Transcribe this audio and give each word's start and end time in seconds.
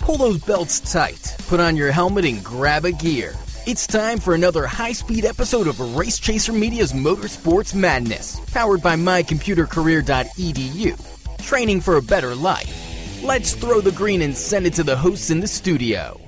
Pull 0.00 0.16
those 0.16 0.38
belts 0.38 0.80
tight, 0.80 1.36
put 1.48 1.60
on 1.60 1.76
your 1.76 1.92
helmet, 1.92 2.24
and 2.24 2.42
grab 2.44 2.84
a 2.84 2.92
gear. 2.92 3.34
It's 3.66 3.86
time 3.86 4.18
for 4.18 4.34
another 4.34 4.66
high 4.66 4.92
speed 4.92 5.24
episode 5.24 5.66
of 5.66 5.80
Race 5.96 6.18
Chaser 6.18 6.52
Media's 6.52 6.92
Motorsports 6.92 7.74
Madness, 7.74 8.38
powered 8.52 8.82
by 8.82 8.96
mycomputercareer.edu. 8.96 11.46
Training 11.46 11.80
for 11.80 11.96
a 11.96 12.02
better 12.02 12.34
life. 12.34 13.22
Let's 13.22 13.54
throw 13.54 13.80
the 13.80 13.92
green 13.92 14.20
and 14.22 14.36
send 14.36 14.66
it 14.66 14.74
to 14.74 14.82
the 14.82 14.96
hosts 14.96 15.30
in 15.30 15.40
the 15.40 15.46
studio. 15.46 16.20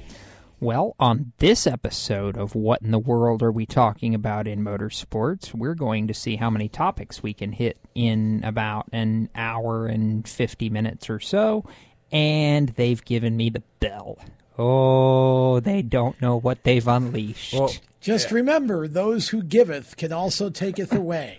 Well, 0.60 0.94
on 1.00 1.32
this 1.38 1.66
episode 1.66 2.36
of 2.36 2.54
What 2.54 2.82
in 2.82 2.92
the 2.92 2.98
World 3.00 3.42
Are 3.42 3.50
We 3.50 3.66
Talking 3.66 4.14
About 4.14 4.46
in 4.46 4.62
Motorsports, 4.62 5.52
we're 5.52 5.74
going 5.74 6.06
to 6.06 6.14
see 6.14 6.36
how 6.36 6.50
many 6.50 6.68
topics 6.68 7.20
we 7.20 7.34
can 7.34 7.50
hit 7.50 7.78
in 7.96 8.44
about 8.44 8.86
an 8.92 9.28
hour 9.34 9.86
and 9.86 10.28
50 10.28 10.70
minutes 10.70 11.10
or 11.10 11.18
so. 11.18 11.64
And 12.12 12.68
they've 12.70 13.02
given 13.04 13.36
me 13.36 13.50
the 13.50 13.62
bell. 13.80 14.18
Oh, 14.58 15.60
they 15.60 15.80
don't 15.82 16.20
know 16.20 16.38
what 16.38 16.62
they've 16.62 16.86
unleashed. 16.86 17.54
Well, 17.54 17.72
Just 18.00 18.30
remember, 18.30 18.86
those 18.86 19.30
who 19.30 19.42
giveth 19.42 19.96
can 19.96 20.12
also 20.12 20.50
taketh 20.50 20.92
away. 20.92 21.38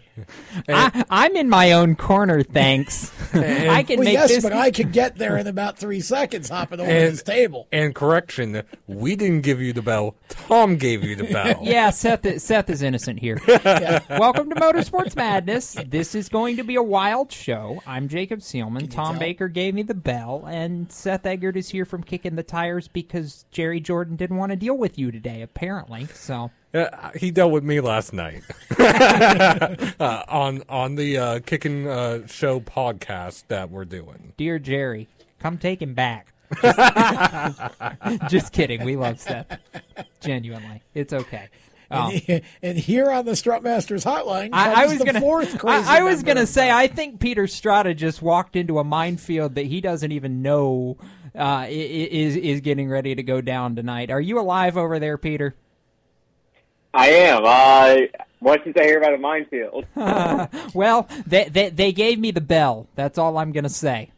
I, 0.69 0.91
eh. 0.93 1.03
I'm 1.09 1.35
in 1.35 1.49
my 1.49 1.71
own 1.71 1.95
corner, 1.95 2.43
thanks. 2.43 3.11
I 3.33 3.83
can 3.83 3.97
Well, 3.97 4.05
make 4.05 4.13
yes, 4.13 4.29
this. 4.29 4.43
but 4.43 4.53
I 4.53 4.69
could 4.71 4.91
get 4.91 5.15
there 5.17 5.37
in 5.37 5.47
about 5.47 5.77
three 5.77 6.01
seconds 6.01 6.49
hopping 6.49 6.79
over 6.79 6.89
And- 6.89 7.13
this 7.13 7.23
table. 7.23 7.67
and 7.71 7.95
correction, 7.95 8.61
we 8.87 9.15
didn't 9.15 9.41
give 9.41 9.59
you 9.61 9.73
the 9.73 9.81
bell. 9.81 10.15
Tom 10.29 10.75
gave 10.77 11.03
you 11.03 11.15
the 11.15 11.23
bell. 11.25 11.59
Yeah, 11.63 11.89
Seth. 11.89 12.25
is- 12.25 12.43
Seth 12.43 12.69
is 12.69 12.81
innocent 12.81 13.19
here. 13.19 13.39
Welcome 13.47 14.49
to 14.49 14.55
Motorsports 14.55 15.15
Madness. 15.15 15.77
This 15.87 16.13
is 16.15 16.29
going 16.29 16.57
to 16.57 16.63
be 16.63 16.75
a 16.75 16.83
wild 16.83 17.31
show. 17.31 17.81
I'm 17.87 18.07
Jacob 18.07 18.39
Seelman. 18.39 18.89
Tom 18.91 19.13
tell? 19.15 19.19
Baker 19.19 19.47
gave 19.47 19.73
me 19.73 19.81
the 19.83 19.93
bell, 19.93 20.45
and 20.47 20.91
Seth 20.91 21.25
Eggert 21.25 21.57
is 21.57 21.69
here 21.69 21.85
from 21.85 22.03
kicking 22.03 22.35
the 22.35 22.43
tires 22.43 22.87
because 22.87 23.45
Jerry 23.51 23.79
Jordan 23.79 24.15
didn't 24.15 24.37
want 24.37 24.51
to 24.51 24.55
deal 24.55 24.77
with 24.77 24.97
you 24.99 25.11
today, 25.11 25.41
apparently. 25.41 26.05
So 26.13 26.51
Uh, 26.73 27.11
he 27.15 27.29
dealt 27.29 27.51
with 27.51 27.63
me 27.63 27.79
last 27.81 28.13
night 28.13 28.41
uh, 28.79 30.23
on 30.27 30.63
on 30.67 30.95
the 30.95 31.17
uh, 31.17 31.39
Kicking 31.45 31.87
uh, 31.87 32.25
Show 32.27 32.59
podcast 32.59 33.43
that 33.49 33.69
we're 33.69 33.85
doing. 33.85 34.33
Dear 34.37 34.57
Jerry, 34.59 35.07
come 35.39 35.57
take 35.57 35.81
him 35.81 35.93
back. 35.93 36.33
Just 38.29 38.53
kidding. 38.53 38.83
We 38.83 38.95
love 38.95 39.19
Seth. 39.19 39.59
Genuinely. 40.21 40.81
It's 40.93 41.13
okay. 41.13 41.49
Um, 41.91 42.11
and 42.63 42.77
here 42.77 43.11
on 43.11 43.25
the 43.25 43.33
Strutmasters 43.33 44.03
Hotline 44.03 44.49
I, 44.53 44.83
I 44.83 44.85
was 44.87 44.97
gonna. 45.03 45.19
fourth 45.19 45.59
crazy 45.59 45.87
I, 45.87 45.99
I 45.99 46.01
was 46.03 46.23
gonna 46.23 46.47
say. 46.47 46.71
I 46.71 46.87
think 46.87 47.19
Peter 47.19 47.45
Strada 47.45 47.93
just 47.93 48.19
walked 48.21 48.55
into 48.55 48.79
a 48.79 48.83
minefield 48.83 49.53
that 49.55 49.65
he 49.67 49.79
doesn't 49.79 50.11
even 50.11 50.41
know 50.41 50.97
uh, 51.35 51.39
i- 51.39 51.65
i- 51.65 51.69
is 51.69 52.35
is 52.35 52.61
getting 52.61 52.89
ready 52.89 53.13
to 53.13 53.21
go 53.21 53.41
down 53.41 53.75
tonight. 53.75 54.09
Are 54.09 54.21
you 54.21 54.39
alive 54.39 54.75
over 54.75 54.97
there, 54.97 55.19
Peter? 55.19 55.55
I 56.93 57.09
am. 57.09 57.41
Uh, 57.45 57.95
what 58.39 58.63
did 58.63 58.77
I 58.79 58.83
hear 58.83 58.97
about 58.99 59.13
a 59.13 59.17
minefield? 59.17 59.85
Well, 60.75 61.07
they, 61.25 61.45
they 61.49 61.69
they 61.69 61.91
gave 61.93 62.19
me 62.19 62.31
the 62.31 62.41
bell. 62.41 62.87
That's 62.95 63.17
all 63.17 63.37
I'm 63.37 63.51
gonna 63.51 63.69
say. 63.69 64.11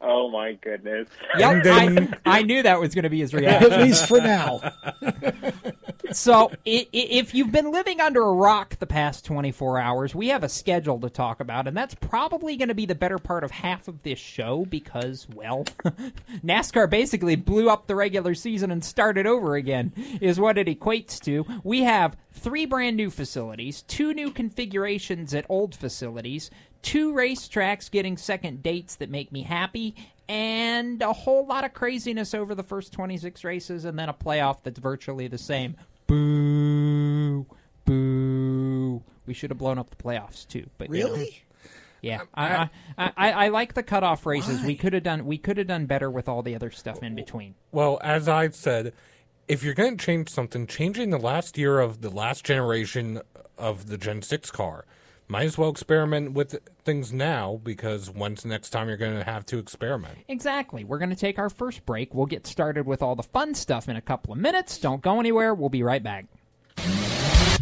Oh 0.00 0.28
my 0.30 0.52
goodness. 0.54 1.08
Yep, 1.38 1.62
then- 1.64 2.14
I, 2.26 2.40
I 2.40 2.42
knew 2.42 2.62
that 2.62 2.78
was 2.78 2.94
going 2.94 3.04
to 3.04 3.08
be 3.10 3.20
his 3.20 3.32
reaction. 3.40 3.72
At 3.72 3.80
least 3.80 4.06
for 4.06 4.18
now. 4.20 4.60
So, 6.12 6.52
if 6.64 7.34
you've 7.34 7.50
been 7.50 7.72
living 7.72 8.00
under 8.00 8.20
a 8.22 8.32
rock 8.32 8.78
the 8.78 8.86
past 8.86 9.24
24 9.24 9.78
hours, 9.78 10.14
we 10.14 10.28
have 10.28 10.44
a 10.44 10.48
schedule 10.48 11.00
to 11.00 11.08
talk 11.08 11.40
about, 11.40 11.66
and 11.66 11.76
that's 11.76 11.94
probably 11.94 12.56
going 12.56 12.68
to 12.68 12.74
be 12.74 12.84
the 12.84 12.94
better 12.94 13.18
part 13.18 13.42
of 13.42 13.50
half 13.50 13.88
of 13.88 14.02
this 14.02 14.18
show 14.18 14.66
because, 14.66 15.26
well, 15.34 15.64
NASCAR 16.44 16.90
basically 16.90 17.36
blew 17.36 17.70
up 17.70 17.86
the 17.86 17.94
regular 17.96 18.34
season 18.34 18.70
and 18.70 18.84
started 18.84 19.26
over 19.26 19.56
again, 19.56 19.92
is 20.20 20.38
what 20.38 20.58
it 20.58 20.66
equates 20.66 21.18
to. 21.20 21.46
We 21.64 21.84
have 21.84 22.16
three 22.32 22.66
brand 22.66 22.96
new 22.96 23.10
facilities, 23.10 23.82
two 23.82 24.12
new 24.12 24.30
configurations 24.30 25.34
at 25.34 25.46
old 25.48 25.74
facilities, 25.74 26.50
two 26.82 27.14
racetracks 27.14 27.90
getting 27.90 28.18
second 28.18 28.62
dates 28.62 28.96
that 28.96 29.08
make 29.10 29.32
me 29.32 29.42
happy, 29.42 29.94
and 30.28 31.00
a 31.02 31.12
whole 31.12 31.46
lot 31.46 31.64
of 31.64 31.72
craziness 31.72 32.34
over 32.34 32.54
the 32.54 32.62
first 32.62 32.92
26 32.92 33.42
races, 33.42 33.84
and 33.86 33.98
then 33.98 34.10
a 34.10 34.14
playoff 34.14 34.58
that's 34.62 34.78
virtually 34.78 35.28
the 35.28 35.38
same. 35.38 35.76
Boo. 36.14 37.46
Boo. 37.84 39.02
We 39.26 39.34
should 39.34 39.50
have 39.50 39.58
blown 39.58 39.78
up 39.78 39.90
the 39.90 39.96
playoffs 39.96 40.46
too. 40.46 40.68
But 40.78 40.88
you 40.88 40.94
Really? 40.94 41.42
yeah, 42.02 42.20
um, 42.20 42.28
I, 42.34 42.68
I, 42.98 43.12
I, 43.16 43.32
I 43.32 43.48
like 43.48 43.74
the 43.74 43.82
cutoff 43.82 44.26
races. 44.26 44.62
We 44.62 44.76
could 44.76 44.92
have 44.92 45.02
done 45.02 45.26
we 45.26 45.38
could 45.38 45.56
have 45.58 45.66
done 45.66 45.86
better 45.86 46.10
with 46.10 46.28
all 46.28 46.42
the 46.42 46.54
other 46.54 46.70
stuff 46.70 47.02
in 47.02 47.14
between. 47.14 47.54
Well, 47.72 47.98
as 48.02 48.28
I 48.28 48.50
said, 48.50 48.92
if 49.48 49.62
you're 49.62 49.74
going 49.74 49.96
to 49.96 50.04
change 50.04 50.28
something, 50.30 50.66
changing 50.66 51.10
the 51.10 51.18
last 51.18 51.58
year 51.58 51.80
of 51.80 52.00
the 52.00 52.10
last 52.10 52.44
generation 52.44 53.20
of 53.58 53.86
the 53.88 53.96
Gen 53.98 54.22
6 54.22 54.50
car. 54.50 54.84
Might 55.26 55.46
as 55.46 55.56
well 55.56 55.70
experiment 55.70 56.32
with 56.32 56.58
things 56.84 57.12
now 57.12 57.58
because 57.62 58.10
when's 58.10 58.42
the 58.42 58.48
next 58.48 58.70
time 58.70 58.88
you're 58.88 58.98
going 58.98 59.16
to 59.16 59.24
have 59.24 59.46
to 59.46 59.58
experiment? 59.58 60.18
Exactly. 60.28 60.84
We're 60.84 60.98
going 60.98 61.10
to 61.10 61.16
take 61.16 61.38
our 61.38 61.48
first 61.48 61.86
break. 61.86 62.14
We'll 62.14 62.26
get 62.26 62.46
started 62.46 62.86
with 62.86 63.00
all 63.00 63.16
the 63.16 63.22
fun 63.22 63.54
stuff 63.54 63.88
in 63.88 63.96
a 63.96 64.02
couple 64.02 64.34
of 64.34 64.38
minutes. 64.38 64.76
Don't 64.78 65.00
go 65.00 65.20
anywhere. 65.20 65.54
We'll 65.54 65.70
be 65.70 65.82
right 65.82 66.02
back. 66.02 66.26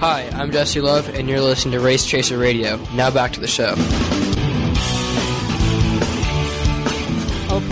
Hi, 0.00 0.28
I'm 0.34 0.50
Jesse 0.50 0.80
Love, 0.80 1.08
and 1.08 1.28
you're 1.28 1.40
listening 1.40 1.72
to 1.72 1.80
Race 1.80 2.04
Chaser 2.04 2.36
Radio. 2.36 2.78
Now 2.94 3.10
back 3.10 3.32
to 3.34 3.40
the 3.40 3.46
show. 3.46 3.74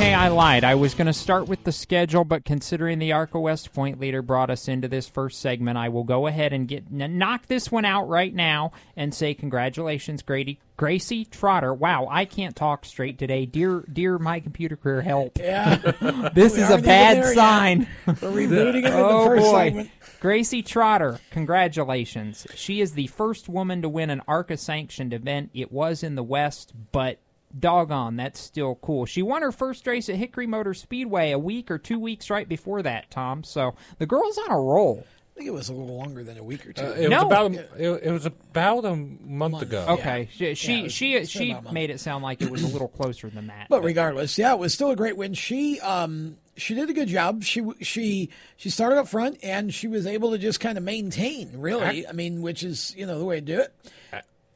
Okay, 0.02 0.14
I 0.14 0.26
lied. 0.30 0.64
I 0.64 0.74
was 0.74 0.94
going 0.94 1.06
to 1.06 1.12
start 1.12 1.46
with 1.46 1.62
the 1.62 1.70
schedule, 1.70 2.24
but 2.24 2.44
considering 2.44 2.98
the 2.98 3.12
Arca 3.12 3.38
West 3.38 3.72
Point 3.72 4.00
leader 4.00 4.20
brought 4.20 4.50
us 4.50 4.66
into 4.66 4.88
this 4.88 5.08
first 5.08 5.40
segment, 5.40 5.78
I 5.78 5.90
will 5.90 6.02
go 6.02 6.26
ahead 6.26 6.52
and 6.52 6.66
get 6.66 6.90
knock 6.90 7.46
this 7.46 7.70
one 7.70 7.84
out 7.84 8.08
right 8.08 8.34
now 8.34 8.72
and 8.96 9.14
say 9.14 9.32
congratulations, 9.32 10.22
Grady, 10.22 10.58
Gracie 10.76 11.24
Trotter. 11.24 11.72
Wow, 11.72 12.08
I 12.10 12.24
can't 12.24 12.56
talk 12.56 12.84
straight 12.84 13.16
today. 13.16 13.46
Dear, 13.46 13.84
dear, 13.92 14.18
my 14.18 14.40
computer 14.40 14.74
career 14.74 15.02
help. 15.02 15.38
Yeah, 15.38 15.76
this 16.34 16.56
We 16.56 16.62
is 16.62 16.70
a 16.70 16.78
bad 16.78 17.24
sign. 17.32 17.86
We're 18.04 18.14
rebooting 18.14 18.82
it 18.82 18.86
in 18.86 18.90
the 18.90 18.92
oh 18.94 19.24
first 19.24 19.44
boy. 19.44 19.66
segment. 19.66 19.90
Gracie 20.18 20.62
Trotter, 20.64 21.20
congratulations. 21.30 22.44
She 22.56 22.80
is 22.80 22.94
the 22.94 23.06
first 23.06 23.48
woman 23.48 23.82
to 23.82 23.88
win 23.88 24.10
an 24.10 24.22
ARCA 24.26 24.56
sanctioned 24.56 25.14
event. 25.14 25.50
It 25.54 25.70
was 25.70 26.02
in 26.02 26.16
the 26.16 26.24
West, 26.24 26.72
but 26.90 27.20
doggone, 27.58 28.16
that's 28.16 28.40
still 28.40 28.76
cool. 28.76 29.06
She 29.06 29.22
won 29.22 29.42
her 29.42 29.52
first 29.52 29.86
race 29.86 30.08
at 30.08 30.16
Hickory 30.16 30.46
Motor 30.46 30.74
Speedway 30.74 31.30
a 31.32 31.38
week 31.38 31.70
or 31.70 31.78
two 31.78 31.98
weeks 31.98 32.30
right 32.30 32.48
before 32.48 32.82
that, 32.82 33.10
Tom. 33.10 33.44
So 33.44 33.74
the 33.98 34.06
girl's 34.06 34.38
on 34.38 34.50
a 34.50 34.58
roll. 34.60 35.04
I 35.04 35.34
think 35.38 35.48
it 35.48 35.52
was 35.52 35.70
a 35.70 35.72
little 35.72 35.96
longer 35.96 36.22
than 36.22 36.36
a 36.36 36.42
week 36.44 36.66
or 36.66 36.74
two. 36.74 36.84
Uh, 36.84 36.90
it 36.90 37.08
No. 37.08 37.16
was 37.16 37.24
about 37.24 37.52
a, 37.54 37.94
it, 37.94 38.02
it 38.04 38.10
was 38.12 38.26
about 38.26 38.84
a 38.84 38.94
month, 38.94 39.62
ago. 39.62 39.86
Okay, 39.90 40.28
she 40.32 40.54
she 40.54 40.82
Yeah, 40.82 40.88
she, 40.88 41.24
she 41.24 41.50
about 41.50 41.60
a 41.60 41.62
month. 41.64 41.74
made 41.74 41.88
it 41.90 42.00
sound 42.00 42.22
like 42.22 42.42
it 42.42 42.50
was 42.50 42.62
a 42.62 42.66
little 42.66 42.88
closer 42.88 43.30
than 43.30 43.46
that. 43.46 43.68
But 43.70 43.82
regardless, 43.82 44.36
yeah, 44.36 44.52
it 44.52 44.58
was 44.58 44.74
still 44.74 44.90
a 44.90 44.96
great 44.96 45.16
win. 45.16 45.32
She 45.32 45.80
um 45.80 46.36
she 46.58 46.74
did 46.74 46.90
a 46.90 46.92
good 46.92 47.08
job. 47.08 47.42
She 47.44 47.62
she 47.80 48.28
she 48.58 48.68
started 48.68 48.98
up 48.98 49.08
front 49.08 49.38
and 49.42 49.72
she 49.72 49.88
was 49.88 50.06
able 50.06 50.32
to 50.32 50.38
just 50.38 50.60
kind 50.60 50.76
of 50.76 50.84
maintain. 50.84 51.50
Really, 51.58 52.06
I 52.06 52.12
mean, 52.12 52.42
which 52.42 52.62
is 52.62 52.94
you 52.94 53.06
know 53.06 53.18
the 53.18 53.24
way 53.24 53.36
to 53.36 53.40
do 53.46 53.58
it. 53.60 53.74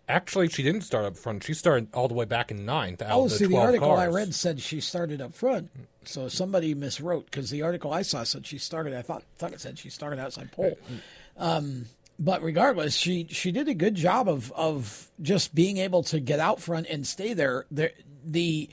Actually, 0.09 0.49
she 0.49 0.63
didn't 0.63 0.83
start 0.83 1.05
up 1.05 1.17
front. 1.17 1.43
She 1.43 1.53
started 1.55 1.89
all 1.93 2.07
the 2.07 2.15
way 2.15 2.25
back 2.25 2.53
in 2.53 2.65
ninth 2.65 3.03
out 3.03 3.11
Oh, 3.11 3.25
of 3.25 3.31
the 3.31 3.37
see, 3.39 3.45
the 3.45 3.51
12 3.51 3.67
article 3.67 3.93
I 3.93 4.07
read 4.07 4.35
said 4.35 4.61
she 4.61 4.81
started 4.81 5.21
up 5.21 5.35
front. 5.35 5.69
So 6.05 6.29
somebody 6.29 6.75
miswrote 6.77 7.25
because 7.25 7.51
the 7.51 7.63
article 7.63 7.93
I 7.93 8.03
saw 8.03 8.23
said 8.23 8.47
she 8.47 8.59
started. 8.59 8.95
I 8.95 9.03
thought 9.03 9.25
thought 9.39 9.53
it 9.53 9.61
said 9.61 9.79
she 9.79 9.91
started 9.91 10.21
outside 10.21 10.53
pole. 10.53 10.79
Um, 11.37 11.87
but 12.21 12.41
regardless, 12.43 12.95
she 12.95 13.27
she 13.31 13.51
did 13.51 13.67
a 13.69 13.75
good 13.75 13.97
job 13.97 14.29
of 14.29 14.53
of 14.53 15.11
just 15.21 15.55
being 15.55 15.79
able 15.79 16.05
to 16.05 16.21
get 16.21 16.39
out 16.39 16.61
front 16.61 16.87
and 16.89 17.05
stay 17.05 17.35
there. 17.35 17.67
The 17.73 17.91
the 18.25 18.69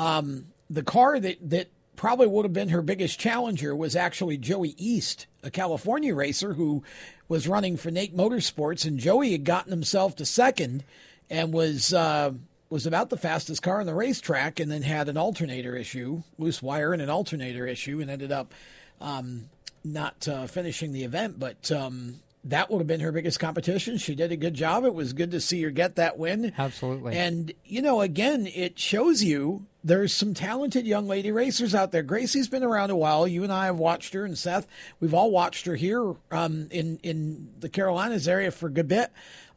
um, 0.00 0.46
the 0.68 0.82
car 0.82 1.20
that 1.20 1.38
that 1.50 1.68
probably 1.94 2.26
would 2.26 2.44
have 2.44 2.52
been 2.52 2.70
her 2.70 2.82
biggest 2.82 3.20
challenger 3.20 3.76
was 3.76 3.94
actually 3.94 4.36
Joey 4.36 4.72
Iest, 4.74 5.26
a 5.44 5.50
California 5.52 6.12
racer 6.12 6.54
who 6.54 6.82
was 7.28 7.48
running 7.48 7.76
for 7.76 7.90
Nate 7.90 8.16
Motorsports, 8.16 8.86
and 8.86 8.98
Joey 8.98 9.32
had 9.32 9.44
gotten 9.44 9.70
himself 9.70 10.16
to 10.16 10.26
second 10.26 10.84
and 11.30 11.52
was 11.52 11.92
uh, 11.92 12.32
was 12.70 12.86
about 12.86 13.10
the 13.10 13.16
fastest 13.16 13.62
car 13.62 13.80
on 13.80 13.86
the 13.86 13.94
racetrack, 13.94 14.60
and 14.60 14.70
then 14.70 14.82
had 14.82 15.08
an 15.08 15.16
alternator 15.16 15.76
issue, 15.76 16.22
loose 16.38 16.62
wire, 16.62 16.92
and 16.92 17.02
an 17.02 17.10
alternator 17.10 17.66
issue, 17.66 18.00
and 18.00 18.10
ended 18.10 18.32
up 18.32 18.52
um, 19.00 19.48
not 19.84 20.26
uh, 20.28 20.46
finishing 20.46 20.92
the 20.92 21.04
event, 21.04 21.38
but. 21.38 21.70
Um, 21.70 22.20
that 22.44 22.70
would 22.70 22.78
have 22.78 22.86
been 22.86 23.00
her 23.00 23.12
biggest 23.12 23.40
competition. 23.40 23.96
She 23.96 24.14
did 24.14 24.30
a 24.30 24.36
good 24.36 24.54
job. 24.54 24.84
It 24.84 24.94
was 24.94 25.12
good 25.12 25.30
to 25.30 25.40
see 25.40 25.62
her 25.62 25.70
get 25.70 25.96
that 25.96 26.18
win. 26.18 26.52
Absolutely. 26.58 27.16
And, 27.16 27.52
you 27.64 27.80
know, 27.80 28.02
again, 28.02 28.46
it 28.46 28.78
shows 28.78 29.24
you 29.24 29.66
there's 29.82 30.14
some 30.14 30.34
talented 30.34 30.86
young 30.86 31.08
lady 31.08 31.32
racers 31.32 31.74
out 31.74 31.90
there. 31.90 32.02
Gracie's 32.02 32.48
been 32.48 32.62
around 32.62 32.90
a 32.90 32.96
while. 32.96 33.26
You 33.26 33.44
and 33.44 33.52
I 33.52 33.66
have 33.66 33.78
watched 33.78 34.12
her, 34.12 34.24
and 34.24 34.36
Seth, 34.36 34.66
we've 35.00 35.14
all 35.14 35.30
watched 35.30 35.66
her 35.66 35.74
here 35.74 36.14
um, 36.30 36.68
in, 36.70 36.98
in 37.02 37.50
the 37.60 37.68
Carolinas 37.68 38.28
area 38.28 38.50
for 38.50 38.66
a 38.66 38.72
good 38.72 38.88
bit. 38.88 39.10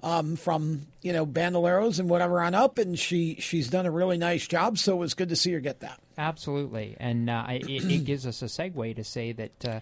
Um, 0.04 0.36
from 0.36 0.86
you 1.01 1.12
know 1.12 1.25
bandoleros 1.25 2.00
and 2.00 2.07
whatever 2.07 2.39
on 2.39 2.54
up, 2.54 2.78
and 2.78 3.00
she 3.00 3.38
she's 3.39 3.68
done 3.68 3.88
a 3.88 3.92
really 3.92 4.19
nice 4.19 4.48
job. 4.48 4.78
So 4.78 4.94
it 4.94 4.98
was 4.98 5.16
good 5.16 5.30
to 5.30 5.36
see 5.36 5.51
her 5.54 5.60
get 5.60 5.80
that. 5.80 6.00
Absolutely, 6.19 6.95
and 7.00 7.28
uh, 7.28 7.48
it, 7.50 7.68
it 7.68 8.06
gives 8.06 8.28
us 8.28 8.44
a 8.44 8.45
segue 8.45 8.95
to 8.95 9.04
say 9.04 9.31
that 9.31 9.66
uh, 9.66 9.80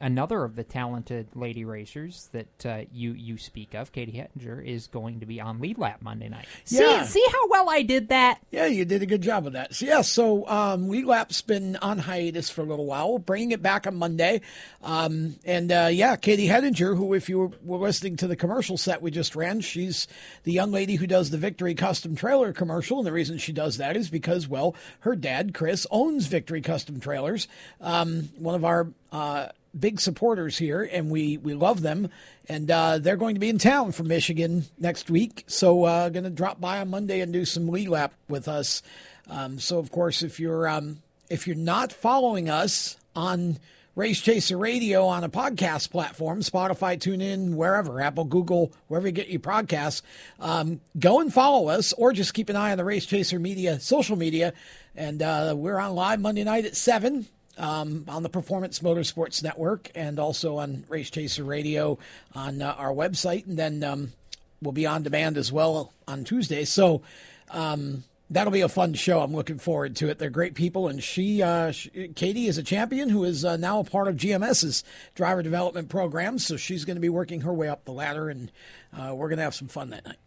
another 0.00 0.44
of 0.44 0.56
the 0.56 0.64
talented 0.64 1.28
lady 1.34 1.64
racers 1.64 2.28
that 2.32 2.66
uh, 2.66 2.80
you 2.92 3.12
you 3.12 3.38
speak 3.38 3.74
of, 3.74 3.92
Katie 3.92 4.12
Hettinger, 4.12 4.64
is 4.64 4.86
going 4.86 5.20
to 5.20 5.26
be 5.26 5.40
on 5.40 5.60
lead 5.60 5.78
lap 5.78 6.02
Monday 6.02 6.28
night. 6.28 6.46
Yeah. 6.66 7.02
See, 7.04 7.20
see 7.20 7.26
how 7.32 7.48
well 7.48 7.68
I 7.70 7.82
did 7.82 8.08
that. 8.08 8.40
Yeah, 8.50 8.66
you 8.66 8.84
did 8.84 9.02
a 9.02 9.06
good 9.06 9.22
job 9.22 9.46
of 9.46 9.54
that. 9.54 9.74
So 9.74 9.86
yeah, 9.86 10.02
so 10.02 10.46
um, 10.48 10.88
Lead 10.88 11.04
Lap's 11.04 11.42
been 11.42 11.76
on 11.76 11.98
hiatus 11.98 12.50
for 12.50 12.62
a 12.62 12.64
little 12.64 12.86
while. 12.86 13.12
We're 13.12 13.18
bringing 13.18 13.52
it 13.52 13.62
back 13.62 13.86
on 13.86 13.96
Monday, 13.96 14.40
um, 14.82 15.36
and 15.44 15.70
uh, 15.72 15.88
yeah, 15.90 16.16
Katie 16.16 16.48
Hettinger, 16.48 16.96
who 16.96 17.14
if 17.14 17.28
you 17.28 17.38
were, 17.38 17.50
were 17.62 17.86
listening 17.86 18.16
to 18.16 18.26
the 18.26 18.36
commercial 18.36 18.76
set 18.76 19.02
we 19.02 19.10
just 19.10 19.36
ran, 19.36 19.60
she's 19.60 20.06
the 20.44 20.52
young 20.52 20.72
lady 20.72 20.96
who 20.96 21.06
does 21.06 21.30
the 21.30 21.38
Victory 21.38 21.74
Custom 21.74 22.16
Trailer 22.16 22.52
commercial, 22.52 22.98
and 22.98 23.06
the 23.06 23.12
reason 23.12 23.38
she 23.38 23.52
does 23.52 23.78
that 23.78 23.96
is 23.96 24.10
because 24.10 24.48
well, 24.48 24.74
her 25.00 25.16
dad 25.16 25.54
Chris 25.54 25.86
owns 25.90 26.26
Victory 26.26 26.60
Custom 26.60 27.00
Trailers, 27.00 27.48
um, 27.80 28.30
one 28.38 28.54
of 28.54 28.64
our 28.64 28.88
uh, 29.12 29.48
big 29.78 30.00
supporters 30.00 30.58
here, 30.58 30.88
and 30.90 31.10
we 31.10 31.36
we 31.36 31.54
love 31.54 31.82
them. 31.82 32.08
And 32.48 32.70
uh, 32.70 32.98
they're 32.98 33.16
going 33.16 33.34
to 33.34 33.40
be 33.40 33.48
in 33.48 33.58
town 33.58 33.92
from 33.92 34.08
Michigan 34.08 34.66
next 34.78 35.10
week, 35.10 35.44
so 35.46 35.84
uh, 35.84 36.08
going 36.08 36.24
to 36.24 36.30
drop 36.30 36.60
by 36.60 36.80
on 36.80 36.90
Monday 36.90 37.20
and 37.20 37.32
do 37.32 37.44
some 37.44 37.68
lead 37.68 37.88
lap 37.88 38.14
with 38.28 38.48
us. 38.48 38.82
Um, 39.28 39.58
so 39.58 39.78
of 39.78 39.90
course, 39.90 40.22
if 40.22 40.38
you're 40.38 40.68
um, 40.68 41.02
if 41.28 41.46
you're 41.46 41.56
not 41.56 41.92
following 41.92 42.48
us 42.48 42.96
on 43.14 43.58
Race 43.96 44.20
Chaser 44.20 44.58
Radio 44.58 45.06
on 45.06 45.24
a 45.24 45.28
podcast 45.28 45.90
platform, 45.90 46.40
Spotify, 46.40 46.98
TuneIn, 46.98 47.54
wherever, 47.54 48.00
Apple, 48.00 48.24
Google, 48.24 48.72
wherever 48.88 49.06
you 49.06 49.12
get 49.12 49.28
your 49.28 49.40
podcasts, 49.40 50.02
um, 50.38 50.80
go 50.98 51.20
and 51.20 51.32
follow 51.32 51.68
us, 51.68 51.94
or 51.94 52.12
just 52.12 52.34
keep 52.34 52.50
an 52.50 52.56
eye 52.56 52.72
on 52.72 52.78
the 52.78 52.84
Race 52.84 53.06
Chaser 53.06 53.38
Media 53.38 53.80
social 53.80 54.16
media. 54.16 54.52
And 54.94 55.22
uh, 55.22 55.54
we're 55.56 55.78
on 55.78 55.94
live 55.94 56.20
Monday 56.20 56.44
night 56.44 56.66
at 56.66 56.76
seven 56.76 57.26
um, 57.58 58.04
on 58.08 58.22
the 58.22 58.28
Performance 58.28 58.80
Motorsports 58.80 59.42
Network 59.42 59.90
and 59.94 60.18
also 60.18 60.58
on 60.58 60.84
Race 60.88 61.10
Chaser 61.10 61.44
Radio 61.44 61.98
on 62.34 62.62
uh, 62.62 62.74
our 62.78 62.92
website. 62.92 63.46
And 63.46 63.58
then 63.58 63.82
um, 63.82 64.12
we'll 64.60 64.72
be 64.72 64.86
on 64.86 65.02
demand 65.02 65.38
as 65.38 65.52
well 65.52 65.92
on 66.06 66.24
Tuesday. 66.24 66.64
So 66.64 67.02
um, 67.50 68.04
that'll 68.30 68.52
be 68.52 68.60
a 68.60 68.68
fun 68.68 68.94
show. 68.94 69.20
I'm 69.20 69.34
looking 69.34 69.58
forward 69.58 69.96
to 69.96 70.08
it. 70.08 70.18
They're 70.18 70.30
great 70.30 70.54
people. 70.54 70.88
And 70.88 71.02
she, 71.02 71.42
uh, 71.42 71.70
she 71.70 72.08
Katie, 72.08 72.46
is 72.46 72.58
a 72.58 72.62
champion 72.62 73.08
who 73.08 73.24
is 73.24 73.44
uh, 73.44 73.56
now 73.56 73.80
a 73.80 73.84
part 73.84 74.08
of 74.08 74.16
GMS's 74.16 74.84
driver 75.14 75.42
development 75.42 75.88
program. 75.88 76.38
So 76.38 76.56
she's 76.56 76.84
going 76.84 76.96
to 76.96 77.00
be 77.00 77.08
working 77.08 77.42
her 77.42 77.52
way 77.52 77.68
up 77.68 77.84
the 77.84 77.92
ladder. 77.92 78.28
And 78.28 78.50
uh, 78.96 79.14
we're 79.14 79.28
going 79.28 79.38
to 79.38 79.44
have 79.44 79.54
some 79.54 79.68
fun 79.68 79.90
that 79.90 80.04
night. 80.04 80.18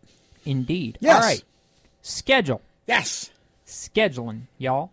Indeed. 0.46 0.98
Yes. 1.02 1.16
All 1.16 1.22
right. 1.22 1.44
Schedule. 2.02 2.62
Yes. 2.88 3.30
Scheduling, 3.68 4.44
y'all. 4.58 4.92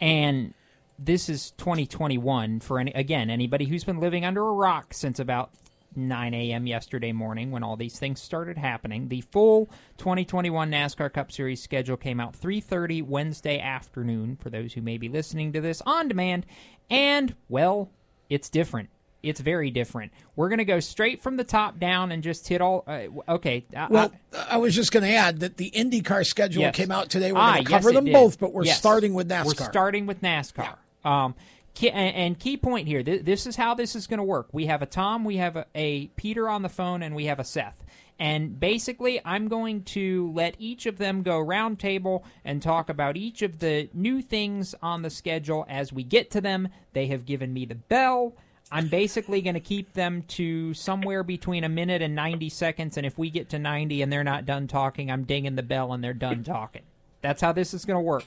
And 0.00 0.54
this 0.98 1.28
is 1.28 1.50
2021 1.52 2.60
for 2.60 2.78
any 2.78 2.92
again 2.92 3.30
anybody 3.30 3.64
who's 3.66 3.84
been 3.84 4.00
living 4.00 4.24
under 4.24 4.46
a 4.46 4.52
rock 4.52 4.94
since 4.94 5.18
about 5.18 5.50
9 5.96 6.34
a.m. 6.34 6.66
yesterday 6.66 7.12
morning 7.12 7.52
when 7.52 7.62
all 7.62 7.76
these 7.76 7.98
things 8.00 8.20
started 8.20 8.58
happening. 8.58 9.08
The 9.08 9.20
full 9.20 9.66
2021 9.98 10.68
NASCAR 10.72 11.12
Cup 11.12 11.30
Series 11.30 11.62
schedule 11.62 11.96
came 11.96 12.18
out 12.18 12.32
3:30 12.38 13.02
Wednesday 13.06 13.60
afternoon 13.60 14.36
for 14.36 14.50
those 14.50 14.72
who 14.72 14.82
may 14.82 14.98
be 14.98 15.08
listening 15.08 15.52
to 15.52 15.60
this 15.60 15.80
on 15.86 16.08
demand 16.08 16.46
and 16.90 17.34
well, 17.48 17.90
it's 18.28 18.48
different. 18.50 18.88
It's 19.22 19.40
very 19.40 19.70
different. 19.70 20.12
We're 20.36 20.50
going 20.50 20.58
to 20.58 20.66
go 20.66 20.80
straight 20.80 21.22
from 21.22 21.38
the 21.38 21.44
top 21.44 21.78
down 21.80 22.12
and 22.12 22.22
just 22.22 22.46
hit 22.46 22.60
all. 22.60 22.84
Uh, 22.86 23.04
okay. 23.28 23.64
I- 23.74 23.86
Well, 23.88 24.12
I 24.50 24.58
was 24.58 24.74
just 24.74 24.92
going 24.92 25.04
to 25.04 25.14
add 25.14 25.40
that 25.40 25.56
the 25.56 25.70
IndyCar 25.70 26.26
schedule 26.26 26.60
Yes. 26.62 26.74
came 26.76 26.90
out 26.90 27.08
today. 27.08 27.32
We're 27.32 27.38
Ah, 27.38 27.52
going 27.54 27.64
to 27.64 27.70
cover 27.70 27.88
yes, 27.90 27.94
them 27.94 28.04
did. 28.04 28.12
both, 28.12 28.38
but 28.38 28.52
we're 28.52 28.64
Yes. 28.66 28.76
starting 28.78 29.14
with 29.14 29.28
NASCAR. 29.30 29.46
We're 29.46 29.64
starting 29.70 30.04
with 30.04 30.20
NASCAR. 30.20 30.74
Um, 31.04 31.34
and, 31.82 32.38
key 32.38 32.56
point 32.56 32.86
here. 32.86 33.02
This 33.02 33.46
is 33.46 33.56
how 33.56 33.74
this 33.74 33.96
is 33.96 34.06
going 34.06 34.18
to 34.18 34.24
work. 34.24 34.48
We 34.52 34.66
have 34.66 34.82
a 34.82 34.86
Tom, 34.86 35.24
we 35.24 35.38
have 35.38 35.66
a, 35.74 36.06
Peter 36.16 36.48
on 36.48 36.62
the 36.62 36.68
phone, 36.68 37.02
and 37.02 37.14
we 37.14 37.26
have 37.26 37.40
a 37.40 37.44
Seth. 37.44 37.84
And 38.18 38.60
basically, 38.60 39.20
I'm 39.24 39.48
going 39.48 39.82
to 39.84 40.30
let 40.32 40.54
each 40.60 40.86
of 40.86 40.98
them 40.98 41.22
go 41.22 41.40
round 41.40 41.80
table 41.80 42.24
and 42.44 42.62
talk 42.62 42.88
about 42.88 43.16
each 43.16 43.42
of 43.42 43.58
the 43.58 43.88
new 43.92 44.22
things 44.22 44.74
on 44.80 45.02
the 45.02 45.10
schedule 45.10 45.66
as 45.68 45.92
we 45.92 46.04
get 46.04 46.30
to 46.30 46.40
them. 46.40 46.68
They 46.92 47.08
have 47.08 47.26
given 47.26 47.52
me 47.52 47.64
the 47.64 47.74
bell. 47.74 48.36
I'm 48.70 48.88
basically 48.88 49.42
going 49.42 49.54
to 49.54 49.60
keep 49.60 49.92
them 49.92 50.22
to 50.28 50.74
somewhere 50.74 51.22
between 51.22 51.64
a 51.64 51.68
minute 51.68 52.02
and 52.02 52.14
90 52.14 52.48
seconds. 52.48 52.96
And 52.96 53.04
if 53.04 53.18
we 53.18 53.30
get 53.30 53.50
to 53.50 53.58
90 53.58 54.00
and 54.02 54.12
they're 54.12 54.24
not 54.24 54.46
done 54.46 54.68
talking, 54.68 55.10
I'm 55.10 55.24
dinging 55.24 55.56
the 55.56 55.62
bell 55.62 55.92
and 55.92 56.02
they're 56.02 56.14
done 56.14 56.44
talking. 56.44 56.82
That's 57.20 57.40
how 57.40 57.52
this 57.52 57.74
is 57.74 57.84
going 57.84 57.96
to 57.96 58.00
work. 58.00 58.24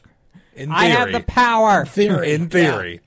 In 0.56 0.72
I 0.72 0.86
have 0.86 1.12
the 1.12 1.20
power. 1.20 1.86
Theory. 1.86 2.34
In 2.34 2.50
theory. 2.50 3.02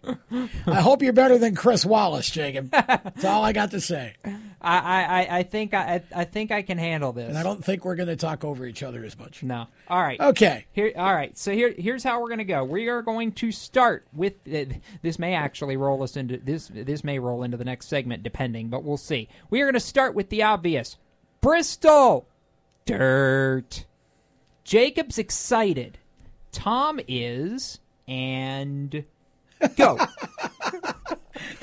I 0.67 0.81
hope 0.81 1.03
you're 1.03 1.13
better 1.13 1.37
than 1.39 1.55
Chris 1.57 1.85
Wallace, 1.85 2.31
Jacob. 2.31 2.71
That's 2.71 3.25
all 3.25 3.45
I 3.45 3.53
got 3.53 3.73
to 3.73 3.81
say. 3.81 4.15
I, 4.25 4.79
I, 4.79 5.03
I- 5.03 5.39
I 5.39 5.43
think 5.43 5.75
I, 5.75 6.03
I 6.15 6.25
think 6.25 6.51
I 6.53 6.63
can 6.63 6.79
handle 6.79 7.13
this. 7.13 7.29
And 7.29 7.37
I 7.39 7.43
don't 7.43 7.65
think 7.65 7.85
we're 7.85 7.97
going 7.97 8.09
to 8.09 8.17
talk 8.17 8.45
over 8.45 8.67
each 8.67 8.83
other 8.83 9.05
as 9.05 9.19
much. 9.19 9.43
No. 9.43 9.67
All 9.89 10.01
right. 10.03 10.21
Okay. 10.21 10.67
Here. 10.73 10.93
All 10.97 11.15
right. 11.15 11.37
So 11.37 11.53
here, 11.53 11.75
here's 11.77 12.05
how 12.05 12.21
we're 12.21 12.29
going 12.29 12.39
to 12.39 12.45
go. 12.45 12.63
We 12.65 12.89
are 12.89 13.03
going 13.03 13.33
to 13.33 13.51
start 13.53 14.07
with 14.13 14.35
uh, 14.47 14.65
this. 15.03 15.19
May 15.19 15.35
actually 15.35 15.77
roll 15.77 16.03
us 16.03 16.17
into 16.17 16.37
this. 16.37 16.71
This 16.73 17.03
may 17.03 17.19
roll 17.19 17.43
into 17.43 17.57
the 17.57 17.65
next 17.65 17.87
segment, 17.89 18.23
depending, 18.23 18.69
but 18.69 18.85
we'll 18.85 18.97
see. 18.97 19.29
We 19.49 19.61
are 19.63 19.65
going 19.65 19.75
to 19.75 19.81
start 19.81 20.15
with 20.15 20.29
the 20.29 20.43
obvious. 20.43 20.97
Bristol, 21.41 22.29
dirt. 22.85 23.87
Jacob's 24.65 25.19
excited. 25.19 25.99
Tom 26.53 27.01
is, 27.09 27.81
and 28.09 29.05
go. 29.77 29.99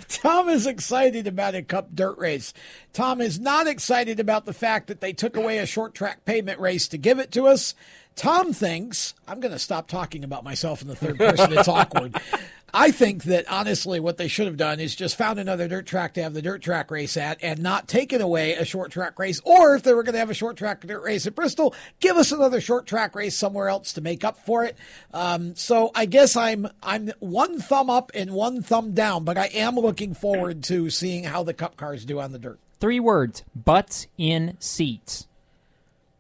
Tom 0.07 0.49
is 0.49 0.65
excited 0.65 1.27
about 1.27 1.55
a 1.55 1.61
cup 1.61 1.89
dirt 1.93 2.17
race. 2.17 2.53
Tom 2.93 3.21
is 3.21 3.39
not 3.39 3.67
excited 3.67 4.19
about 4.19 4.45
the 4.45 4.53
fact 4.53 4.87
that 4.87 5.01
they 5.01 5.13
took 5.13 5.37
away 5.37 5.59
a 5.59 5.65
short 5.65 5.93
track 5.93 6.25
pavement 6.25 6.59
race 6.59 6.87
to 6.89 6.97
give 6.97 7.19
it 7.19 7.31
to 7.33 7.47
us. 7.47 7.75
Tom 8.15 8.51
thinks, 8.51 9.13
I'm 9.27 9.39
going 9.39 9.51
to 9.51 9.59
stop 9.59 9.87
talking 9.87 10.23
about 10.23 10.43
myself 10.43 10.81
in 10.81 10.87
the 10.87 10.95
third 10.95 11.17
person. 11.17 11.53
It's 11.53 11.67
awkward. 11.67 12.19
I 12.73 12.91
think 12.91 13.23
that 13.23 13.49
honestly, 13.49 13.99
what 13.99 14.17
they 14.17 14.27
should 14.27 14.45
have 14.45 14.57
done 14.57 14.79
is 14.79 14.93
just 14.93 15.17
found 15.17 15.39
another 15.39 15.67
dirt 15.67 15.85
track 15.85 16.13
to 16.15 16.23
have 16.23 16.33
the 16.33 16.41
dirt 16.41 16.61
track 16.61 16.91
race 16.91 17.15
at 17.15 17.41
and 17.41 17.59
not 17.59 17.87
taken 17.87 18.21
away 18.21 18.53
a 18.53 18.65
short 18.65 18.91
track 18.91 19.17
race. 19.17 19.39
Or 19.45 19.75
if 19.75 19.83
they 19.83 19.93
were 19.93 20.03
going 20.03 20.13
to 20.13 20.19
have 20.19 20.29
a 20.29 20.35
short 20.35 20.57
track 20.57 20.81
dirt 20.81 21.01
race 21.01 21.25
at 21.25 21.35
Bristol, 21.35 21.73
give 21.99 22.17
us 22.17 22.31
another 22.31 22.59
short 22.59 22.85
track 22.85 23.15
race 23.15 23.37
somewhere 23.37 23.69
else 23.69 23.93
to 23.93 24.01
make 24.01 24.25
up 24.25 24.37
for 24.45 24.65
it. 24.65 24.77
Um, 25.13 25.55
so 25.55 25.91
I 25.95 26.05
guess 26.05 26.35
I'm 26.35 26.67
I'm 26.83 27.11
one 27.19 27.59
thumb 27.59 27.89
up 27.89 28.11
and 28.13 28.31
one 28.31 28.61
thumb 28.61 28.93
down, 28.93 29.23
but 29.23 29.37
I 29.37 29.45
am 29.47 29.75
looking 29.75 30.13
forward 30.13 30.63
to 30.65 30.89
seeing 30.89 31.23
how 31.23 31.43
the 31.43 31.53
cup 31.53 31.77
cars 31.77 32.03
do 32.03 32.19
on 32.19 32.33
the 32.33 32.39
dirt. 32.39 32.59
Three 32.79 32.99
words: 32.99 33.43
butts 33.55 34.07
in 34.17 34.57
seats. 34.59 35.27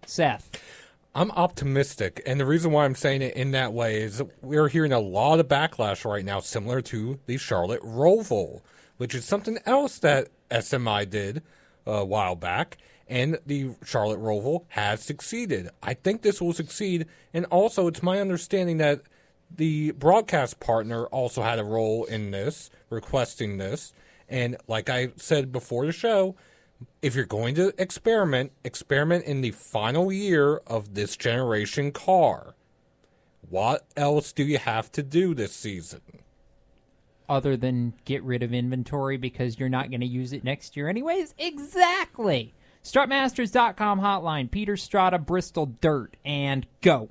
Seth. 0.05 0.49
I'm 1.17 1.31
optimistic, 1.31 2.21
and 2.27 2.39
the 2.39 2.45
reason 2.45 2.71
why 2.71 2.85
I'm 2.85 2.93
saying 2.93 3.23
it 3.23 3.35
in 3.35 3.49
that 3.49 3.73
way 3.73 4.01
is 4.03 4.21
we're 4.39 4.67
hearing 4.67 4.91
a 4.91 4.99
lot 4.99 5.39
of 5.39 5.47
backlash 5.47 6.05
right 6.05 6.23
now, 6.23 6.41
similar 6.41 6.79
to 6.81 7.19
the 7.25 7.37
Charlotte 7.37 7.81
Roval, 7.81 8.61
which 8.97 9.15
is 9.15 9.25
something 9.25 9.57
else 9.65 9.97
that 9.97 10.27
SMI 10.51 11.09
did 11.09 11.41
uh, 11.87 11.93
a 11.93 12.05
while 12.05 12.35
back, 12.35 12.77
and 13.07 13.39
the 13.47 13.71
Charlotte 13.83 14.19
Roval 14.19 14.65
has 14.67 15.01
succeeded. 15.01 15.71
I 15.81 15.95
think 15.95 16.21
this 16.21 16.39
will 16.39 16.53
succeed, 16.53 17.07
and 17.33 17.45
also 17.45 17.87
it's 17.87 18.03
my 18.03 18.19
understanding 18.21 18.77
that 18.77 19.01
the 19.49 19.93
broadcast 19.93 20.59
partner 20.59 21.07
also 21.07 21.41
had 21.41 21.57
a 21.57 21.63
role 21.63 22.05
in 22.05 22.29
this, 22.29 22.69
requesting 22.91 23.57
this, 23.57 23.91
and 24.29 24.55
like 24.67 24.87
I 24.87 25.13
said 25.15 25.51
before 25.51 25.87
the 25.87 25.91
show, 25.91 26.35
if 27.01 27.15
you're 27.15 27.25
going 27.25 27.55
to 27.55 27.73
experiment, 27.81 28.51
experiment 28.63 29.25
in 29.25 29.41
the 29.41 29.51
final 29.51 30.11
year 30.11 30.57
of 30.67 30.93
this 30.93 31.15
generation 31.15 31.91
car. 31.91 32.55
What 33.49 33.85
else 33.95 34.33
do 34.33 34.43
you 34.43 34.57
have 34.57 34.91
to 34.93 35.03
do 35.03 35.33
this 35.33 35.53
season? 35.53 36.01
other 37.29 37.57
than 37.57 37.93
get 38.05 38.23
rid 38.23 38.43
of 38.43 38.53
inventory 38.53 39.17
because 39.17 39.59
you're 39.59 39.69
not 39.69 39.89
going 39.89 40.01
to 40.01 40.07
use 40.07 40.33
it 40.33 40.43
next 40.43 40.75
year 40.77 40.87
anyways? 40.87 41.33
Exactly. 41.37 42.53
Strutmasters.com 42.83 43.99
hotline, 43.99 44.49
Peter 44.49 44.77
Strata, 44.77 45.19
Bristol 45.19 45.65
Dirt, 45.81 46.15
and 46.23 46.65
go. 46.81 47.09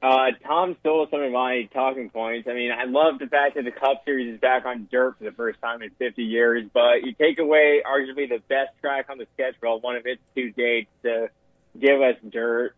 Uh, 0.00 0.30
Tom 0.46 0.76
stole 0.80 1.08
some 1.10 1.22
of 1.22 1.32
my 1.32 1.68
talking 1.72 2.08
points. 2.08 2.48
I 2.48 2.54
mean, 2.54 2.70
I 2.70 2.84
love 2.84 3.18
the 3.18 3.26
fact 3.26 3.56
that 3.56 3.64
the 3.64 3.72
Cup 3.72 4.04
Series 4.04 4.34
is 4.34 4.40
back 4.40 4.64
on 4.64 4.86
dirt 4.92 5.18
for 5.18 5.24
the 5.24 5.32
first 5.32 5.60
time 5.60 5.82
in 5.82 5.90
50 5.98 6.22
years, 6.22 6.64
but 6.72 7.02
you 7.02 7.12
take 7.14 7.40
away 7.40 7.82
arguably 7.84 8.28
the 8.28 8.40
best 8.48 8.70
track 8.80 9.06
on 9.10 9.18
the 9.18 9.26
schedule, 9.34 9.80
one 9.80 9.96
of 9.96 10.06
its 10.06 10.22
two 10.36 10.50
dates, 10.52 10.90
to 11.02 11.30
give 11.78 12.00
us 12.00 12.14
dirt. 12.28 12.76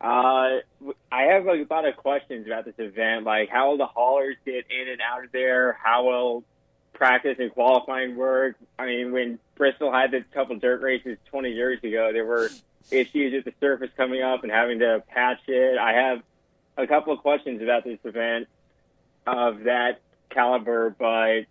Uh, 0.00 0.60
I 1.12 1.22
have 1.30 1.44
like, 1.44 1.60
a 1.60 1.72
lot 1.72 1.86
of 1.86 1.96
questions 1.96 2.46
about 2.46 2.64
this 2.64 2.74
event, 2.78 3.24
like 3.24 3.50
how 3.50 3.70
will 3.70 3.78
the 3.78 3.86
haulers 3.86 4.36
get 4.46 4.64
in 4.70 4.88
and 4.88 5.00
out 5.00 5.24
of 5.24 5.32
there? 5.32 5.78
How 5.82 6.04
will 6.04 6.44
practice 6.94 7.36
and 7.38 7.52
qualifying 7.52 8.16
work? 8.16 8.56
I 8.78 8.86
mean, 8.86 9.12
when 9.12 9.38
Bristol 9.56 9.92
had 9.92 10.10
this 10.10 10.24
couple 10.32 10.56
dirt 10.56 10.80
races 10.80 11.18
20 11.26 11.50
years 11.50 11.80
ago, 11.82 12.12
there 12.14 12.24
were 12.24 12.50
issues 12.90 13.32
with 13.34 13.44
the 13.44 13.52
surface 13.60 13.90
coming 13.96 14.22
up 14.22 14.42
and 14.42 14.52
having 14.52 14.78
to 14.78 15.02
patch 15.08 15.40
it. 15.48 15.78
I 15.78 15.92
have 15.92 16.22
a 16.76 16.86
couple 16.86 17.12
of 17.12 17.20
questions 17.20 17.62
about 17.62 17.84
this 17.84 17.98
event 18.04 18.48
of 19.26 19.64
that 19.64 20.00
caliber, 20.30 20.94
but 20.98 21.46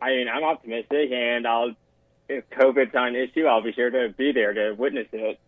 I 0.00 0.10
mean, 0.10 0.28
I'm 0.28 0.44
optimistic, 0.44 1.10
and 1.12 1.46
I'll 1.46 1.74
if 2.28 2.48
COVID's 2.50 2.92
not 2.92 3.08
an 3.08 3.16
issue, 3.16 3.46
I'll 3.46 3.62
be 3.62 3.72
sure 3.72 3.90
to 3.90 4.14
be 4.16 4.32
there 4.32 4.52
to 4.52 4.74
witness 4.74 5.08
it. 5.12 5.40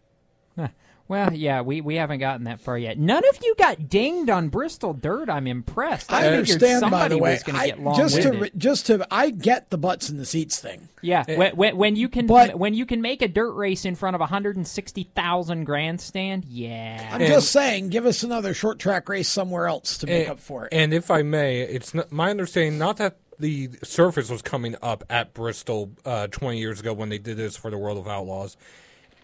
Well, 1.11 1.33
yeah, 1.35 1.63
we, 1.63 1.81
we 1.81 1.97
haven't 1.97 2.21
gotten 2.21 2.45
that 2.45 2.61
far 2.61 2.79
yet. 2.79 2.97
None 2.97 3.29
of 3.29 3.41
you 3.43 3.57
got 3.59 3.89
dinged 3.89 4.31
on 4.31 4.49
Bristol 4.49 4.93
Dirt. 4.93 5.29
I'm 5.29 5.49
impressed. 5.49 6.13
I, 6.13 6.27
I 6.27 6.29
understand, 6.29 6.89
by 6.89 7.09
the 7.09 7.19
way. 7.19 7.33
was 7.33 7.43
going 7.43 7.57
to 7.57 7.63
I- 7.63 7.71
get 7.71 7.97
just 7.97 8.23
to 8.23 8.51
just 8.57 8.87
to, 8.87 9.05
I 9.11 9.31
get 9.31 9.71
the 9.71 9.77
butts 9.77 10.09
in 10.09 10.19
the 10.19 10.25
seats 10.25 10.61
thing. 10.61 10.89
Yeah, 11.03 11.25
Eh, 11.27 11.37
when, 11.37 11.57
when, 11.57 11.77
when 11.77 11.97
you 11.97 12.09
can 12.09 12.29
but- 12.29 12.57
when 12.57 12.75
you 12.75 12.87
can 12.87 13.03
make 13.03 13.23
a 13.23 13.29
dirt 13.29 13.55
race 13.55 13.85
in 13.85 13.97
front 13.97 14.15
of 14.15 14.21
160,000 14.21 15.65
grandstand, 15.65 16.45
yeah. 16.45 17.11
I'm 17.13 17.27
just 17.27 17.51
saying, 17.51 17.89
give 17.89 18.07
us 18.07 18.23
another 18.23 18.55
short 18.55 18.79
track 18.79 19.09
race 19.09 19.29
somewhere 19.29 19.67
else 19.67 19.99
to 19.99 20.07
make 20.07 20.29
and, 20.29 20.31
up 20.31 20.39
for 20.39 20.67
it. 20.67 20.73
And 20.73 20.95
if 20.95 21.11
I 21.11 21.23
may, 21.23 21.63
it's 21.63 21.93
not, 21.93 22.13
my 22.13 22.31
understanding 22.31 22.79
not 22.79 22.99
that 22.99 23.17
the 23.37 23.71
surface 23.83 24.31
was 24.31 24.43
coming 24.43 24.77
up 24.81 25.03
at 25.11 25.35
Bristol 25.35 25.91
uh, 26.05 26.29
20 26.29 26.61
years 26.61 26.79
ago 26.79 26.93
when 26.93 27.09
they 27.09 27.19
did 27.19 27.37
this 27.37 27.57
for 27.57 27.69
the 27.69 27.79
World 27.79 27.99
of 27.99 28.07
Outlaws. 28.07 28.57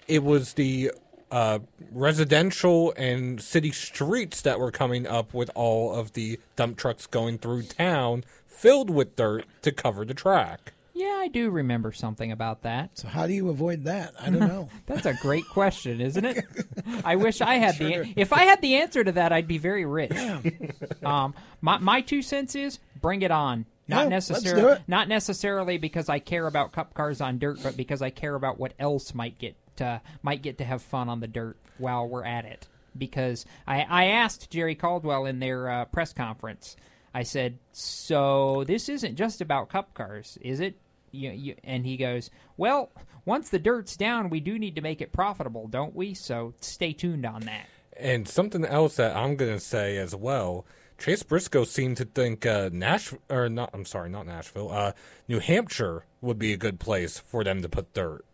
It 0.08 0.22
was 0.22 0.54
the 0.54 0.92
uh, 1.30 1.58
residential 1.92 2.92
and 2.96 3.40
city 3.40 3.72
streets 3.72 4.40
that 4.42 4.60
were 4.60 4.70
coming 4.70 5.06
up 5.06 5.34
with 5.34 5.50
all 5.54 5.94
of 5.94 6.12
the 6.12 6.38
dump 6.54 6.76
trucks 6.78 7.06
going 7.06 7.38
through 7.38 7.62
town 7.64 8.24
filled 8.46 8.90
with 8.90 9.16
dirt 9.16 9.44
to 9.62 9.72
cover 9.72 10.04
the 10.04 10.14
track. 10.14 10.72
Yeah, 10.94 11.18
I 11.20 11.28
do 11.28 11.50
remember 11.50 11.92
something 11.92 12.32
about 12.32 12.62
that. 12.62 12.96
So 12.96 13.06
how 13.08 13.26
do 13.26 13.34
you 13.34 13.50
avoid 13.50 13.84
that? 13.84 14.14
I 14.18 14.30
don't 14.30 14.38
know. 14.48 14.70
That's 14.86 15.04
a 15.04 15.12
great 15.20 15.46
question, 15.46 16.00
isn't 16.00 16.24
it? 16.24 16.42
I 17.04 17.16
wish 17.16 17.42
I 17.42 17.56
had 17.56 17.76
the 17.76 18.14
if 18.16 18.32
I 18.32 18.44
had 18.44 18.62
the 18.62 18.76
answer 18.76 19.04
to 19.04 19.12
that, 19.12 19.30
I'd 19.30 19.46
be 19.46 19.58
very 19.58 19.84
rich. 19.84 20.12
Um, 21.04 21.34
my 21.60 21.76
my 21.78 22.00
two 22.00 22.22
cents 22.22 22.54
is 22.56 22.78
bring 23.00 23.20
it 23.22 23.30
on. 23.30 23.66
Not 23.86 24.04
Yeah, 24.04 24.08
necessarily 24.08 24.78
not 24.88 25.06
necessarily 25.08 25.76
because 25.76 26.08
I 26.08 26.18
care 26.18 26.46
about 26.46 26.72
cup 26.72 26.94
cars 26.94 27.20
on 27.20 27.38
dirt, 27.38 27.58
but 27.62 27.76
because 27.76 28.00
I 28.00 28.08
care 28.10 28.34
about 28.34 28.58
what 28.58 28.72
else 28.78 29.14
might 29.14 29.38
get 29.38 29.54
uh, 29.80 30.00
might 30.22 30.42
get 30.42 30.58
to 30.58 30.64
have 30.64 30.82
fun 30.82 31.08
on 31.08 31.20
the 31.20 31.28
dirt 31.28 31.56
while 31.78 32.08
we're 32.08 32.24
at 32.24 32.44
it. 32.44 32.68
Because 32.96 33.44
I, 33.66 33.82
I 33.82 34.04
asked 34.06 34.50
Jerry 34.50 34.74
Caldwell 34.74 35.26
in 35.26 35.38
their 35.38 35.68
uh, 35.68 35.84
press 35.86 36.12
conference. 36.12 36.76
I 37.12 37.22
said, 37.22 37.58
"So 37.72 38.64
this 38.66 38.88
isn't 38.88 39.16
just 39.16 39.40
about 39.40 39.68
cup 39.68 39.94
cars, 39.94 40.38
is 40.40 40.60
it?" 40.60 40.76
You, 41.12 41.30
you, 41.30 41.54
and 41.64 41.84
he 41.84 41.96
goes, 41.96 42.30
"Well, 42.56 42.90
once 43.24 43.48
the 43.50 43.58
dirt's 43.58 43.96
down, 43.96 44.30
we 44.30 44.40
do 44.40 44.58
need 44.58 44.76
to 44.76 44.80
make 44.80 45.00
it 45.00 45.12
profitable, 45.12 45.66
don't 45.66 45.94
we? 45.94 46.14
So 46.14 46.54
stay 46.60 46.92
tuned 46.92 47.26
on 47.26 47.42
that." 47.42 47.66
And 47.98 48.28
something 48.28 48.64
else 48.64 48.96
that 48.96 49.16
I'm 49.16 49.36
going 49.36 49.52
to 49.52 49.60
say 49.60 49.96
as 49.96 50.14
well. 50.14 50.64
Chase 50.98 51.22
Briscoe 51.22 51.64
seemed 51.64 51.98
to 51.98 52.06
think 52.06 52.46
uh, 52.46 52.70
Nash 52.72 53.12
or 53.28 53.48
not. 53.48 53.70
I'm 53.74 53.84
sorry, 53.84 54.08
not 54.08 54.26
Nashville. 54.26 54.70
Uh, 54.70 54.92
New 55.28 55.40
Hampshire 55.40 56.06
would 56.20 56.38
be 56.38 56.52
a 56.52 56.56
good 56.56 56.80
place 56.80 57.18
for 57.18 57.44
them 57.44 57.60
to 57.62 57.68
put 57.68 57.92
dirt. 57.92 58.24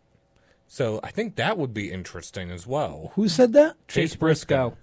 So 0.73 0.99
I 1.03 1.11
think 1.11 1.35
that 1.35 1.59
would 1.59 1.71
be 1.71 1.91
interesting 1.91 2.49
as 2.49 2.65
well. 2.65 3.11
Who 3.13 3.29
said 3.29 3.53
that? 3.53 3.75
Chase 3.87 4.15
Briscoe. 4.15 4.75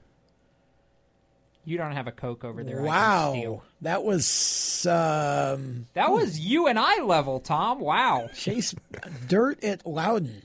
You 1.65 1.79
don't 1.79 1.91
have 1.91 2.07
a 2.07 2.13
Coke 2.13 2.45
over 2.45 2.63
there. 2.63 2.81
Wow, 2.81 3.63
that 3.81 4.05
was 4.05 4.87
um, 4.87 5.89
That 5.95 6.13
was 6.13 6.39
you 6.39 6.69
and 6.69 6.79
I 6.79 7.03
level, 7.03 7.41
Tom. 7.41 7.81
Wow. 7.81 8.31
Chase 8.33 8.73
Dirt 9.27 9.65
at 9.65 9.85
Loudon. 9.85 10.43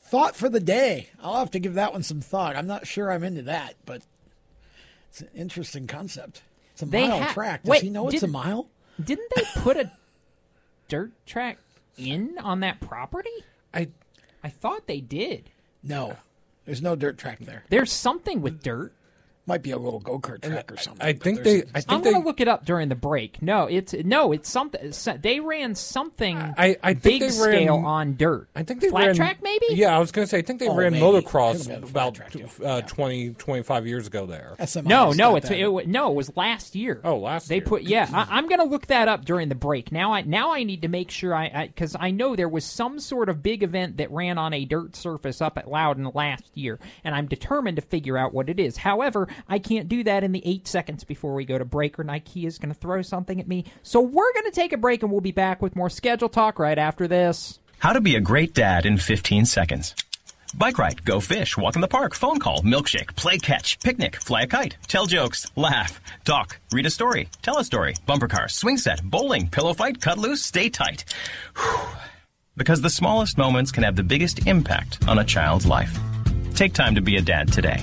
Thought 0.00 0.34
for 0.34 0.48
the 0.48 0.58
day. 0.58 1.10
I'll 1.22 1.38
have 1.38 1.52
to 1.52 1.60
give 1.60 1.74
that 1.74 1.92
one 1.92 2.02
some 2.02 2.20
thought. 2.20 2.56
I'm 2.56 2.66
not 2.66 2.88
sure 2.88 3.12
I'm 3.12 3.22
into 3.22 3.42
that, 3.42 3.76
but 3.86 4.02
it's 5.10 5.20
an 5.20 5.28
interesting 5.32 5.86
concept. 5.86 6.42
It's 6.72 6.82
a 6.82 6.86
They 6.86 7.06
mile 7.06 7.22
ha- 7.22 7.32
track. 7.32 7.62
Does 7.62 7.70
Wait, 7.70 7.82
he 7.82 7.90
know 7.90 8.08
it's 8.08 8.24
a 8.24 8.26
mile? 8.26 8.66
Didn't 9.00 9.30
they 9.36 9.44
put 9.60 9.76
a 9.76 9.92
dirt 10.88 11.12
track 11.24 11.58
in 11.96 12.36
on 12.40 12.58
that 12.60 12.80
property? 12.80 13.30
I 13.72 13.90
I 14.42 14.48
thought 14.48 14.86
they 14.86 15.00
did. 15.00 15.50
No, 15.82 16.16
there's 16.64 16.82
no 16.82 16.96
dirt 16.96 17.18
track 17.18 17.38
there. 17.40 17.64
There's 17.68 17.92
something 17.92 18.40
with 18.42 18.62
dirt. 18.62 18.92
Might 19.50 19.62
be 19.64 19.72
a 19.72 19.78
little 19.78 19.98
go 19.98 20.20
kart 20.20 20.42
track 20.42 20.70
or 20.70 20.76
something. 20.76 21.04
I 21.04 21.12
but 21.12 21.22
think 21.24 21.42
they. 21.42 21.58
I 21.74 21.80
think 21.80 21.84
I'm 21.88 22.02
they. 22.02 22.12
gonna 22.12 22.24
look 22.24 22.40
it 22.40 22.46
up 22.46 22.64
during 22.64 22.88
the 22.88 22.94
break. 22.94 23.42
No, 23.42 23.66
it's 23.66 23.92
no, 23.92 24.30
it's 24.30 24.48
something. 24.48 24.92
They 25.20 25.40
ran 25.40 25.74
something 25.74 26.36
I, 26.38 26.76
I 26.82 26.94
think 26.94 27.02
big 27.02 27.20
they 27.22 27.30
scale 27.30 27.76
ran, 27.76 27.84
on 27.84 28.16
dirt. 28.16 28.48
I 28.54 28.62
think 28.62 28.80
they 28.80 28.90
flat 28.90 29.06
ran 29.06 29.14
track 29.16 29.38
maybe. 29.42 29.66
Yeah, 29.70 29.96
I 29.96 29.98
was 29.98 30.12
going 30.12 30.24
to 30.24 30.30
say. 30.30 30.38
I 30.38 30.42
think 30.42 30.60
they 30.60 30.68
Oh, 30.68 30.76
ran 30.76 30.92
maybe. 30.92 31.04
motocross 31.04 31.52
Could've 31.64 31.66
been 31.68 31.80
flat 31.86 31.90
about 31.90 32.14
track, 32.14 32.30
too. 32.30 32.46
uh, 32.64 32.82
20, 32.82 33.30
25 33.30 33.86
years 33.88 34.06
ago 34.06 34.24
there. 34.26 34.54
SMI 34.60 34.84
No, 34.84 35.10
no, 35.12 35.34
it's 35.34 35.48
that. 35.48 35.58
it, 35.58 35.88
no, 35.88 36.12
it 36.12 36.14
was 36.14 36.36
last 36.36 36.76
year. 36.76 37.00
Oh, 37.02 37.16
last 37.18 37.48
they 37.48 37.56
year. 37.56 37.64
put 37.64 37.82
yeah. 37.82 38.08
I, 38.12 38.28
I'm 38.38 38.46
gonna 38.48 38.64
look 38.64 38.86
that 38.86 39.08
up 39.08 39.24
during 39.24 39.48
the 39.48 39.54
break. 39.56 39.90
Now 39.90 40.12
I 40.12 40.22
now 40.22 40.52
I 40.52 40.62
need 40.62 40.82
to 40.82 40.88
make 40.88 41.10
sure 41.10 41.34
I 41.34 41.66
because 41.66 41.96
I, 41.98 42.12
know 42.12 42.36
there 42.36 42.48
was 42.48 42.64
some 42.64 43.00
sort 43.00 43.28
of 43.28 43.42
big 43.42 43.64
event 43.64 43.96
that 43.96 44.12
ran 44.12 44.38
on 44.38 44.52
a 44.54 44.64
dirt 44.64 44.94
surface 44.94 45.40
up 45.42 45.58
at 45.58 45.68
Loudon 45.68 46.08
last 46.14 46.56
year, 46.56 46.78
and 47.02 47.16
I'm 47.16 47.26
determined 47.26 47.76
to 47.76 47.82
figure 47.82 48.16
out 48.16 48.32
what 48.32 48.48
it 48.48 48.60
is. 48.60 48.76
However, 48.76 49.26
I 49.48 49.58
can't 49.58 49.88
do 49.88 50.04
that 50.04 50.24
in 50.24 50.32
the 50.32 50.42
eight 50.44 50.66
seconds 50.66 51.04
before 51.04 51.34
we 51.34 51.44
go 51.44 51.58
to 51.58 51.64
break, 51.64 51.98
or 51.98 52.04
Nike 52.04 52.46
is 52.46 52.58
gonna 52.58 52.74
throw 52.74 53.02
something 53.02 53.40
at 53.40 53.48
me. 53.48 53.64
So 53.82 54.00
we're 54.00 54.32
gonna 54.34 54.50
take 54.50 54.72
a 54.72 54.78
break, 54.78 55.02
and 55.02 55.10
we'll 55.10 55.20
be 55.20 55.32
back 55.32 55.62
with 55.62 55.76
more 55.76 55.90
schedule 55.90 56.28
talk 56.28 56.58
right 56.58 56.78
after 56.78 57.08
this. 57.08 57.58
How 57.78 57.92
to 57.92 58.00
be 58.00 58.16
a 58.16 58.20
great 58.20 58.54
dad 58.54 58.84
in 58.84 58.98
15 58.98 59.46
seconds. 59.46 59.94
Bike 60.54 60.78
ride, 60.78 61.04
go 61.04 61.20
fish, 61.20 61.56
walk 61.56 61.76
in 61.76 61.80
the 61.80 61.88
park, 61.88 62.14
phone 62.14 62.40
call, 62.40 62.60
milkshake, 62.62 63.14
play 63.14 63.38
catch, 63.38 63.78
picnic, 63.80 64.16
fly 64.16 64.42
a 64.42 64.46
kite, 64.46 64.76
tell 64.88 65.06
jokes, 65.06 65.50
laugh, 65.54 66.00
talk, 66.24 66.58
read 66.72 66.86
a 66.86 66.90
story, 66.90 67.28
tell 67.42 67.58
a 67.58 67.64
story, 67.64 67.94
bumper 68.06 68.26
car, 68.26 68.48
swing 68.48 68.76
set, 68.76 69.00
bowling, 69.02 69.48
pillow 69.48 69.74
fight, 69.74 70.00
cut 70.00 70.18
loose, 70.18 70.42
stay 70.42 70.68
tight. 70.68 71.04
Whew. 71.56 71.80
Because 72.56 72.82
the 72.82 72.90
smallest 72.90 73.38
moments 73.38 73.72
can 73.72 73.84
have 73.84 73.96
the 73.96 74.02
biggest 74.02 74.46
impact 74.46 75.08
on 75.08 75.18
a 75.18 75.24
child's 75.24 75.64
life. 75.64 75.98
Take 76.54 76.74
time 76.74 76.94
to 76.96 77.00
be 77.00 77.16
a 77.16 77.22
dad 77.22 77.50
today. 77.50 77.82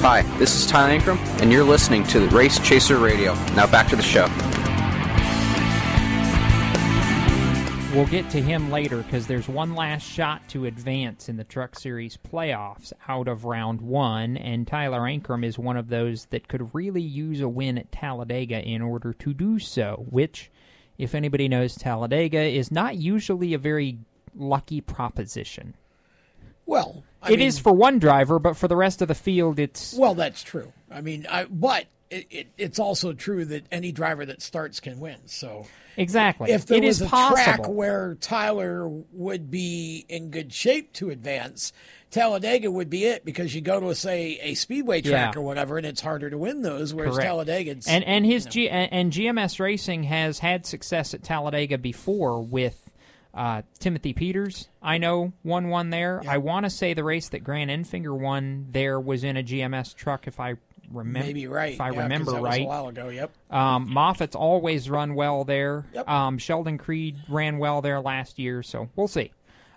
Hi, 0.00 0.22
this 0.38 0.54
is 0.54 0.64
Tyler 0.64 0.96
Ankrum, 0.96 1.18
and 1.42 1.50
you're 1.50 1.64
listening 1.64 2.04
to 2.04 2.20
the 2.20 2.28
Race 2.28 2.60
Chaser 2.60 2.98
Radio. 2.98 3.34
Now 3.56 3.66
back 3.66 3.88
to 3.88 3.96
the 3.96 4.02
show. 4.02 4.28
We'll 7.92 8.06
get 8.06 8.30
to 8.30 8.40
him 8.40 8.70
later 8.70 8.98
because 8.98 9.26
there's 9.26 9.48
one 9.48 9.74
last 9.74 10.04
shot 10.04 10.48
to 10.50 10.66
advance 10.66 11.28
in 11.28 11.36
the 11.36 11.42
Truck 11.42 11.76
Series 11.76 12.16
playoffs 12.16 12.92
out 13.08 13.26
of 13.26 13.44
round 13.44 13.80
one, 13.80 14.36
and 14.36 14.68
Tyler 14.68 15.00
Ankrum 15.00 15.44
is 15.44 15.58
one 15.58 15.76
of 15.76 15.88
those 15.88 16.26
that 16.26 16.46
could 16.46 16.72
really 16.72 17.02
use 17.02 17.40
a 17.40 17.48
win 17.48 17.76
at 17.76 17.90
Talladega 17.90 18.62
in 18.62 18.82
order 18.82 19.12
to 19.14 19.34
do 19.34 19.58
so, 19.58 20.06
which, 20.10 20.48
if 20.96 21.12
anybody 21.12 21.48
knows 21.48 21.74
Talladega, 21.74 22.38
is 22.40 22.70
not 22.70 22.96
usually 22.96 23.52
a 23.52 23.58
very 23.58 23.98
lucky 24.36 24.80
proposition. 24.80 25.74
Well, 26.66 27.02
I 27.22 27.28
It 27.32 27.38
mean, 27.38 27.48
is 27.48 27.58
for 27.58 27.72
one 27.72 27.98
driver, 27.98 28.38
but 28.38 28.56
for 28.56 28.68
the 28.68 28.76
rest 28.76 29.02
of 29.02 29.08
the 29.08 29.14
field, 29.14 29.58
it's 29.58 29.94
Well, 29.94 30.14
that's 30.14 30.42
true. 30.42 30.72
I 30.90 31.00
mean, 31.00 31.26
I, 31.28 31.44
but 31.44 31.86
it, 32.10 32.26
it, 32.30 32.46
it's 32.56 32.78
also 32.78 33.12
true 33.12 33.44
that 33.46 33.66
any 33.70 33.92
driver 33.92 34.24
that 34.26 34.40
starts 34.40 34.80
can 34.80 34.98
win. 35.00 35.16
So 35.26 35.66
Exactly. 35.96 36.50
if 36.52 36.64
there 36.66 36.78
It 36.78 36.84
was 36.84 37.00
is 37.02 37.06
a 37.06 37.08
track 37.10 37.68
where 37.68 38.14
Tyler 38.20 38.88
would 39.12 39.50
be 39.50 40.06
in 40.08 40.30
good 40.30 40.52
shape 40.52 40.92
to 40.94 41.10
advance, 41.10 41.72
Talladega 42.10 42.70
would 42.70 42.88
be 42.88 43.04
it 43.04 43.24
because 43.24 43.54
you 43.54 43.60
go 43.60 43.80
to 43.80 43.94
say 43.94 44.38
a 44.40 44.54
speedway 44.54 45.02
track 45.02 45.34
Yeah. 45.34 45.40
or 45.40 45.42
whatever, 45.42 45.76
and 45.76 45.84
it's 45.84 46.00
harder 46.00 46.30
to 46.30 46.38
win 46.38 46.62
those. 46.62 46.94
Whereas 46.94 47.16
Correct. 47.16 47.26
Talladega, 47.28 47.76
and 47.86 48.04
and 48.04 48.24
his 48.24 48.46
G 48.46 48.70
and, 48.70 48.90
and 48.92 49.12
GMS 49.12 49.60
Racing 49.60 50.04
has 50.04 50.38
had 50.38 50.64
success 50.64 51.12
at 51.12 51.22
Talladega 51.22 51.76
before 51.76 52.40
with 52.42 52.87
uh, 53.38 53.62
Timothy 53.78 54.12
Peters. 54.12 54.68
I 54.82 54.98
know 54.98 55.32
won 55.44 55.68
one 55.68 55.90
there. 55.90 56.20
I 56.28 56.38
want 56.38 56.64
to 56.66 56.70
say 56.70 56.92
the 56.92 57.04
race 57.04 57.28
that 57.30 57.44
Grant 57.44 57.70
Enfinger 57.70 58.18
won 58.18 58.66
there 58.72 58.98
was 58.98 59.22
in 59.24 59.36
a 59.36 59.42
GMS 59.42 59.94
truck, 59.94 60.26
if 60.26 60.40
I 60.40 60.54
remember. 60.90 61.26
maybe 61.26 61.46
right. 61.46 61.74
If 61.74 61.80
I 61.80 61.90
Yeah, 61.92 62.02
remember 62.02 62.32
that 62.32 62.42
was 62.42 62.50
right. 62.50 62.62
a 62.62 62.66
while 62.66 62.88
ago. 62.88 63.08
Yep. 63.10 63.30
Um, 63.50 63.88
Moffitt's 63.92 64.34
always 64.34 64.90
run 64.90 65.14
well 65.14 65.44
there. 65.44 65.86
Yep. 65.94 66.08
Um, 66.08 66.38
Sheldon 66.38 66.78
Creed 66.78 67.16
ran 67.28 67.58
well 67.58 67.80
there 67.80 68.00
last 68.00 68.38
year, 68.38 68.62
so 68.62 68.88
we'll 68.96 69.06
see. 69.08 69.30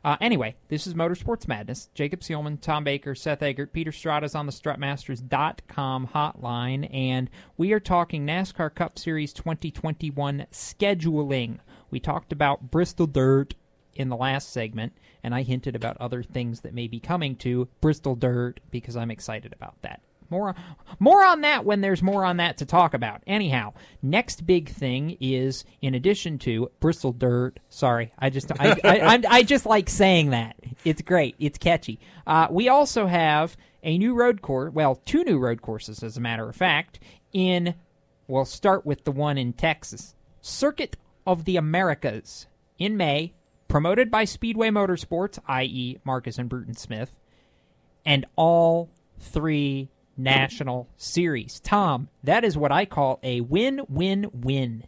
Uh, 0.04 0.17
anyway, 0.19 0.56
this 0.69 0.88
is 0.88 0.95
Motorsports 0.95 1.47
Madness. 1.47 1.88
Jacob 1.93 2.21
Seelman, 2.21 2.60
Tom 2.60 2.84
Baker, 2.84 3.13
Seth 3.13 3.43
Eggert, 3.43 3.71
Peter 3.71 3.91
Strada's 3.91 4.34
on 4.34 4.47
the 4.47 4.52
strutmasters.com 4.52 6.08
hotline, 6.15 6.91
and 6.91 7.30
we 7.58 7.71
are 7.71 7.80
talking 7.80 8.26
NASCAR 8.26 8.74
Cup 8.74 8.97
Series 8.97 9.32
2021 9.34 10.47
scheduling. 10.52 11.60
We 11.92 12.00
talked 12.00 12.32
about 12.32 12.72
Bristol 12.72 13.06
Dirt 13.06 13.54
in 13.94 14.10
the 14.10 14.16
last 14.16 14.52
segment, 14.52 14.94
and 15.24 15.36
I 15.36 15.44
hinted 15.44 15.76
about 15.76 15.98
other 15.98 16.24
things 16.24 16.62
that 16.62 16.74
may 16.74 16.88
be 16.88 17.00
coming 17.00 17.36
to 17.38 17.68
Bristol 17.82 18.16
Dirt 18.16 18.60
because 18.72 18.96
I'm 18.96 19.12
excited 19.12 19.54
about 19.54 19.76
that. 19.82 20.02
More, 20.30 20.56
more 20.98 21.26
on 21.26 21.42
that 21.42 21.66
when 21.66 21.82
there's 21.82 22.02
more 22.02 22.24
on 22.24 22.38
that 22.38 22.58
to 22.60 22.66
talk 22.66 22.94
about. 22.94 23.22
Anyhow, 23.28 23.74
next 24.02 24.46
big 24.46 24.70
thing 24.70 25.18
is 25.20 25.66
in 25.82 25.94
addition 25.94 26.40
to 26.40 26.72
Bristol 26.80 27.12
Dirt. 27.12 27.60
Sorry, 27.68 28.14
I 28.18 28.30
just 28.30 28.50
I 28.58 28.78
I, 28.82 29.00
I, 29.00 29.22
I 29.28 29.44
just 29.44 29.66
like 29.66 29.90
saying 29.90 30.30
that. 30.30 30.56
It's 30.86 31.02
great. 31.02 31.36
It's 31.38 31.58
catchy. 31.58 32.00
Uh, 32.26 32.48
we 32.50 32.70
also 32.70 33.08
have 33.08 33.58
a 33.84 33.98
new 33.98 34.14
road 34.14 34.42
course. 34.42 34.72
Well, 34.74 34.96
two 34.96 35.26
new 35.26 35.38
road 35.38 35.62
courses, 35.62 36.02
as 36.02 36.16
a 36.16 36.22
matter 36.22 36.48
of 36.48 36.56
fact. 36.56 37.00
In 37.34 37.76
we'll 38.28 38.46
start 38.46 38.86
with 38.86 39.04
the 39.04 39.12
one 39.12 39.38
in 39.38 39.52
Texas, 39.52 40.16
Circuit 40.40 40.96
of 41.26 41.46
the 41.46 41.58
Americas 41.58 42.48
in 42.78 42.98
May, 42.98 43.34
promoted 43.68 44.12
by 44.12 44.26
Speedway 44.26 44.70
Motorsports, 44.70 45.40
i.e., 45.48 45.98
Marcus 46.04 46.38
and 46.38 46.50
Bruton 46.50 46.76
Smith, 46.76 47.20
and 48.06 48.26
all 48.36 48.90
three 49.20 49.90
national 50.18 50.88
series. 50.98 51.60
Tom, 51.62 52.10
that 52.24 52.44
is 52.44 52.58
what 52.58 52.72
I 52.72 52.86
call 52.86 53.20
a 53.24 53.42
win 53.42 53.82
win 53.88 54.28
win. 54.34 54.86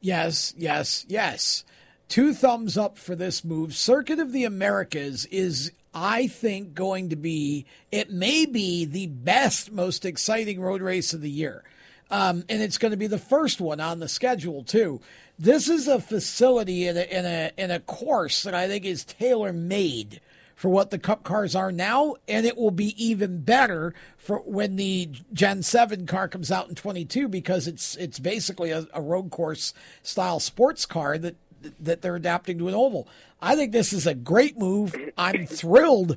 Yes, 0.00 0.54
yes, 0.56 1.04
yes. 1.08 1.64
Two 2.08 2.32
thumbs 2.32 2.78
up 2.78 2.96
for 2.96 3.14
this 3.14 3.44
move. 3.44 3.74
Circuit 3.74 4.18
of 4.18 4.32
the 4.32 4.44
Americas 4.44 5.26
is, 5.26 5.72
I 5.92 6.26
think, 6.26 6.74
going 6.74 7.10
to 7.10 7.16
be, 7.16 7.66
it 7.92 8.10
may 8.10 8.46
be 8.46 8.84
the 8.84 9.08
best, 9.08 9.72
most 9.72 10.04
exciting 10.04 10.60
road 10.60 10.80
race 10.80 11.12
of 11.12 11.20
the 11.20 11.30
year. 11.30 11.64
Um, 12.10 12.44
and 12.48 12.62
it's 12.62 12.78
going 12.78 12.92
to 12.92 12.96
be 12.96 13.06
the 13.06 13.18
first 13.18 13.60
one 13.60 13.80
on 13.80 13.98
the 13.98 14.08
schedule, 14.08 14.64
too. 14.64 15.00
This 15.38 15.68
is 15.68 15.86
a 15.86 16.00
facility 16.00 16.86
in 16.86 16.96
a, 16.96 17.02
in 17.02 17.26
a, 17.26 17.50
in 17.56 17.70
a 17.70 17.80
course 17.80 18.42
that 18.42 18.54
I 18.54 18.66
think 18.66 18.84
is 18.84 19.04
tailor 19.04 19.52
made 19.52 20.20
for 20.58 20.68
what 20.68 20.90
the 20.90 20.98
cup 20.98 21.22
cars 21.22 21.54
are 21.54 21.70
now, 21.70 22.16
and 22.26 22.44
it 22.44 22.56
will 22.56 22.72
be 22.72 22.92
even 23.02 23.42
better 23.42 23.94
for 24.16 24.38
when 24.38 24.74
the 24.74 25.08
Gen 25.32 25.62
7 25.62 26.04
car 26.04 26.26
comes 26.26 26.50
out 26.50 26.68
in 26.68 26.74
22 26.74 27.28
because 27.28 27.68
it's 27.68 27.94
it's 27.94 28.18
basically 28.18 28.72
a, 28.72 28.88
a 28.92 29.00
road 29.00 29.30
course 29.30 29.72
style 30.02 30.40
sports 30.40 30.84
car 30.84 31.16
that 31.16 31.36
that 31.78 32.02
they're 32.02 32.16
adapting 32.16 32.58
to 32.58 32.66
an 32.66 32.74
oval. 32.74 33.06
I 33.40 33.54
think 33.54 33.70
this 33.70 33.92
is 33.92 34.04
a 34.04 34.14
great 34.14 34.58
move. 34.58 34.96
I'm 35.16 35.46
thrilled 35.46 36.16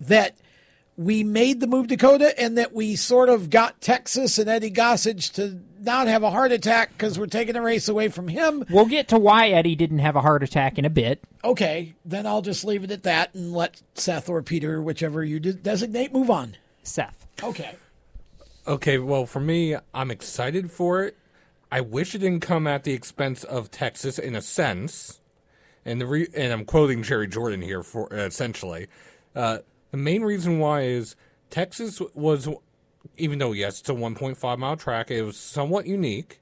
that 0.00 0.36
we 0.96 1.22
made 1.22 1.60
the 1.60 1.66
move 1.66 1.88
Dakota 1.88 2.38
and 2.40 2.56
that 2.56 2.72
we 2.72 2.96
sort 2.96 3.28
of 3.28 3.50
got 3.50 3.80
Texas 3.80 4.38
and 4.38 4.48
Eddie 4.48 4.70
Gossage 4.70 5.32
to 5.34 5.60
not 5.80 6.06
have 6.06 6.22
a 6.22 6.30
heart 6.30 6.52
attack 6.52 6.92
because 6.92 7.18
we're 7.18 7.26
taking 7.26 7.54
the 7.54 7.60
race 7.62 7.88
away 7.88 8.08
from 8.08 8.28
him. 8.28 8.64
We'll 8.70 8.86
get 8.86 9.08
to 9.08 9.18
why 9.18 9.48
Eddie 9.48 9.76
didn't 9.76 9.98
have 9.98 10.16
a 10.16 10.22
heart 10.22 10.42
attack 10.42 10.78
in 10.78 10.84
a 10.84 10.90
bit. 10.90 11.22
Okay, 11.44 11.94
then 12.04 12.26
I'll 12.26 12.42
just 12.42 12.64
leave 12.64 12.82
it 12.82 12.90
at 12.90 13.02
that 13.02 13.34
and 13.34 13.52
let 13.52 13.82
Seth 13.94 14.28
or 14.28 14.42
Peter, 14.42 14.82
whichever 14.82 15.22
you 15.22 15.38
de- 15.38 15.52
designate, 15.52 16.12
move 16.12 16.30
on. 16.30 16.56
Seth. 16.82 17.26
Okay. 17.42 17.76
Okay, 18.66 18.98
well, 18.98 19.26
for 19.26 19.40
me, 19.40 19.76
I'm 19.94 20.10
excited 20.10 20.70
for 20.70 21.04
it. 21.04 21.16
I 21.70 21.82
wish 21.82 22.14
it 22.14 22.18
didn't 22.18 22.40
come 22.40 22.66
at 22.66 22.84
the 22.84 22.92
expense 22.92 23.44
of 23.44 23.70
Texas 23.70 24.18
in 24.18 24.34
a 24.34 24.40
sense. 24.40 25.20
And 25.84 26.00
the 26.00 26.06
re- 26.06 26.28
and 26.34 26.52
I'm 26.52 26.64
quoting 26.64 27.02
Jerry 27.02 27.28
Jordan 27.28 27.60
here 27.60 27.82
for 27.82 28.12
uh, 28.12 28.24
essentially. 28.24 28.88
Uh, 29.36 29.58
the 29.90 29.96
main 29.96 30.22
reason 30.22 30.58
why 30.58 30.82
is 30.82 31.16
Texas 31.50 32.00
was, 32.14 32.48
even 33.16 33.38
though 33.38 33.52
yes, 33.52 33.80
it's 33.80 33.88
a 33.88 33.94
1.5 33.94 34.58
mile 34.58 34.76
track, 34.76 35.10
it 35.10 35.22
was 35.22 35.36
somewhat 35.36 35.86
unique, 35.86 36.40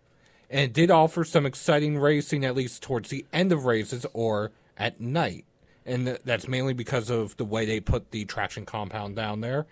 and 0.50 0.60
it 0.60 0.72
did 0.72 0.90
offer 0.90 1.24
some 1.24 1.46
exciting 1.46 1.98
racing 1.98 2.44
at 2.44 2.54
least 2.54 2.82
towards 2.82 3.10
the 3.10 3.26
end 3.32 3.52
of 3.52 3.64
races 3.64 4.06
or 4.12 4.52
at 4.76 5.00
night, 5.00 5.44
and 5.84 6.06
th- 6.06 6.20
that's 6.24 6.48
mainly 6.48 6.74
because 6.74 7.10
of 7.10 7.36
the 7.36 7.44
way 7.44 7.64
they 7.64 7.80
put 7.80 8.10
the 8.10 8.24
traction 8.24 8.64
compound 8.64 9.16
down 9.16 9.40
there. 9.40 9.66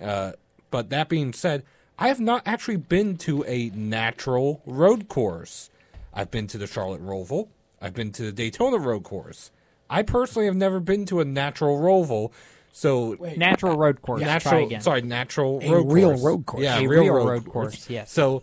Uh, 0.00 0.32
but 0.70 0.90
that 0.90 1.08
being 1.08 1.32
said, 1.32 1.62
I 1.98 2.08
have 2.08 2.20
not 2.20 2.42
actually 2.46 2.78
been 2.78 3.16
to 3.18 3.44
a 3.44 3.70
natural 3.74 4.62
road 4.66 5.08
course. 5.08 5.70
I've 6.12 6.30
been 6.30 6.46
to 6.48 6.58
the 6.58 6.66
Charlotte 6.66 7.04
Roval. 7.04 7.48
I've 7.80 7.94
been 7.94 8.12
to 8.12 8.22
the 8.24 8.32
Daytona 8.32 8.78
road 8.78 9.04
course. 9.04 9.50
I 9.88 10.02
personally 10.02 10.46
have 10.46 10.56
never 10.56 10.80
been 10.80 11.04
to 11.06 11.20
a 11.20 11.24
natural 11.24 11.78
Roval. 11.78 12.32
So 12.74 13.16
Natural 13.36 13.76
road 13.76 14.00
course. 14.02 14.22
Try 14.22 14.32
Natural, 14.32 14.66
again. 14.66 14.80
sorry, 14.80 15.02
natural 15.02 15.60
A 15.62 15.70
road 15.70 15.92
real 15.92 16.08
course. 16.10 16.22
road 16.22 16.46
course. 16.46 16.62
Yeah, 16.62 16.78
A 16.78 16.88
real, 16.88 17.02
real 17.02 17.14
road, 17.14 17.28
road 17.28 17.44
course. 17.44 17.74
course, 17.74 17.90
yes. 17.90 18.10
So, 18.10 18.42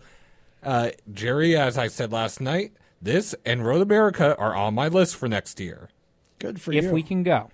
uh, 0.62 0.90
Jerry, 1.12 1.56
as 1.56 1.76
I 1.76 1.88
said 1.88 2.12
last 2.12 2.40
night, 2.40 2.72
this 3.02 3.34
and 3.44 3.66
Road 3.66 3.82
America 3.82 4.36
are 4.36 4.54
on 4.54 4.74
my 4.74 4.86
list 4.88 5.16
for 5.16 5.28
next 5.28 5.58
year. 5.58 5.88
Good 6.38 6.60
for 6.60 6.72
if 6.72 6.82
you. 6.84 6.88
If 6.90 6.94
we 6.94 7.02
can 7.02 7.22
go. 7.24 7.50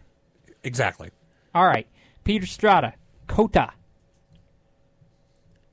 Exactly. 0.64 1.10
All 1.54 1.66
right. 1.66 1.86
Peter 2.24 2.44
Strada, 2.46 2.94
COTA. 3.26 3.72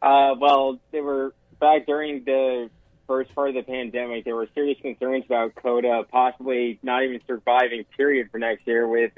Uh, 0.01 0.35
well, 0.39 0.79
they 0.91 1.01
were 1.01 1.33
back 1.59 1.85
during 1.85 2.23
the 2.25 2.69
first 3.07 3.33
part 3.35 3.49
of 3.49 3.55
the 3.55 3.63
pandemic. 3.63 4.25
There 4.25 4.35
were 4.35 4.47
serious 4.53 4.77
concerns 4.81 5.25
about 5.25 5.55
COTA 5.55 6.03
possibly 6.11 6.79
not 6.83 7.03
even 7.03 7.19
surviving. 7.27 7.85
Period 7.97 8.29
for 8.31 8.37
next 8.37 8.67
year 8.67 8.87
with 8.87 9.11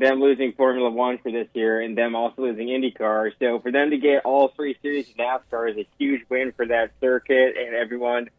them 0.00 0.20
losing 0.20 0.52
Formula 0.54 0.90
One 0.90 1.18
for 1.18 1.30
this 1.30 1.46
year 1.52 1.80
and 1.80 1.96
them 1.96 2.16
also 2.16 2.42
losing 2.42 2.68
IndyCar. 2.68 3.32
So 3.38 3.60
for 3.60 3.70
them 3.70 3.90
to 3.90 3.98
get 3.98 4.24
all 4.24 4.48
three 4.48 4.76
series 4.82 5.08
of 5.10 5.16
NASCAR 5.16 5.70
is 5.70 5.76
a 5.76 5.86
huge 5.98 6.22
win 6.28 6.52
for 6.52 6.66
that 6.66 6.92
circuit 7.00 7.54
and 7.58 7.74
everyone 7.74 8.30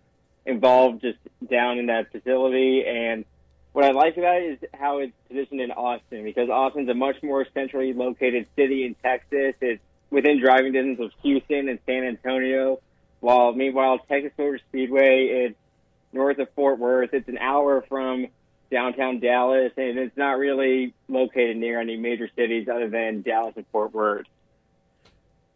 involved 0.46 1.02
just 1.02 1.20
down 1.50 1.78
in 1.78 1.86
that 1.86 2.12
facility. 2.12 2.84
And 2.86 3.26
what 3.74 3.86
I 3.86 3.92
like 3.92 4.18
about 4.18 4.42
it 4.42 4.64
is 4.64 4.70
how 4.74 5.00
it's 5.00 5.14
positioned 5.28 5.62
in 5.62 5.72
Austin 5.72 6.24
because 6.24 6.50
Austin's 6.50 6.90
a 6.90 6.96
much 6.96 7.22
more 7.22 7.46
centrally 7.54 7.94
located 7.94 8.48
city 8.56 8.84
in 8.84 8.96
Texas. 8.96 9.54
It's 9.62 9.82
within 10.10 10.42
driving 10.42 10.74
distance 10.74 11.00
of 11.00 11.12
Houston 11.22 11.70
and 11.70 11.78
San 11.86 12.04
Antonio. 12.04 12.80
While 13.20 13.54
meanwhile, 13.54 14.00
Texas 14.10 14.32
Motor 14.36 14.60
Speedway, 14.70 15.46
it's 15.46 15.56
north 16.12 16.40
of 16.40 16.50
Fort 16.56 16.80
Worth. 16.80 17.14
It's 17.14 17.30
an 17.30 17.38
hour 17.38 17.86
from 17.88 18.28
downtown 18.72 19.20
Dallas, 19.20 19.72
and 19.78 20.00
it's 20.00 20.18
not 20.18 20.38
really 20.38 20.94
located 21.08 21.58
near 21.58 21.80
any 21.80 21.98
major 21.98 22.30
cities 22.36 22.68
other 22.68 22.90
than 22.90 23.22
Dallas 23.22 23.54
and 23.56 23.66
Fort 23.72 23.94
Worth. 23.94 24.26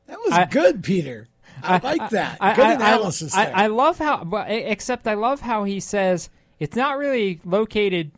That 0.07 0.19
was 0.19 0.47
good, 0.51 0.83
Peter. 0.83 1.27
I, 1.63 1.79
like 1.79 2.09
that. 2.11 2.37
I, 2.41 2.55
good 2.55 2.65
I- 2.65 2.73
analysis 2.73 3.33
I, 3.33 3.45
there. 3.45 3.55
I, 3.55 3.63
I 3.63 3.67
love 3.67 3.97
how, 3.97 4.21
eh, 4.45 4.63
except 4.65 5.07
I 5.07 5.13
love 5.13 5.41
how 5.41 5.63
he 5.63 5.79
says 5.79 6.29
it's 6.59 6.75
not 6.75 6.97
really 6.97 7.39
located 7.45 8.11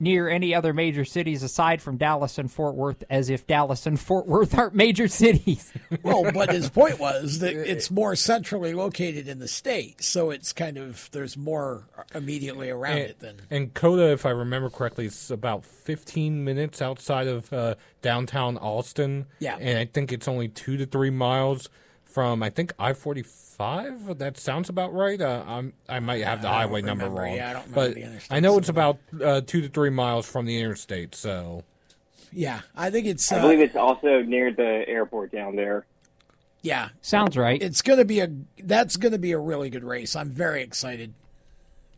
near 0.00 0.28
any 0.28 0.54
other 0.54 0.72
major 0.72 1.04
cities 1.04 1.42
aside 1.42 1.82
from 1.82 1.96
Dallas 1.96 2.38
and 2.38 2.50
Fort 2.50 2.74
Worth, 2.74 3.04
as 3.10 3.30
if 3.30 3.46
Dallas 3.46 3.86
and 3.86 3.98
Fort 3.98 4.26
Worth 4.26 4.56
aren't 4.56 4.74
major 4.74 5.08
cities. 5.08 5.72
well, 6.02 6.30
but 6.32 6.52
his 6.52 6.70
point 6.70 6.98
was 6.98 7.40
that 7.40 7.54
it's 7.54 7.90
more 7.90 8.14
centrally 8.16 8.74
located 8.74 9.28
in 9.28 9.38
the 9.38 9.48
state, 9.48 10.02
so 10.02 10.30
it's 10.30 10.52
kind 10.52 10.76
of 10.76 11.08
there's 11.12 11.36
more 11.36 11.88
immediately 12.14 12.70
around 12.70 12.98
and, 12.98 13.10
it 13.10 13.18
than. 13.20 13.36
and 13.50 13.74
COTA, 13.74 14.12
if 14.12 14.26
I 14.26 14.30
remember 14.30 14.70
correctly, 14.70 15.06
is 15.06 15.30
about 15.30 15.64
15 15.64 16.44
minutes 16.44 16.80
outside 16.80 17.26
of 17.26 17.52
uh, 17.52 17.74
downtown 18.02 18.56
Austin. 18.58 19.26
Yeah. 19.38 19.56
And 19.60 19.78
I 19.78 19.84
think 19.84 20.12
it's 20.12 20.28
only 20.28 20.48
two 20.48 20.76
to 20.76 20.86
three 20.86 21.10
miles 21.10 21.68
from, 22.08 22.42
I 22.42 22.50
think, 22.50 22.72
I 22.78 22.92
45. 22.94 24.18
That 24.18 24.38
sounds 24.38 24.68
about 24.68 24.92
right. 24.94 25.20
Uh, 25.20 25.44
I'm, 25.46 25.72
I 25.88 26.00
might 26.00 26.24
have 26.24 26.42
the 26.42 26.48
I 26.48 26.52
don't 26.52 26.60
highway 26.60 26.82
number 26.82 27.04
remember. 27.04 27.22
wrong. 27.22 27.34
Yeah, 27.36 27.50
I 27.50 27.52
don't 27.52 27.68
remember 27.70 28.00
but 28.00 28.28
the 28.28 28.34
I 28.34 28.40
know 28.40 28.58
it's 28.58 28.68
about 28.68 28.98
uh, 29.22 29.40
two 29.42 29.60
to 29.60 29.68
three 29.68 29.90
miles 29.90 30.26
from 30.28 30.46
the 30.46 30.58
interstate, 30.58 31.14
so. 31.14 31.64
Yeah, 32.32 32.60
I 32.76 32.90
think 32.90 33.06
it's. 33.06 33.30
I 33.32 33.38
Uh, 33.38 33.42
believe 33.42 33.60
it's 33.60 33.76
also 33.76 34.20
near 34.22 34.52
the 34.52 34.84
airport 34.88 35.32
down 35.32 35.56
there. 35.56 35.86
Yeah, 36.60 36.88
Sounds 37.00 37.36
right. 37.36 37.62
it's 37.62 37.82
going 37.82 37.98
to 38.00 38.04
be 38.04 38.18
a 38.20 38.28
that's 38.62 38.96
going 38.96 39.12
to 39.12 39.18
be 39.18 39.30
a 39.32 39.38
really 39.38 39.70
good 39.70 39.84
race. 39.84 40.16
I'm 40.16 40.28
very 40.30 40.60
excited 40.62 41.14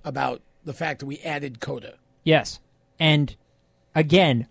about 0.05 0.43
the 0.65 0.75
fact 0.75 1.01
that 1.01 1.07
we 1.07 1.19
added 1.21 1.61
COTA. 1.61 1.95
yes. 2.25 2.61
And 2.99 3.35
again, 3.95 4.47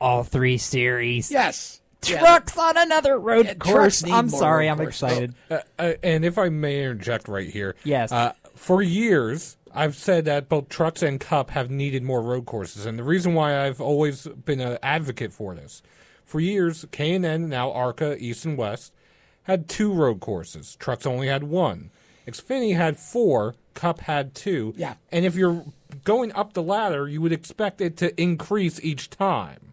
all 0.00 0.24
three 0.24 0.56
series. 0.56 1.30
Yes. 1.30 1.81
Yeah. 2.08 2.18
Trucks 2.20 2.56
on 2.58 2.76
another 2.76 3.18
road 3.18 3.46
Yeah, 3.46 3.54
course. 3.54 4.04
I'm 4.08 4.28
sorry, 4.28 4.68
I'm 4.68 4.78
courses. 4.78 5.02
excited. 5.02 5.34
Uh, 5.50 5.58
uh, 5.78 5.92
and 6.02 6.24
if 6.24 6.36
I 6.38 6.48
may 6.48 6.80
interject 6.82 7.28
right 7.28 7.48
here, 7.48 7.76
Yes. 7.84 8.10
uh, 8.12 8.32
for 8.54 8.82
years 8.82 9.56
I've 9.74 9.96
said 9.96 10.24
that 10.26 10.48
both 10.48 10.68
trucks 10.68 11.02
and 11.02 11.18
Cup 11.18 11.50
have 11.50 11.70
needed 11.70 12.02
more 12.02 12.20
road 12.20 12.44
courses, 12.44 12.84
and 12.84 12.98
the 12.98 13.04
reason 13.04 13.32
why 13.34 13.64
I've 13.66 13.80
always 13.80 14.26
been 14.26 14.60
an 14.60 14.78
advocate 14.82 15.32
for 15.32 15.54
this, 15.54 15.82
for 16.24 16.40
years 16.40 16.84
K 16.92 17.14
and 17.14 17.24
N, 17.24 17.48
now 17.48 17.72
ARCA 17.72 18.16
East 18.18 18.44
and 18.44 18.58
West, 18.58 18.92
had 19.44 19.68
two 19.68 19.92
road 19.92 20.20
courses. 20.20 20.76
Trucks 20.76 21.06
only 21.06 21.28
had 21.28 21.44
one. 21.44 21.90
Xfinity 22.28 22.76
had 22.76 22.98
four. 22.98 23.54
Cup 23.74 24.00
had 24.00 24.34
two. 24.34 24.74
Yeah. 24.76 24.94
And 25.10 25.24
if 25.24 25.34
you're 25.34 25.64
going 26.04 26.32
up 26.32 26.52
the 26.52 26.62
ladder, 26.62 27.08
you 27.08 27.20
would 27.22 27.32
expect 27.32 27.80
it 27.80 27.96
to 27.96 28.20
increase 28.20 28.78
each 28.84 29.08
time. 29.10 29.72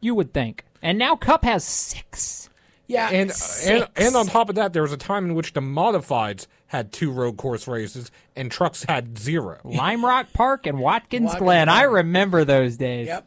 You 0.00 0.14
would 0.14 0.32
think. 0.34 0.64
And 0.82 0.98
now 0.98 1.16
Cup 1.16 1.44
has 1.44 1.64
six. 1.64 2.48
Yeah, 2.86 3.06
and, 3.08 3.30
and 3.30 3.32
Six. 3.32 3.88
and 3.96 4.16
on 4.16 4.26
top 4.26 4.48
of 4.48 4.56
that, 4.56 4.72
there 4.72 4.82
was 4.82 4.92
a 4.92 4.96
time 4.96 5.26
in 5.26 5.34
which 5.34 5.52
the 5.52 5.60
modifieds 5.60 6.48
had 6.66 6.90
two 6.92 7.12
road 7.12 7.36
course 7.36 7.68
races 7.68 8.10
and 8.34 8.50
trucks 8.50 8.82
had 8.84 9.16
zero. 9.16 9.60
Lime 9.64 10.04
Rock 10.04 10.32
Park 10.32 10.66
and 10.66 10.80
Watkins, 10.80 11.26
Watkins 11.26 11.40
Glen. 11.44 11.68
I 11.68 11.82
remember 11.82 12.44
those 12.44 12.76
days. 12.76 13.06
Yep. 13.06 13.26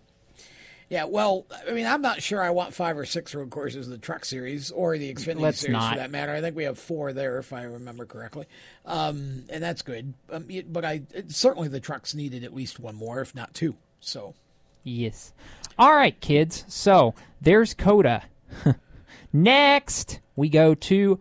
Yeah, 0.90 1.06
well, 1.06 1.46
I 1.68 1.72
mean, 1.72 1.88
I'm 1.88 2.02
not 2.02 2.22
sure 2.22 2.42
I 2.44 2.50
want 2.52 2.74
five 2.74 2.98
or 2.98 3.06
six 3.06 3.34
road 3.34 3.50
courses 3.50 3.88
in 3.88 3.92
the 3.92 3.98
Truck 3.98 4.26
Series 4.26 4.70
or 4.70 4.96
the 4.98 5.12
Xfinity 5.14 5.40
Let's 5.40 5.60
Series 5.60 5.74
not. 5.74 5.94
for 5.94 6.00
that 6.00 6.12
matter. 6.12 6.34
I 6.34 6.42
think 6.42 6.56
we 6.58 6.66
have 6.66 6.78
four 6.78 7.14
there, 7.14 7.40
if 7.40 7.52
I 7.54 7.64
remember 7.64 8.06
correctly, 8.06 8.46
um, 8.86 9.46
and 9.50 9.64
that's 9.64 9.82
good. 9.82 10.14
Um, 10.30 10.46
y- 10.50 10.66
but 10.68 10.84
I 10.86 11.02
certainly 11.30 11.68
the 11.70 11.80
trucks 11.80 12.14
needed 12.14 12.44
at 12.44 12.54
least 12.54 12.80
one 12.80 12.96
more, 12.96 13.22
if 13.22 13.34
not 13.34 13.54
two. 13.56 13.76
So 14.02 14.36
Yes. 14.84 15.32
All 15.78 15.94
right, 15.96 16.20
kids. 16.22 16.66
So 16.68 17.14
there's 17.42 17.74
COTA. 17.74 18.24
Next, 19.34 20.20
we 20.36 20.50
go 20.50 20.76
to. 20.76 21.20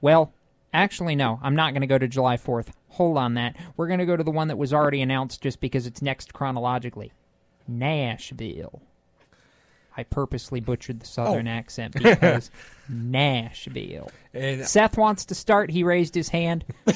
Well, 0.00 0.32
actually, 0.72 1.16
no. 1.16 1.40
I'm 1.42 1.56
not 1.56 1.72
going 1.72 1.80
to 1.80 1.86
go 1.86 1.98
to 1.98 2.06
July 2.08 2.36
4th. 2.36 2.68
Hold 2.90 3.18
on 3.18 3.34
that. 3.34 3.56
We're 3.76 3.88
going 3.88 3.98
to 3.98 4.06
go 4.06 4.16
to 4.16 4.22
the 4.22 4.30
one 4.30 4.48
that 4.48 4.56
was 4.58 4.72
already 4.72 5.02
announced 5.02 5.42
just 5.42 5.60
because 5.60 5.86
it's 5.86 6.00
next 6.00 6.32
chronologically 6.32 7.12
Nashville. 7.66 8.82
I 9.96 10.02
purposely 10.04 10.60
butchered 10.60 11.00
the 11.00 11.06
southern 11.06 11.46
Oh. 11.48 11.52
accent 11.52 11.94
because 11.94 12.50
Nashville. 12.88 14.10
And 14.32 14.64
Seth 14.66 14.96
wants 14.98 15.24
to 15.26 15.34
start. 15.34 15.70
He 15.70 15.82
raised 15.84 16.14
his 16.14 16.28
hand. 16.28 16.64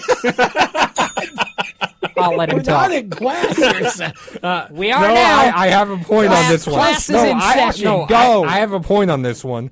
I'll 2.19 2.37
let 2.37 2.51
him 2.51 2.57
we're 2.59 2.63
talk. 2.63 2.91
not 2.91 2.93
in 2.93 3.11
class 3.11 3.57
here, 3.57 3.91
Seth. 3.91 4.45
Uh, 4.45 4.67
we 4.71 4.91
are 4.93 5.07
no, 5.09 5.15
now. 5.15 5.39
I, 5.57 5.65
I 5.65 5.67
have 5.69 5.91
a 5.91 5.97
point 5.99 6.33
on 6.33 6.49
this 6.51 6.67
one. 6.67 6.75
Class 6.77 7.09
is 7.09 7.11
no, 7.11 7.25
in 7.25 7.37
I, 7.37 7.55
session. 7.55 7.85
no, 7.85 8.07
Go. 8.07 8.45
I, 8.45 8.57
I 8.57 8.59
have 8.61 8.73
a 8.73 8.81
point 8.81 9.11
on 9.11 9.23
this 9.23 9.45
one. 9.45 9.71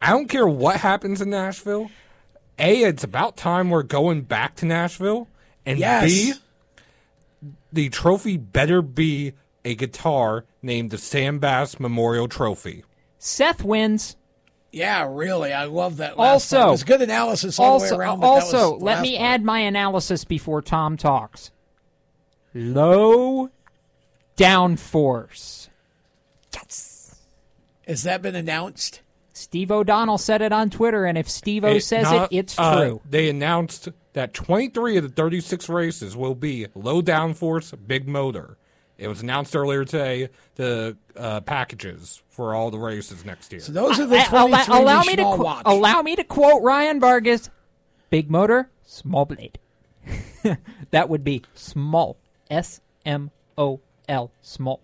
I 0.00 0.10
don't 0.10 0.28
care 0.28 0.46
what 0.48 0.76
happens 0.80 1.20
in 1.20 1.30
Nashville. 1.30 1.90
A, 2.58 2.82
it's 2.82 3.04
about 3.04 3.36
time 3.36 3.70
we're 3.70 3.82
going 3.82 4.22
back 4.22 4.56
to 4.56 4.66
Nashville, 4.66 5.28
and 5.64 5.78
Yes. 5.78 6.04
B, 6.06 6.32
the 7.72 7.88
trophy 7.88 8.36
better 8.36 8.82
be 8.82 9.32
a 9.64 9.74
guitar 9.74 10.44
named 10.60 10.90
the 10.90 10.98
Sam 10.98 11.38
Bass 11.38 11.78
Memorial 11.80 12.28
Trophy. 12.28 12.84
Seth 13.18 13.62
wins. 13.64 14.16
Yeah, 14.72 15.06
really, 15.10 15.52
I 15.52 15.64
love 15.64 15.98
that. 15.98 16.18
Last 16.18 16.52
Also, 16.52 16.56
part. 16.56 16.68
it 16.68 16.70
was 16.72 16.84
good 16.84 17.02
analysis 17.02 17.58
all 17.58 17.78
the 17.78 17.84
also, 17.84 17.96
way 17.98 18.04
around. 18.04 18.20
but 18.20 18.26
that 18.28 18.44
was 18.46 18.54
also, 18.54 18.78
the 18.78 18.84
let 18.84 19.00
me 19.02 19.16
part. 19.18 19.28
add 19.30 19.44
my 19.44 19.58
analysis 19.60 20.24
before 20.24 20.62
Tom 20.62 20.96
talks. 20.96 21.50
Low 22.54 23.50
downforce. 24.36 25.68
Has 27.86 28.02
that 28.04 28.22
been 28.22 28.36
announced? 28.36 29.00
Steve 29.32 29.70
O'Donnell 29.72 30.18
said 30.18 30.40
it 30.42 30.52
on 30.52 30.70
Twitter, 30.70 31.04
and 31.04 31.16
if 31.18 31.28
Steve 31.28 31.64
O 31.64 31.78
says 31.78 32.04
not- 32.04 32.32
it, 32.32 32.36
it's 32.36 32.58
uh, 32.58 32.76
true. 32.80 33.00
They 33.08 33.28
announced 33.28 33.88
that 34.12 34.34
23 34.34 34.98
of 34.98 35.02
the 35.04 35.08
36 35.08 35.68
races 35.68 36.16
will 36.16 36.34
be 36.34 36.66
low 36.74 37.02
downforce, 37.02 37.74
big 37.86 38.06
motor. 38.08 38.56
It 38.98 39.08
was 39.08 39.20
announced 39.22 39.56
earlier 39.56 39.84
today 39.84 40.28
the 40.54 40.96
uh, 41.16 41.40
packages 41.40 42.22
for 42.28 42.54
all 42.54 42.70
the 42.70 42.78
races 42.78 43.24
next 43.24 43.50
year. 43.50 43.60
So 43.60 43.72
those 43.72 43.98
are 43.98 44.06
the 44.06 44.18
I- 44.18 44.26
allow- 44.30 44.64
23 44.64 44.76
allow 44.78 45.00
we 45.00 45.06
me 45.08 45.16
to 45.16 45.22
qu- 45.24 45.42
watch. 45.42 45.62
allow 45.64 46.02
me 46.02 46.14
to 46.16 46.24
quote 46.24 46.62
Ryan 46.62 47.00
Vargas: 47.00 47.50
"Big 48.10 48.30
motor, 48.30 48.70
small 48.84 49.24
blade." 49.24 49.58
that 50.90 51.08
would 51.08 51.24
be 51.24 51.42
small. 51.54 52.16
S 52.52 52.80
M 53.06 53.30
O 53.56 53.80
L. 54.08 54.30
Small. 54.42 54.80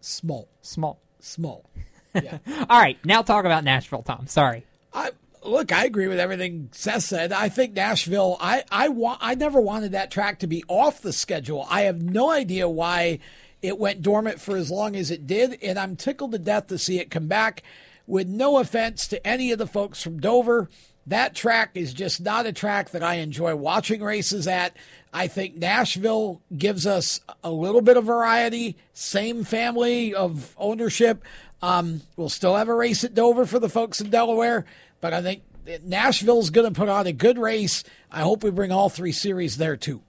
Small. 0.00 0.48
Small. 0.62 1.00
Small. 1.18 1.68
All 2.14 2.80
right, 2.80 2.96
now 3.04 3.22
talk 3.22 3.44
about 3.44 3.64
Nashville, 3.64 4.02
Tom. 4.02 4.28
Sorry. 4.28 4.64
I 4.92 5.10
look, 5.42 5.72
I 5.72 5.84
agree 5.84 6.06
with 6.06 6.20
everything 6.20 6.68
Seth 6.72 7.02
said. 7.02 7.32
I 7.32 7.48
think 7.48 7.74
Nashville. 7.74 8.36
I 8.40 8.62
I 8.70 8.88
want. 8.88 9.18
I 9.20 9.34
never 9.34 9.60
wanted 9.60 9.92
that 9.92 10.12
track 10.12 10.38
to 10.38 10.46
be 10.46 10.64
off 10.68 11.02
the 11.02 11.12
schedule. 11.12 11.66
I 11.68 11.82
have 11.82 12.00
no 12.00 12.30
idea 12.30 12.68
why 12.68 13.18
it 13.60 13.78
went 13.78 14.02
dormant 14.02 14.40
for 14.40 14.56
as 14.56 14.70
long 14.70 14.94
as 14.94 15.10
it 15.10 15.26
did, 15.26 15.58
and 15.60 15.78
I'm 15.78 15.96
tickled 15.96 16.32
to 16.32 16.38
death 16.38 16.68
to 16.68 16.78
see 16.78 17.00
it 17.00 17.10
come 17.10 17.26
back. 17.26 17.62
With 18.06 18.28
no 18.28 18.58
offense 18.58 19.08
to 19.08 19.26
any 19.26 19.50
of 19.50 19.58
the 19.58 19.66
folks 19.66 20.02
from 20.02 20.20
Dover, 20.20 20.68
that 21.06 21.34
track 21.34 21.70
is 21.74 21.92
just 21.92 22.20
not 22.20 22.46
a 22.46 22.52
track 22.52 22.90
that 22.90 23.02
I 23.02 23.14
enjoy 23.16 23.54
watching 23.56 24.02
races 24.02 24.46
at. 24.48 24.76
I 25.12 25.28
think 25.28 25.56
Nashville 25.56 26.40
gives 26.56 26.86
us 26.86 27.20
a 27.42 27.50
little 27.50 27.82
bit 27.82 27.96
of 27.96 28.04
variety, 28.04 28.76
same 28.92 29.44
family 29.44 30.14
of 30.14 30.54
ownership. 30.58 31.22
Um, 31.62 32.02
we'll 32.16 32.28
still 32.28 32.56
have 32.56 32.68
a 32.68 32.74
race 32.74 33.04
at 33.04 33.14
Dover 33.14 33.46
for 33.46 33.58
the 33.58 33.68
folks 33.68 34.00
in 34.00 34.10
Delaware, 34.10 34.64
but 35.00 35.14
I 35.14 35.22
think 35.22 35.42
Nashville's 35.84 36.50
going 36.50 36.72
to 36.72 36.78
put 36.78 36.88
on 36.88 37.06
a 37.06 37.12
good 37.12 37.38
race. 37.38 37.84
I 38.10 38.20
hope 38.20 38.42
we 38.42 38.50
bring 38.50 38.72
all 38.72 38.88
three 38.88 39.12
series 39.12 39.56
there 39.56 39.76
too. 39.76 40.02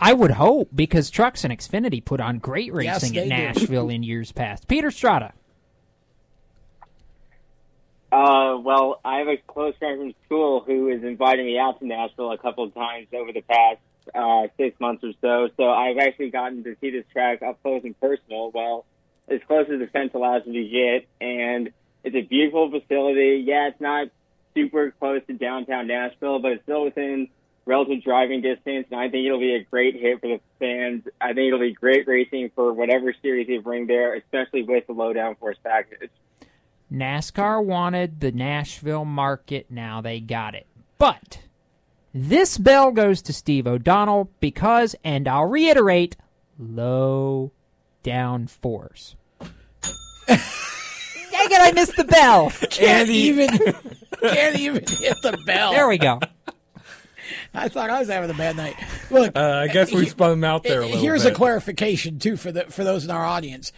I 0.00 0.12
would 0.12 0.32
hope 0.32 0.68
because 0.74 1.10
Trucks 1.10 1.42
and 1.42 1.52
Xfinity 1.52 2.04
put 2.04 2.20
on 2.20 2.38
great 2.38 2.72
racing 2.72 3.14
they 3.14 3.30
at 3.30 3.54
do. 3.54 3.60
Nashville 3.60 3.88
in 3.88 4.02
years 4.02 4.30
past. 4.30 4.68
Peter 4.68 4.90
Strada. 4.90 5.32
Uh, 8.10 8.47
well, 8.64 9.00
I 9.04 9.18
have 9.18 9.28
a 9.28 9.36
close 9.36 9.74
friend 9.78 10.00
from 10.00 10.14
school 10.26 10.60
who 10.60 10.88
is 10.88 11.02
inviting 11.02 11.46
me 11.46 11.58
out 11.58 11.78
to 11.80 11.86
Nashville 11.86 12.32
a 12.32 12.38
couple 12.38 12.64
of 12.64 12.74
times 12.74 13.08
over 13.12 13.32
the 13.32 13.42
past 13.42 13.78
uh, 14.14 14.48
six 14.56 14.78
months 14.80 15.04
or 15.04 15.12
so. 15.20 15.52
So 15.56 15.70
I've 15.70 15.98
actually 15.98 16.30
gotten 16.30 16.64
to 16.64 16.76
see 16.80 16.90
this 16.90 17.04
track 17.12 17.42
up 17.42 17.62
close 17.62 17.82
and 17.84 17.98
personal. 18.00 18.50
Well, 18.50 18.84
as 19.28 19.40
close 19.46 19.66
as 19.70 19.78
the 19.78 19.86
fence 19.86 20.12
allows 20.14 20.46
me 20.46 20.64
to 20.64 20.68
get, 20.68 21.08
and 21.20 21.70
it's 22.04 22.16
a 22.16 22.22
beautiful 22.22 22.70
facility. 22.70 23.44
Yeah, 23.46 23.68
it's 23.68 23.80
not 23.80 24.08
super 24.54 24.92
close 24.98 25.22
to 25.26 25.34
downtown 25.34 25.86
Nashville, 25.86 26.38
but 26.38 26.52
it's 26.52 26.62
still 26.62 26.84
within 26.84 27.28
relative 27.66 28.02
driving 28.02 28.40
distance, 28.40 28.86
and 28.90 28.98
I 28.98 29.10
think 29.10 29.26
it'll 29.26 29.38
be 29.38 29.54
a 29.54 29.62
great 29.62 29.94
hit 29.94 30.20
for 30.20 30.28
the 30.28 30.40
fans. 30.58 31.04
I 31.20 31.34
think 31.34 31.48
it'll 31.48 31.60
be 31.60 31.74
great 31.74 32.08
racing 32.08 32.50
for 32.54 32.72
whatever 32.72 33.14
series 33.20 33.46
they 33.46 33.58
bring 33.58 33.86
there, 33.86 34.14
especially 34.14 34.62
with 34.62 34.86
the 34.86 34.94
low 34.94 35.12
downforce 35.12 35.56
package. 35.62 36.10
NASCAR 36.92 37.64
wanted 37.64 38.20
the 38.20 38.32
Nashville 38.32 39.04
market. 39.04 39.66
Now 39.70 40.00
they 40.00 40.20
got 40.20 40.54
it. 40.54 40.66
But 40.98 41.40
this 42.14 42.58
bell 42.58 42.90
goes 42.92 43.20
to 43.22 43.32
Steve 43.32 43.66
O'Donnell 43.66 44.30
because, 44.40 44.96
and 45.04 45.28
I'll 45.28 45.44
reiterate, 45.46 46.16
low 46.58 47.52
down 48.02 48.46
force. 48.46 49.16
Dang 50.26 50.38
it, 51.50 51.60
I 51.60 51.72
missed 51.72 51.96
the 51.96 52.04
bell. 52.04 52.50
Can't 52.70 53.08
even 53.08 53.48
can't 54.20 54.58
even 54.58 54.82
hit 54.84 55.16
the 55.22 55.38
bell. 55.46 55.70
There 55.72 55.86
we 55.88 55.96
go. 55.98 56.18
I 57.54 57.68
thought 57.68 57.88
I 57.90 58.00
was 58.00 58.08
having 58.08 58.28
a 58.30 58.34
bad 58.34 58.56
night. 58.56 58.74
Look, 59.10 59.36
Uh, 59.36 59.62
I 59.64 59.68
guess 59.68 59.92
we 59.92 60.00
he- 60.04 60.08
spun 60.08 60.30
them 60.30 60.44
out 60.44 60.64
there 60.64 60.80
a 60.80 60.84
little 60.86 60.96
bit. 60.96 61.02
Here's 61.02 61.22
bit. 61.22 61.32
a 61.32 61.36
clarification 61.36 62.18
too 62.18 62.36
for 62.36 62.50
the 62.50 62.64
for 62.64 62.82
those 62.82 63.04
in 63.04 63.10
our 63.10 63.24
audience. 63.24 63.70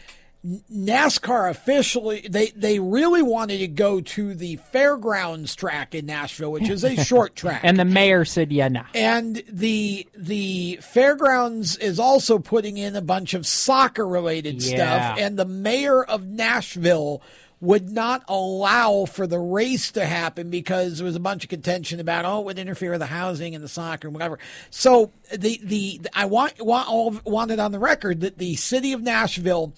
NASCAR 0.73 1.51
officially 1.51 2.27
they 2.29 2.47
they 2.57 2.79
really 2.79 3.21
wanted 3.21 3.59
to 3.59 3.69
go 3.69 4.01
to 4.01 4.35
the 4.35 4.57
fairgrounds 4.57 5.55
track 5.55 5.95
in 5.95 6.07
Nashville, 6.07 6.51
which 6.53 6.69
is 6.69 6.83
a 6.83 6.97
short 7.05 7.37
track. 7.37 7.61
And 7.63 7.79
the 7.79 7.85
mayor 7.85 8.25
said, 8.25 8.51
yeah, 8.51 8.69
nah. 8.69 8.85
And 8.95 9.43
the 9.49 10.07
the 10.17 10.79
fairgrounds 10.83 11.77
is 11.77 11.99
also 12.01 12.39
putting 12.39 12.79
in 12.79 12.97
a 12.97 13.03
bunch 13.03 13.35
of 13.35 13.47
soccer 13.47 14.07
related 14.09 14.63
Yeah. 14.63 14.77
stuff, 14.77 15.19
and 15.19 15.39
the 15.39 15.45
mayor 15.45 16.03
of 16.03 16.27
Nashville 16.27 17.21
would 17.63 17.91
not 17.91 18.23
allow 18.27 19.05
for 19.05 19.27
the 19.27 19.39
race 19.39 19.93
to 19.93 20.07
happen 20.07 20.49
because 20.49 20.97
there 20.97 21.05
was 21.05 21.15
a 21.15 21.21
bunch 21.21 21.45
of 21.45 21.51
contention 21.51 22.01
about 22.01 22.25
oh 22.25 22.41
it 22.41 22.45
would 22.47 22.59
interfere 22.59 22.93
with 22.93 23.01
the 23.01 23.07
housing 23.07 23.55
and 23.55 23.63
the 23.63 23.69
soccer 23.69 24.09
and 24.09 24.15
whatever. 24.15 24.39
So 24.71 25.13
the 25.37 25.61
the 25.63 26.01
I 26.15 26.25
want 26.25 26.55
want 26.65 26.89
all 26.89 27.21
wanted 27.27 27.59
on 27.59 27.73
the 27.73 27.79
record 27.79 28.23
that 28.23 28.39
the 28.39 28.57
city 28.57 28.95
of 28.95 29.03
Nashville 29.03 29.75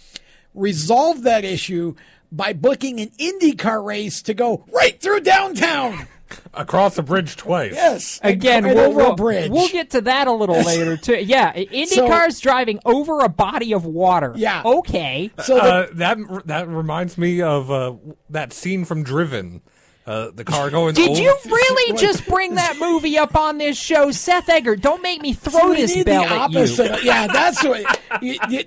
resolved 0.54 1.24
that 1.24 1.44
issue 1.44 1.94
by 2.30 2.52
booking 2.52 3.00
an 3.00 3.10
IndyCar 3.18 3.84
race 3.84 4.22
to 4.22 4.34
go 4.34 4.64
right 4.72 5.00
through 5.00 5.20
downtown. 5.20 6.06
Across 6.54 6.96
a 6.96 7.02
bridge 7.02 7.36
twice. 7.36 7.74
Yes. 7.74 8.18
Again, 8.22 8.64
we'll, 8.64 8.78
over 8.78 8.96
we'll- 8.96 9.12
a 9.12 9.16
bridge. 9.16 9.50
We'll 9.50 9.68
get 9.68 9.90
to 9.90 10.00
that 10.02 10.26
a 10.28 10.32
little 10.32 10.56
later 10.62 10.96
too. 10.96 11.16
Yeah, 11.16 11.52
IndyCar's 11.52 12.40
driving 12.40 12.78
over 12.86 13.20
a 13.20 13.28
body 13.28 13.74
of 13.74 13.84
water. 13.84 14.32
Yeah. 14.34 14.62
Okay. 14.64 15.30
uh, 15.36 15.88
that 15.92 16.16
that 16.46 16.68
reminds 16.68 17.18
me 17.18 17.42
of 17.42 17.70
uh, 17.70 17.94
that 18.30 18.54
scene 18.54 18.84
from 18.86 19.02
Driven. 19.02 19.60
Uh, 20.04 20.30
the 20.34 20.42
car 20.42 20.68
going. 20.70 20.94
Did 20.94 21.10
over- 21.10 21.20
you 21.20 21.36
really 21.44 21.98
just 21.98 22.26
bring 22.26 22.54
that 22.56 22.76
movie 22.80 23.18
up 23.18 23.36
on 23.36 23.58
this 23.58 23.76
show, 23.78 24.10
Seth 24.10 24.48
Eggert? 24.48 24.80
Don't 24.80 25.00
make 25.02 25.20
me 25.20 25.32
throw 25.34 25.70
we 25.70 25.76
this 25.76 25.94
need 25.94 26.06
bell 26.06 26.24
the 26.24 26.34
at 26.34 26.50
you. 26.50 26.62
of- 26.94 27.04
yeah, 27.04 27.26
that's 27.28 27.62
what. 27.62 28.00
You, 28.20 28.36
you, 28.48 28.64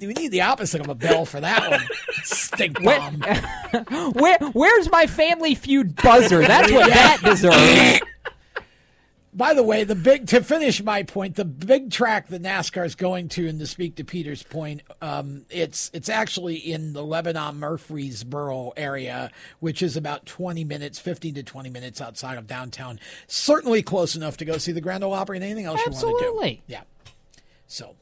we 0.00 0.14
need 0.14 0.28
the 0.28 0.42
opposite 0.42 0.80
of 0.80 0.88
a 0.88 0.94
bell 0.94 1.24
for 1.24 1.40
that 1.40 1.70
one. 1.70 1.80
Stink 2.24 2.82
bomb. 2.82 3.20
Where, 4.12 4.38
where's 4.52 4.90
my 4.90 5.06
Family 5.06 5.54
Feud 5.54 5.96
buzzer? 5.96 6.40
That's 6.40 6.72
what 6.72 6.88
that 6.88 7.20
deserves. 7.22 8.00
By 9.32 9.54
the 9.54 9.62
way, 9.62 9.84
the 9.84 9.94
big 9.94 10.26
to 10.28 10.42
finish 10.42 10.82
my 10.82 11.04
point, 11.04 11.36
the 11.36 11.44
big 11.44 11.92
track 11.92 12.26
that 12.28 12.42
NASCAR 12.42 12.84
is 12.84 12.96
going 12.96 13.28
to, 13.30 13.46
and 13.46 13.60
to 13.60 13.66
speak 13.66 13.94
to 13.96 14.04
Peter's 14.04 14.42
point, 14.42 14.82
um, 15.00 15.46
it's 15.50 15.88
it's 15.94 16.08
actually 16.08 16.56
in 16.56 16.94
the 16.94 17.04
Lebanon 17.04 17.56
Murfreesboro 17.60 18.72
area, 18.76 19.30
which 19.60 19.82
is 19.82 19.96
about 19.96 20.26
twenty 20.26 20.64
minutes, 20.64 20.98
fifteen 20.98 21.34
to 21.34 21.44
twenty 21.44 21.70
minutes 21.70 22.00
outside 22.00 22.38
of 22.38 22.48
downtown. 22.48 22.98
Certainly 23.28 23.84
close 23.84 24.16
enough 24.16 24.36
to 24.38 24.44
go 24.44 24.58
see 24.58 24.72
the 24.72 24.80
Grand 24.80 25.04
Ole 25.04 25.14
Opry 25.14 25.36
and 25.36 25.44
anything 25.44 25.64
else 25.64 25.78
you 25.86 25.92
want 25.92 26.00
to 26.00 26.08
Absolutely. 26.08 26.54
do. 26.66 26.72
Yeah. 26.72 26.82
So, 27.68 27.94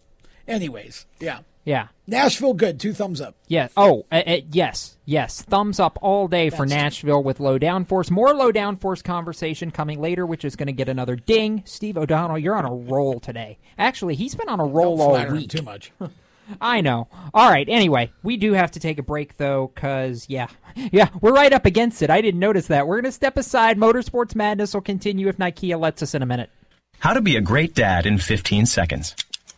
anyways, 0.48 1.04
yeah, 1.20 1.40
Yeah. 1.68 1.88
Nashville, 2.06 2.54
good. 2.54 2.80
Two 2.80 2.94
thumbs 2.94 3.20
up. 3.20 3.34
Yeah. 3.46 3.68
Oh, 3.76 4.06
uh, 4.10 4.22
uh, 4.26 4.36
yes, 4.50 4.96
yes. 5.04 5.42
Thumbs 5.42 5.78
up 5.78 5.98
all 6.00 6.26
day 6.26 6.48
for 6.48 6.64
Nashville 6.64 7.22
with 7.22 7.40
low 7.40 7.58
downforce. 7.58 8.10
More 8.10 8.32
low 8.32 8.50
downforce 8.50 9.04
conversation 9.04 9.70
coming 9.70 10.00
later, 10.00 10.24
which 10.24 10.46
is 10.46 10.56
going 10.56 10.68
to 10.68 10.72
get 10.72 10.88
another 10.88 11.14
ding. 11.14 11.62
Steve 11.66 11.98
O'Donnell, 11.98 12.38
you're 12.38 12.56
on 12.56 12.64
a 12.64 12.72
roll 12.72 13.20
today. 13.20 13.58
Actually, 13.76 14.14
he's 14.14 14.34
been 14.34 14.48
on 14.48 14.60
a 14.60 14.64
roll 14.64 14.96
Don't 14.96 15.06
all 15.06 15.10
flatter 15.10 15.28
him 15.28 15.36
week. 15.36 15.50
too 15.50 15.60
much. 15.60 15.92
I 16.62 16.80
know. 16.80 17.08
All 17.34 17.50
right. 17.50 17.68
Anyway, 17.68 18.12
we 18.22 18.38
do 18.38 18.54
have 18.54 18.70
to 18.70 18.80
take 18.80 18.98
a 18.98 19.02
break 19.02 19.36
though, 19.36 19.70
because 19.74 20.24
yeah, 20.26 20.46
yeah, 20.74 21.10
we're 21.20 21.34
right 21.34 21.52
up 21.52 21.66
against 21.66 22.00
it. 22.00 22.08
I 22.08 22.22
didn't 22.22 22.40
notice 22.40 22.68
that. 22.68 22.86
We're 22.86 22.96
going 23.02 23.04
to 23.04 23.12
step 23.12 23.36
aside. 23.36 23.76
Motorsports 23.76 24.34
Madness 24.34 24.72
will 24.72 24.80
continue 24.80 25.28
if 25.28 25.36
Nikea 25.36 25.78
lets 25.78 26.02
us 26.02 26.14
in 26.14 26.22
a 26.22 26.26
minute. 26.26 26.48
How 27.00 27.12
to 27.12 27.20
be 27.20 27.36
a 27.36 27.42
great 27.42 27.74
dad 27.74 28.06
in 28.06 28.16
15 28.16 28.64
seconds. 28.64 29.14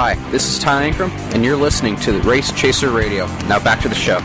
Hi, 0.00 0.14
this 0.30 0.48
is 0.48 0.60
Ty 0.60 0.88
Ankrum, 0.88 1.10
and 1.34 1.44
you're 1.44 1.56
listening 1.56 1.96
to 1.96 2.12
the 2.12 2.20
Race 2.20 2.52
Chaser 2.52 2.88
Radio. 2.88 3.26
Now 3.48 3.58
back 3.58 3.80
to 3.80 3.88
the 3.88 3.96
show. 3.96 4.20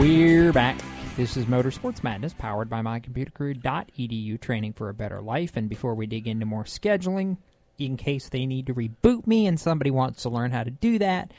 We're 0.00 0.50
back. 0.50 0.80
This 1.18 1.36
is 1.36 1.44
Motorsports 1.44 2.02
Madness, 2.02 2.32
powered 2.32 2.70
by 2.70 2.80
mycomputercareer.edu, 2.80 4.40
training 4.40 4.72
for 4.72 4.88
a 4.88 4.94
better 4.94 5.20
life. 5.20 5.58
And 5.58 5.68
before 5.68 5.94
we 5.94 6.06
dig 6.06 6.26
into 6.26 6.46
more 6.46 6.64
scheduling, 6.64 7.36
in 7.76 7.98
case 7.98 8.30
they 8.30 8.46
need 8.46 8.68
to 8.68 8.74
reboot 8.74 9.26
me 9.26 9.46
and 9.46 9.60
somebody 9.60 9.90
wants 9.90 10.22
to 10.22 10.30
learn 10.30 10.52
how 10.52 10.64
to 10.64 10.70
do 10.70 10.98
that, 11.00 11.30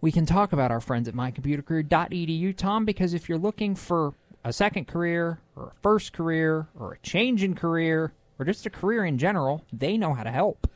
we 0.00 0.12
can 0.12 0.26
talk 0.26 0.52
about 0.52 0.70
our 0.70 0.80
friends 0.80 1.08
at 1.08 1.14
mycomputercareer.edu, 1.14 2.56
Tom, 2.56 2.84
because 2.84 3.14
if 3.14 3.28
you're 3.28 3.36
looking 3.36 3.74
for 3.74 4.14
a 4.44 4.52
second 4.52 4.86
career, 4.86 5.40
or 5.56 5.70
a 5.76 5.82
first 5.82 6.12
career, 6.12 6.68
or 6.78 6.92
a 6.92 6.98
change 7.00 7.42
in 7.42 7.56
career, 7.56 8.12
or 8.38 8.44
just 8.44 8.66
a 8.66 8.70
career 8.70 9.04
in 9.04 9.18
general, 9.18 9.64
they 9.72 9.96
know 9.96 10.14
how 10.14 10.22
to 10.22 10.30
help. 10.30 10.68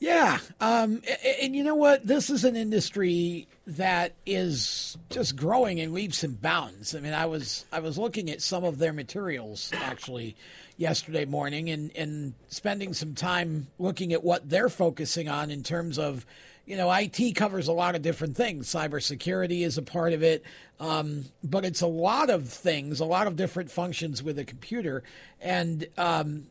Yeah, 0.00 0.38
um, 0.60 1.02
and, 1.08 1.36
and 1.42 1.56
you 1.56 1.64
know 1.64 1.74
what? 1.74 2.06
This 2.06 2.30
is 2.30 2.44
an 2.44 2.54
industry 2.54 3.48
that 3.66 4.14
is 4.24 4.96
just 5.10 5.34
growing 5.34 5.78
in 5.78 5.92
leaps 5.92 6.22
and 6.22 6.40
bounds. 6.40 6.94
I 6.94 7.00
mean, 7.00 7.12
I 7.12 7.26
was 7.26 7.64
I 7.72 7.80
was 7.80 7.98
looking 7.98 8.30
at 8.30 8.40
some 8.40 8.62
of 8.62 8.78
their 8.78 8.92
materials 8.92 9.72
actually 9.74 10.36
yesterday 10.76 11.24
morning, 11.24 11.68
and 11.68 11.90
and 11.96 12.34
spending 12.48 12.94
some 12.94 13.14
time 13.14 13.66
looking 13.78 14.12
at 14.12 14.22
what 14.22 14.48
they're 14.48 14.68
focusing 14.68 15.28
on 15.28 15.50
in 15.50 15.62
terms 15.62 15.98
of. 15.98 16.24
You 16.64 16.76
know, 16.76 16.92
IT 16.92 17.34
covers 17.34 17.66
a 17.66 17.72
lot 17.72 17.94
of 17.94 18.02
different 18.02 18.36
things. 18.36 18.68
Cybersecurity 18.68 19.62
is 19.64 19.78
a 19.78 19.82
part 19.82 20.12
of 20.12 20.22
it, 20.22 20.44
um, 20.78 21.24
but 21.42 21.64
it's 21.64 21.80
a 21.80 21.86
lot 21.86 22.28
of 22.28 22.46
things, 22.46 23.00
a 23.00 23.06
lot 23.06 23.26
of 23.26 23.36
different 23.36 23.70
functions 23.70 24.22
with 24.22 24.38
a 24.38 24.44
computer. 24.44 25.02
And 25.40 25.86
um, 25.96 26.48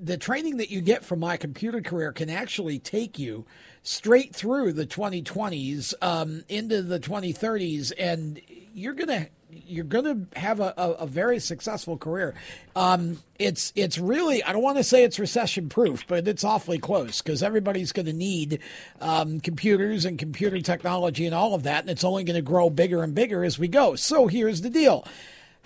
the 0.00 0.16
training 0.16 0.58
that 0.58 0.70
you 0.70 0.80
get 0.80 1.04
from 1.04 1.20
my 1.20 1.36
computer 1.36 1.80
career 1.80 2.12
can 2.12 2.30
actually 2.30 2.78
take 2.78 3.18
you 3.18 3.46
straight 3.82 4.34
through 4.34 4.72
the 4.72 4.86
2020s 4.86 5.94
um, 6.02 6.44
into 6.48 6.82
the 6.82 7.00
2030s, 7.00 7.92
and 7.98 8.40
you're 8.74 8.94
gonna 8.94 9.28
you're 9.50 9.84
gonna 9.84 10.26
have 10.36 10.60
a, 10.60 10.74
a, 10.76 10.90
a 10.90 11.06
very 11.06 11.38
successful 11.38 11.96
career. 11.96 12.34
Um, 12.76 13.22
it's 13.38 13.72
it's 13.76 13.98
really 13.98 14.42
I 14.42 14.52
don't 14.52 14.62
want 14.62 14.78
to 14.78 14.84
say 14.84 15.04
it's 15.04 15.18
recession 15.18 15.68
proof, 15.68 16.06
but 16.06 16.28
it's 16.28 16.44
awfully 16.44 16.78
close 16.78 17.22
because 17.22 17.42
everybody's 17.42 17.92
going 17.92 18.06
to 18.06 18.12
need 18.12 18.60
um, 19.00 19.40
computers 19.40 20.04
and 20.04 20.18
computer 20.18 20.60
technology 20.60 21.26
and 21.26 21.34
all 21.34 21.54
of 21.54 21.62
that, 21.64 21.80
and 21.80 21.90
it's 21.90 22.04
only 22.04 22.24
going 22.24 22.36
to 22.36 22.42
grow 22.42 22.70
bigger 22.70 23.02
and 23.02 23.14
bigger 23.14 23.44
as 23.44 23.58
we 23.58 23.68
go. 23.68 23.94
So 23.94 24.26
here's 24.26 24.60
the 24.60 24.70
deal. 24.70 25.04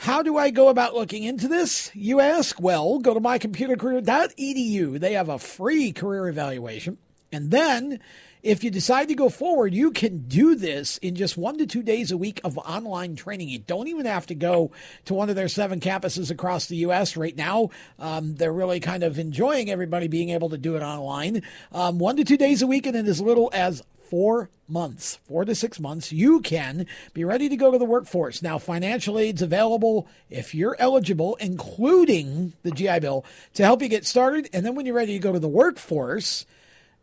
How 0.03 0.21
do 0.21 0.37
I 0.37 0.51
go 0.51 0.69
about 0.69 0.95
looking 0.95 1.23
into 1.23 1.47
this? 1.47 1.93
You 1.95 2.19
ask? 2.19 2.61
Well, 2.61 2.99
go 2.99 3.15
to 3.15 3.21
mycomputercareer.edu. 3.21 4.99
They 4.99 5.13
have 5.13 5.29
a 5.29 5.39
free 5.39 5.93
career 5.93 6.27
evaluation. 6.27 6.99
And 7.31 7.53
then, 7.53 8.01
if 8.43 8.65
you 8.65 8.71
decide 8.71 9.09
to 9.09 9.15
go 9.15 9.29
forward, 9.29 9.73
you 9.73 9.93
can 9.93 10.27
do 10.27 10.57
this 10.57 10.99
in 10.99 11.15
just 11.15 11.37
one 11.37 11.59
to 11.59 11.67
two 11.67 11.83
days 11.83 12.11
a 12.11 12.17
week 12.17 12.41
of 12.43 12.59
online 12.59 13.15
training. 13.15 13.49
You 13.49 13.61
don't 13.61 13.89
even 13.89 14.07
have 14.07 14.27
to 14.27 14.35
go 14.35 14.73
to 15.05 15.15
one 15.15 15.31
of 15.31 15.37
their 15.37 15.49
seven 15.49 15.79
campuses 15.79 16.31
across 16.31 16.67
the 16.67 16.77
U.S. 16.77 17.17
right 17.17 17.37
now. 17.37 17.71
Um, 17.99 18.35
they're 18.35 18.53
really 18.53 18.81
kind 18.81 19.05
of 19.05 19.19
enjoying 19.19 19.71
everybody 19.71 20.09
being 20.09 20.31
able 20.31 20.51
to 20.51 20.59
do 20.59 20.77
it 20.77 20.83
online. 20.83 21.43
Um, 21.71 21.99
one 21.99 22.17
to 22.17 22.25
two 22.25 22.37
days 22.37 22.63
a 22.63 22.67
week, 22.67 22.87
and 22.87 22.97
in 22.97 23.07
as 23.07 23.21
little 23.21 23.49
as 23.53 23.83
four 24.11 24.51
months, 24.69 25.21
four 25.25 25.45
to 25.45 25.55
six 25.55 25.79
months, 25.79 26.13
you 26.13 26.41
can 26.41 26.87
be 27.15 27.25
ready 27.25 27.49
to 27.49 27.57
go 27.57 27.71
to 27.71 27.79
the 27.79 27.85
workforce. 27.85 28.43
Now, 28.43 28.59
financial 28.59 29.19
aid's 29.19 29.41
available 29.41 30.09
if 30.29 30.55
you're 30.55 30.77
eligible, 30.79 31.37
including 31.37 32.55
the 32.63 32.73
GI 32.73 33.01
Bill, 33.01 33.25
to 33.55 33.65
help 33.65 33.83
you 33.83 33.89
get 33.89 34.05
started. 34.05 34.51
And 34.53 34.67
then 34.67 34.75
when 34.75 34.85
you're 34.85 34.97
ready 34.97 35.13
to 35.13 35.19
go 35.19 35.33
to 35.33 35.39
the 35.39 35.49
workforce, 35.49 36.45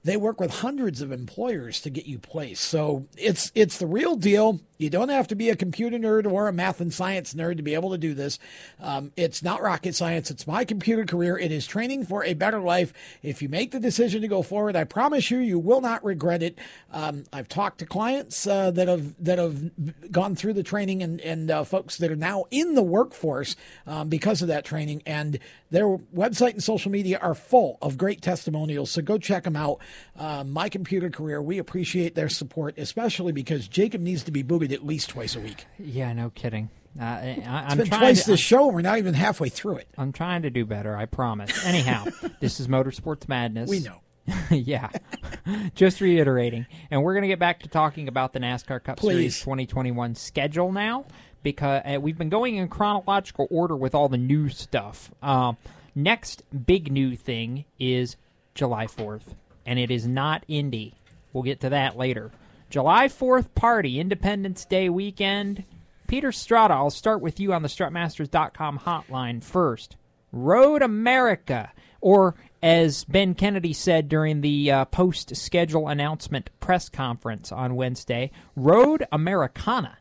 they 0.04 0.16
work 0.16 0.40
with 0.40 0.60
hundreds 0.60 1.02
of 1.02 1.12
employers 1.12 1.82
to 1.82 1.90
get 1.90 2.06
you 2.06 2.20
placed. 2.20 2.64
So 2.64 3.08
it's 3.18 3.52
it's 3.54 3.78
the 3.78 3.88
real 3.88 4.16
deal. 4.16 4.62
You 4.78 4.90
don't 4.90 5.10
have 5.10 5.28
to 5.28 5.36
be 5.36 5.50
a 5.50 5.58
computer 5.58 5.98
nerd 5.98 6.32
or 6.32 6.48
a 6.48 6.54
math 6.54 6.80
and 6.80 6.94
science 6.94 7.34
nerd 7.34 7.58
to 7.58 7.64
be 7.64 7.74
able 7.74 7.92
to 7.92 7.98
do 7.98 8.14
this. 8.14 8.40
Um, 8.80 9.12
it's 9.18 9.44
not 9.44 9.62
rocket 9.62 9.94
science. 9.94 10.32
It's 10.32 10.48
my 10.48 10.64
computer 10.64 11.04
career. 11.04 11.38
It 11.38 11.52
is 11.52 11.68
training 11.68 12.06
for 12.06 12.24
a 12.24 12.34
better 12.34 12.62
life. 12.62 12.94
If 13.22 13.42
you 13.42 13.50
make 13.50 13.72
the 13.72 13.80
decision 13.82 14.22
to 14.22 14.30
go 14.30 14.42
forward, 14.42 14.78
I 14.78 14.86
promise 14.86 15.30
you, 15.30 15.40
you 15.40 15.60
will 15.60 15.82
not 15.82 16.02
regret 16.06 16.42
it. 16.42 16.58
Um, 16.94 17.26
I've 17.34 17.50
talked 17.50 17.80
to 17.80 17.86
clients 17.86 18.48
uh, 18.48 18.72
that 18.72 18.88
have 18.88 19.22
that 19.22 19.38
have 19.38 20.12
gone 20.14 20.36
through 20.36 20.54
the 20.54 20.64
training 20.64 21.04
and 21.04 21.20
and 21.20 21.52
uh, 21.52 21.66
folks 21.66 21.98
that 21.98 22.10
are 22.10 22.16
now 22.16 22.46
in 22.50 22.76
the 22.76 22.84
workforce 22.84 23.58
um, 23.86 24.08
because 24.08 24.42
of 24.42 24.48
that 24.48 24.64
training, 24.64 25.04
and 25.06 25.40
their 25.72 25.86
website 25.88 26.52
and 26.54 26.64
social 26.64 26.92
media 26.92 27.20
are 27.22 27.36
full 27.36 27.78
of 27.82 27.98
great 27.98 28.22
testimonials. 28.22 28.92
So 28.92 29.02
go 29.02 29.18
check 29.18 29.44
them 29.44 29.56
out. 29.56 29.80
Uh, 30.18 30.44
my 30.44 30.70
computer 30.70 31.10
career. 31.10 31.42
We 31.42 31.58
appreciate 31.58 32.16
their 32.16 32.30
support, 32.30 32.78
especially 32.78 33.32
because 33.32 33.68
Jacob 33.68 34.02
needs 34.02 34.24
to 34.24 34.32
be 34.32 34.42
booted 34.44 34.72
at 34.72 34.86
least 34.86 35.10
twice 35.10 35.36
a 35.36 35.40
week. 35.40 35.66
Yeah, 35.78 36.14
no 36.14 36.30
kidding. 36.30 36.70
Uh, 37.00 37.04
I, 37.04 37.28
It's 37.30 37.48
I'm 37.48 37.78
been 37.78 37.88
twice 37.88 38.24
to, 38.26 38.32
this 38.32 38.40
show. 38.40 38.68
We're 38.68 38.82
not 38.82 38.98
even 38.98 39.14
halfway 39.14 39.50
through 39.50 39.78
it. 39.78 39.88
I'm 39.98 40.12
trying 40.12 40.42
to 40.42 40.50
do 40.50 40.66
better. 40.66 40.96
I 40.96 41.06
promise. 41.06 41.66
Anyhow, 41.66 42.06
this 42.40 42.60
is 42.60 42.68
Motorsports 42.68 43.28
Madness. 43.28 43.70
We 43.70 43.80
know. 43.80 44.02
yeah. 44.52 44.90
Just 45.76 46.02
reiterating. 46.02 46.66
And 46.92 47.04
we're 47.04 47.14
going 47.14 47.24
to 47.24 47.28
get 47.28 47.40
back 47.40 47.62
to 47.62 47.70
talking 47.70 48.08
about 48.08 48.34
the 48.34 48.40
NASCAR 48.40 48.84
Cup 48.84 49.00
Series 49.00 49.40
2021 49.40 50.16
schedule 50.16 50.72
now 50.72 51.06
because 51.44 51.82
uh, 51.86 52.00
we've 52.00 52.18
been 52.18 52.30
going 52.30 52.56
in 52.56 52.68
chronological 52.68 53.48
order 53.50 53.76
with 53.76 53.96
all 53.96 54.10
the 54.10 54.18
new 54.18 54.50
stuff. 54.50 55.12
Um, 55.22 55.58
next 55.96 56.44
big 56.66 56.92
new 56.92 57.16
thing 57.16 57.66
is 57.80 58.16
July 58.56 58.88
4th, 58.88 59.36
and 59.66 59.80
it 59.80 59.92
is 59.92 60.08
not 60.08 60.44
Indy. 60.48 60.96
We'll 61.34 61.44
get 61.44 61.62
to 61.62 61.70
that 61.70 61.98
later. 61.98 62.32
July 62.70 63.08
4th 63.08 63.54
party, 63.56 64.00
Independence 64.00 64.66
Day 64.66 64.90
weekend. 64.90 65.64
Peter 66.08 66.32
Strada, 66.32 66.74
I'll 66.74 66.90
start 66.90 67.22
with 67.22 67.40
you 67.40 67.54
on 67.54 67.62
the 67.62 67.68
strutmasters.com 67.68 68.80
hotline 68.80 69.44
first. 69.44 69.96
Road 70.32 70.82
America, 70.82 71.72
or 72.02 72.36
as 72.64 73.04
Ben 73.04 73.36
Kennedy 73.36 73.74
said 73.74 74.10
during 74.10 74.42
the 74.42 74.72
uh, 74.72 74.86
post 74.86 75.36
schedule 75.36 75.88
announcement 75.88 76.50
press 76.60 76.90
conference 76.90 77.52
on 77.52 77.76
Wednesday, 77.76 78.32
Road 78.56 79.06
Americana. 79.12 79.99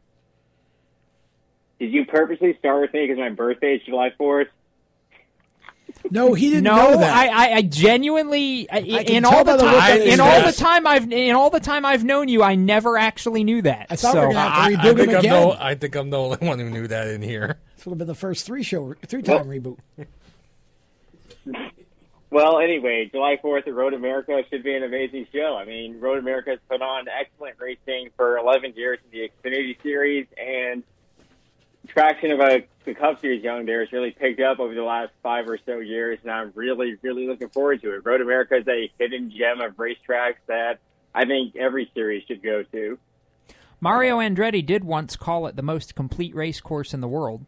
Did 1.79 1.93
you 1.93 2.05
purposely 2.07 2.57
start 2.59 2.81
with 2.81 2.93
me 2.93 3.07
because 3.07 3.19
my 3.19 3.31
birthday 3.31 3.77
is 3.77 3.83
July 3.83 4.11
4th? 4.19 4.49
No, 6.11 6.35
he 6.35 6.51
didn't 6.51 6.65
no, 6.65 6.77
know 6.77 6.99
that. 6.99 7.17
I, 7.17 7.29
I, 7.29 7.55
I 7.57 7.63
genuinely, 7.63 8.71
I, 8.71 8.83
can 8.83 9.07
in 9.07 9.25
all 9.25 9.45
the 9.45 9.57
the 9.57 9.65
time, 9.65 10.01
on 10.01 10.07
in 10.07 10.21
all 10.21 10.43
the 10.45 10.53
time 10.53 10.87
I've, 10.87 11.11
in 11.11 11.35
all 11.35 11.51
the 11.51 11.61
time 11.61 11.85
I've 11.85 12.05
known 12.05 12.29
you, 12.29 12.43
I 12.43 12.55
never 12.57 12.99
actually 12.99 13.43
knew 13.43 13.63
that. 13.63 13.87
I 13.91 13.97
thought 13.97 14.13
so, 14.13 14.21
we 14.21 14.27
were 14.27 14.33
gonna 14.33 14.51
have 14.51 14.73
to 14.73 14.79
I, 14.79 14.83
I 14.83 14.91
him 14.91 14.97
think 14.97 15.09
I'm 15.11 15.19
again. 15.19 15.49
the, 15.49 15.65
I 15.65 15.75
think 15.75 15.95
I'm 15.97 16.11
the 16.11 16.19
only 16.19 16.37
one 16.39 16.59
who 16.59 16.71
knew 16.71 16.87
that 16.89 17.09
in 17.09 17.23
here. 17.23 17.59
This 17.77 17.87
would 17.87 17.93
have 17.93 17.99
been 17.99 18.07
the 18.07 18.15
first 18.15 18.45
three 18.45 18.63
show, 18.63 18.95
three 19.07 19.23
time 19.23 19.47
reboot. 19.47 19.79
Well, 22.31 22.59
anyway, 22.59 23.09
July 23.11 23.39
4th 23.43 23.67
at 23.67 23.75
Road 23.75 23.95
America 23.95 24.39
should 24.51 24.63
be 24.63 24.75
an 24.75 24.83
amazing 24.83 25.27
show. 25.33 25.57
I 25.57 25.65
mean, 25.65 25.99
Road 25.99 26.19
America 26.19 26.51
has 26.51 26.59
put 26.69 26.83
on 26.83 27.07
excellent 27.09 27.57
racing 27.59 28.11
for 28.17 28.37
11 28.37 28.75
years 28.77 28.99
in 29.05 29.19
the 29.19 29.31
Xfinity 29.31 29.83
Series, 29.83 30.27
and 30.37 30.83
traction 31.89 32.31
of 32.31 32.41
a, 32.41 32.65
the 32.85 32.95
Cup 32.95 33.21
Series 33.21 33.43
young 33.43 33.67
there 33.67 33.81
has 33.81 33.93
really 33.93 34.11
picked 34.11 34.41
up 34.41 34.61
over 34.61 34.75
the 34.75 34.83
last 34.83 35.11
five 35.23 35.49
or 35.49 35.59
so 35.67 35.79
years, 35.79 36.19
and 36.23 36.31
I'm 36.31 36.53
really, 36.55 36.97
really 37.03 37.27
looking 37.27 37.49
forward 37.49 37.83
to 37.83 37.95
it. 37.95 38.05
Road 38.05 38.21
America 38.21 38.57
is 38.57 38.69
a 38.69 38.91
hidden 38.99 39.31
gem 39.31 39.61
of 39.61 39.77
racetracks 39.77 40.37
that 40.47 40.79
I 41.15 41.25
think 41.25 41.57
every 41.57 41.91
series 41.95 42.25
should 42.27 42.43
go 42.43 42.63
to. 42.63 42.99
Mario 43.81 44.19
Andretti 44.19 44.65
did 44.65 44.85
once 44.85 45.17
call 45.17 45.47
it 45.47 45.57
the 45.57 45.63
most 45.63 45.95
complete 45.95 46.35
race 46.35 46.61
course 46.61 46.93
in 46.93 47.01
the 47.01 47.09
world. 47.09 47.47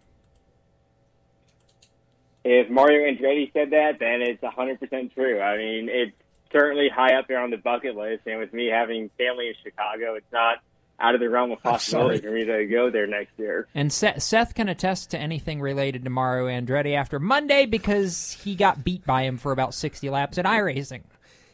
If 2.44 2.70
Mario 2.70 3.00
Andretti 3.12 3.52
said 3.52 3.70
that, 3.70 3.98
then 3.98 4.22
it's 4.22 4.42
100% 4.42 5.14
true. 5.14 5.40
I 5.40 5.56
mean, 5.56 5.88
it's 5.90 6.16
certainly 6.52 6.88
high 6.88 7.18
up 7.18 7.28
there 7.28 7.40
on 7.40 7.50
the 7.50 7.58
bucket 7.58 7.96
list, 7.96 8.22
and 8.26 8.38
with 8.38 8.52
me 8.52 8.66
having 8.66 9.10
family 9.18 9.48
in 9.48 9.54
Chicago, 9.62 10.14
it's 10.14 10.32
not 10.32 10.58
out 11.00 11.14
of 11.14 11.20
the 11.20 11.28
realm 11.28 11.50
of 11.50 11.62
possibility 11.62 12.20
for 12.20 12.30
me 12.30 12.44
to 12.44 12.66
go 12.66 12.90
there 12.90 13.06
next 13.06 13.38
year. 13.38 13.66
And 13.74 13.92
Seth, 13.92 14.22
Seth 14.22 14.54
can 14.54 14.68
attest 14.68 15.10
to 15.10 15.18
anything 15.18 15.60
related 15.60 16.04
to 16.04 16.10
Mario 16.10 16.46
Andretti 16.46 16.94
after 16.94 17.18
Monday 17.18 17.66
because 17.66 18.38
he 18.44 18.54
got 18.54 18.84
beat 18.84 19.04
by 19.06 19.22
him 19.22 19.38
for 19.38 19.52
about 19.52 19.74
60 19.74 20.08
laps 20.10 20.38
at 20.38 20.44
iRacing. 20.44 21.02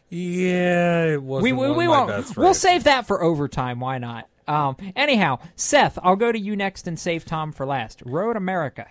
Yeah, 0.08 1.04
it 1.04 1.22
wasn't 1.22 1.44
we, 1.44 1.52
we, 1.52 1.68
one 1.68 1.76
we 1.78 1.84
of 1.84 1.90
my 1.90 1.96
won't. 1.98 2.08
best 2.08 2.36
We'll 2.36 2.54
save 2.54 2.84
that 2.84 3.06
for 3.06 3.22
overtime. 3.22 3.80
Why 3.80 3.98
not? 3.98 4.28
Um, 4.46 4.76
anyhow, 4.94 5.38
Seth, 5.56 5.98
I'll 6.02 6.16
go 6.16 6.30
to 6.30 6.38
you 6.38 6.54
next 6.54 6.86
and 6.86 6.98
save 6.98 7.24
Tom 7.24 7.52
for 7.52 7.66
last. 7.66 8.02
Road 8.04 8.36
America. 8.36 8.86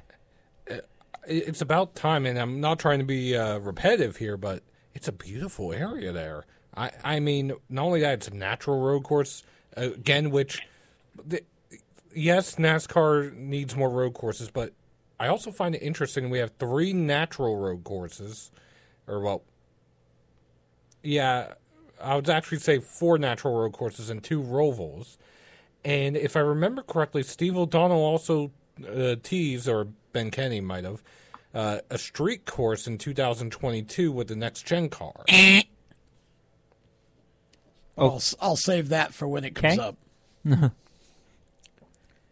It's 1.28 1.62
about 1.62 1.96
time, 1.96 2.26
and 2.26 2.38
I'm 2.38 2.60
not 2.62 2.78
trying 2.78 3.00
to 3.00 3.06
be 3.06 3.36
uh, 3.36 3.58
repetitive 3.58 4.18
here, 4.18 4.38
but 4.38 4.62
it's 4.94 5.08
a 5.08 5.12
beautiful 5.12 5.74
area 5.74 6.12
there. 6.12 6.46
I, 6.78 6.92
I 7.04 7.20
mean, 7.20 7.54
not 7.70 7.86
only 7.86 8.02
that, 8.02 8.14
it's 8.16 8.28
a 8.28 8.34
natural 8.36 8.80
road 8.80 9.04
course 9.04 9.42
uh, 9.42 9.48
again, 9.76 10.32
which, 10.32 10.62
the, 11.26 11.42
yes, 12.14 12.56
NASCAR 12.56 13.36
needs 13.36 13.76
more 13.76 13.90
road 13.90 14.14
courses, 14.14 14.50
but 14.52 14.74
I 15.20 15.28
also 15.28 15.52
find 15.52 15.76
it 15.76 15.82
interesting. 15.82 16.30
We 16.30 16.40
have 16.40 16.52
three 16.60 16.94
natural 16.94 17.58
road 17.58 17.84
courses, 17.84 18.52
or 19.08 19.20
well, 19.22 19.44
yeah, 21.04 21.54
I 22.02 22.16
would 22.16 22.30
actually 22.30 22.60
say 22.60 22.80
four 22.80 23.18
natural 23.18 23.56
road 23.56 23.74
courses 23.74 24.10
and 24.10 24.24
two 24.24 24.42
rovals. 24.42 25.18
And 25.84 26.18
if 26.18 26.36
I 26.36 26.40
remember 26.40 26.82
correctly, 26.82 27.24
Steve 27.24 27.56
O'Donnell 27.56 27.98
also 27.98 28.52
uh, 28.88 29.16
teased, 29.22 29.70
or 29.70 29.88
Ben 30.12 30.32
Kennedy 30.32 30.62
might 30.62 30.84
have, 30.84 31.04
uh, 31.54 31.80
a 31.90 31.98
street 31.98 32.46
course 32.46 32.88
in 32.88 32.98
2022 32.98 34.12
with 34.12 34.28
the 34.28 34.36
next 34.36 34.66
gen 34.66 34.90
car. 34.90 35.24
Oh. 37.98 38.12
I'll, 38.12 38.22
I'll 38.42 38.56
save 38.56 38.90
that 38.90 39.14
for 39.14 39.28
when 39.28 39.44
it 39.46 39.56
comes 39.56 39.80
Okay. 39.80 39.82
up. 40.54 40.72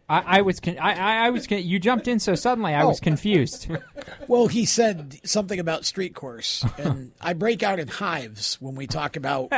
I, 0.06 0.38
I 0.38 0.40
was 0.42 0.60
con- 0.60 0.78
I, 0.78 0.92
I, 0.92 1.26
I 1.26 1.30
was 1.30 1.46
con- 1.46 1.62
you 1.64 1.78
jumped 1.78 2.06
in 2.08 2.20
so 2.20 2.34
suddenly 2.34 2.74
I 2.74 2.84
was 2.84 2.98
Oh. 3.00 3.02
confused. 3.04 3.68
Well, 4.28 4.46
he 4.48 4.64
said 4.64 5.18
something 5.24 5.58
about 5.58 5.84
street 5.84 6.14
course, 6.14 6.64
and 6.78 7.12
I 7.20 7.34
break 7.34 7.62
out 7.62 7.78
in 7.78 7.88
hives 7.88 8.58
when 8.60 8.74
we 8.74 8.86
talk 8.86 9.16
about 9.16 9.50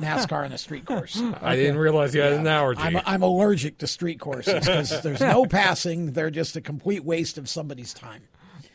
NASCAR 0.00 0.44
on 0.46 0.52
a 0.52 0.56
street 0.58 0.86
course. 0.86 1.20
I 1.42 1.56
didn't 1.56 1.76
realize 1.76 2.14
you 2.14 2.22
had 2.22 2.32
an 2.34 2.46
allergy. 2.46 2.80
I'm, 2.80 2.96
I'm 3.04 3.22
allergic 3.22 3.78
to 3.78 3.86
street 3.86 4.18
courses 4.18 4.54
because 4.54 5.02
there's 5.02 5.20
no 5.20 5.44
passing; 5.44 6.12
they're 6.12 6.30
just 6.30 6.56
a 6.56 6.62
complete 6.62 7.04
waste 7.04 7.36
of 7.36 7.48
somebody's 7.50 7.92
time. 7.92 8.22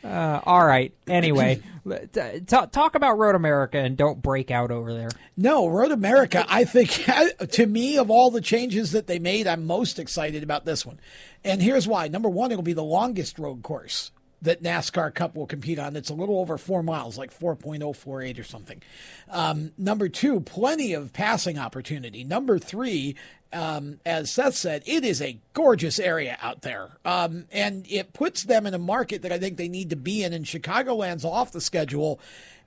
Uh, 0.04 0.40
all 0.44 0.64
right. 0.64 0.92
Anyway, 1.06 1.62
t- 2.12 2.40
talk 2.46 2.94
about 2.94 3.18
Road 3.18 3.34
America 3.34 3.78
and 3.78 3.96
don't 3.96 4.20
break 4.20 4.50
out 4.50 4.70
over 4.70 4.92
there. 4.92 5.10
No, 5.36 5.66
Road 5.66 5.92
America, 5.92 6.44
I 6.48 6.64
think, 6.64 6.90
to 7.52 7.66
me, 7.66 7.96
of 7.96 8.10
all 8.10 8.30
the 8.30 8.42
changes 8.42 8.92
that 8.92 9.06
they 9.06 9.18
made, 9.18 9.46
I'm 9.46 9.64
most 9.64 9.98
excited 9.98 10.42
about 10.42 10.66
this 10.66 10.84
one. 10.84 11.00
And 11.42 11.62
here's 11.62 11.88
why. 11.88 12.08
Number 12.08 12.28
one, 12.28 12.52
it'll 12.52 12.62
be 12.62 12.74
the 12.74 12.82
longest 12.82 13.38
road 13.38 13.62
course 13.62 14.10
that 14.42 14.62
NASCAR 14.62 15.14
Cup 15.14 15.34
will 15.34 15.46
compete 15.46 15.78
on. 15.78 15.96
It's 15.96 16.10
a 16.10 16.14
little 16.14 16.38
over 16.38 16.58
four 16.58 16.82
miles, 16.82 17.16
like 17.16 17.36
4.048 17.36 18.38
or 18.38 18.44
something. 18.44 18.82
Um, 19.30 19.72
number 19.78 20.10
two, 20.10 20.40
plenty 20.40 20.92
of 20.92 21.14
passing 21.14 21.58
opportunity. 21.58 22.24
Number 22.24 22.58
three, 22.58 23.16
um, 23.54 24.00
as 24.04 24.30
Seth 24.30 24.54
said, 24.56 24.82
it 24.86 25.04
is 25.04 25.22
a 25.22 25.38
gorgeous 25.52 25.98
area 25.98 26.36
out 26.42 26.62
there. 26.62 26.90
Um, 27.04 27.46
and 27.52 27.86
it 27.88 28.12
puts 28.12 28.42
them 28.44 28.66
in 28.66 28.74
a 28.74 28.78
market 28.78 29.22
that 29.22 29.32
I 29.32 29.38
think 29.38 29.56
they 29.56 29.68
need 29.68 29.90
to 29.90 29.96
be 29.96 30.22
in. 30.22 30.32
And 30.32 30.44
Chicagoland's 30.44 31.24
off 31.24 31.52
the 31.52 31.60
schedule. 31.60 32.18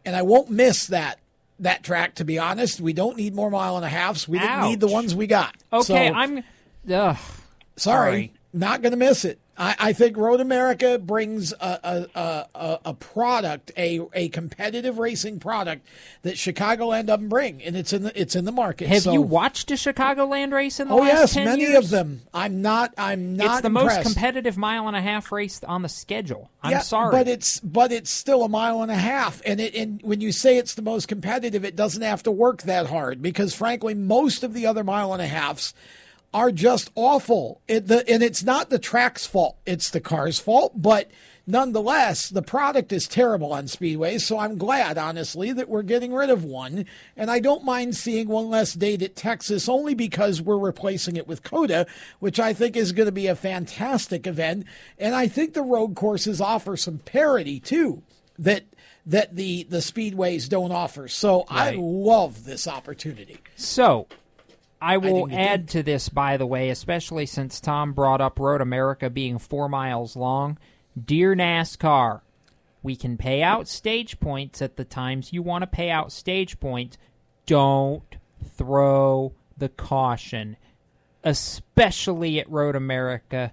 And 0.05 0.15
I 0.15 0.21
won't 0.21 0.49
miss 0.49 0.87
that 0.87 1.19
that 1.59 1.83
track, 1.83 2.15
to 2.15 2.23
be 2.23 2.37
honest. 2.39 2.79
We 2.79 2.93
don't 2.93 3.17
need 3.17 3.33
more 3.35 3.49
mile 3.49 3.75
and 3.77 3.85
a 3.85 3.89
halves. 3.89 4.27
We 4.27 4.39
didn't 4.39 4.61
need 4.63 4.79
the 4.79 4.87
ones 4.87 5.13
we 5.15 5.27
got. 5.27 5.55
Okay, 5.73 5.83
So- 5.83 5.95
I'm. 5.95 6.37
Ugh, 6.37 6.43
Sorry, 6.87 7.17
sorry. 7.77 8.33
not 8.53 8.81
going 8.81 8.91
to 8.91 8.97
miss 8.97 9.25
it. 9.25 9.39
I, 9.57 9.75
I 9.79 9.93
think 9.93 10.17
Road 10.17 10.39
America 10.39 10.99
brings 10.99 11.51
a, 11.53 12.07
a, 12.13 12.19
a, 12.53 12.79
a- 12.85 12.93
product, 12.93 13.71
a, 13.77 14.01
a 14.13 14.29
competitive 14.29 14.99
racing 14.99 15.39
product 15.39 15.85
that 16.21 16.35
Chicagoland 16.35 17.07
doesn't 17.07 17.29
bring, 17.29 17.63
and 17.63 17.75
it's 17.75 17.91
in 17.93 18.03
the 18.03 18.19
it's 18.19 18.35
in 18.35 18.45
the 18.45 18.51
market. 18.51 18.87
Have 18.87 19.03
So- 19.03 19.13
you 19.13 19.21
watched 19.21 19.71
a 19.71 19.75
Chicagoland 19.75 20.51
race 20.53 20.79
in 20.79 20.87
the 20.87 20.93
Oh 20.93 20.97
last 20.97 21.11
yes, 21.13 21.33
10 21.33 21.45
many 21.45 21.61
years? 21.63 21.85
of 21.85 21.89
them. 21.89 22.21
I'm 22.33 22.61
not. 22.61 22.93
I'm 22.97 23.35
not. 23.35 23.45
It's 23.45 23.61
the 23.61 23.67
impressed. 23.67 24.03
most 24.05 24.13
competitive 24.13 24.57
mile 24.57 24.87
and 24.87 24.95
a 24.95 25.01
half 25.01 25.31
race 25.31 25.63
on 25.63 25.81
the 25.81 25.89
schedule. 25.89 26.51
I'm 26.61 26.71
yeah, 26.71 26.79
sorry. 26.79 27.11
but 27.11 27.27
it's 27.27 27.59
but 27.61 27.91
it's 27.91 28.09
still 28.11 28.43
a 28.43 28.49
mile 28.49 28.81
and 28.81 28.91
a 28.91 28.95
half, 28.95 29.41
and 29.45 29.59
it 29.59 29.73
and 29.75 30.01
when 30.03 30.21
you 30.21 30.31
say 30.31 30.57
it's 30.57 30.75
the 30.75 30.81
most 30.81 31.07
competitive, 31.07 31.65
it 31.65 31.75
doesn't 31.75 32.01
have 32.03 32.21
to 32.23 32.31
work 32.31 32.63
that 32.63 32.87
hard 32.87 33.21
because 33.21 33.53
frankly, 33.55 33.93
most 33.93 34.43
of 34.43 34.53
the 34.53 34.65
other 34.67 34.83
mile 34.83 35.13
and 35.13 35.21
a 35.21 35.27
halves 35.27 35.73
are 36.33 36.51
just 36.51 36.91
awful. 36.95 37.61
It, 37.67 37.87
the, 37.87 38.07
and 38.09 38.21
it's 38.21 38.43
not 38.43 38.69
the 38.69 38.79
track's 38.79 39.25
fault; 39.25 39.57
it's 39.65 39.89
the 39.89 40.01
car's 40.01 40.39
fault. 40.39 40.73
But 40.75 41.09
nonetheless, 41.45 42.29
the 42.29 42.41
product 42.41 42.91
is 42.91 43.07
terrible 43.07 43.53
on 43.53 43.65
speedways. 43.65 44.21
So 44.21 44.37
I'm 44.37 44.57
glad, 44.57 44.97
honestly, 44.97 45.51
that 45.53 45.69
we're 45.69 45.83
getting 45.83 46.13
rid 46.13 46.29
of 46.29 46.43
one, 46.43 46.85
and 47.15 47.31
I 47.31 47.39
don't 47.39 47.63
mind 47.63 47.95
seeing 47.95 48.27
one 48.27 48.49
less 48.49 48.73
date 48.73 49.01
at 49.01 49.15
Texas, 49.15 49.69
only 49.69 49.93
because 49.95 50.41
we're 50.41 50.57
replacing 50.57 51.15
it 51.15 51.27
with 51.27 51.43
COTA, 51.43 51.87
which 52.19 52.39
I 52.39 52.53
think 52.53 52.75
is 52.75 52.91
going 52.91 53.07
to 53.07 53.11
be 53.11 53.27
a 53.27 53.35
fantastic 53.35 54.27
event. 54.27 54.65
And 54.99 55.15
I 55.15 55.27
think 55.27 55.53
the 55.53 55.61
road 55.61 55.95
courses 55.95 56.41
offer 56.41 56.77
some 56.77 56.99
parity 56.99 57.59
too 57.59 58.03
that 58.37 58.65
that 59.05 59.35
the 59.35 59.63
the 59.63 59.77
speedways 59.77 60.49
don't 60.49 60.71
offer. 60.71 61.07
So 61.07 61.45
I 61.49 61.75
love 61.77 62.43
this 62.43 62.67
opportunity. 62.67 63.39
So, 63.55 64.07
I 64.81 64.97
will 64.97 65.29
you 65.29 65.35
add 65.35 65.67
to 65.69 65.83
this, 65.83 66.09
by 66.09 66.37
the 66.37 66.45
way, 66.45 66.69
especially 66.69 67.25
since 67.25 67.59
Tom 67.59 67.93
brought 67.93 68.21
up 68.21 68.39
Road 68.39 68.61
America 68.61 69.09
being 69.09 69.39
four 69.39 69.67
miles 69.67 70.15
long. 70.15 70.57
Dear 71.03 71.35
NASCAR, 71.35 72.21
we 72.83 72.95
can 72.95 73.17
pay 73.17 73.41
out 73.41 73.67
stage 73.67 74.19
points 74.19 74.61
at 74.61 74.77
the 74.77 74.85
times 74.85 75.33
you 75.33 75.41
want 75.41 75.63
to 75.63 75.67
pay 75.67 75.89
out 75.89 76.11
stage 76.11 76.59
points. 76.59 76.97
Don't 77.45 78.17
throw 78.43 79.33
the 79.57 79.69
caution, 79.69 80.57
especially 81.23 82.39
at 82.39 82.49
Road 82.49 82.75
America, 82.75 83.51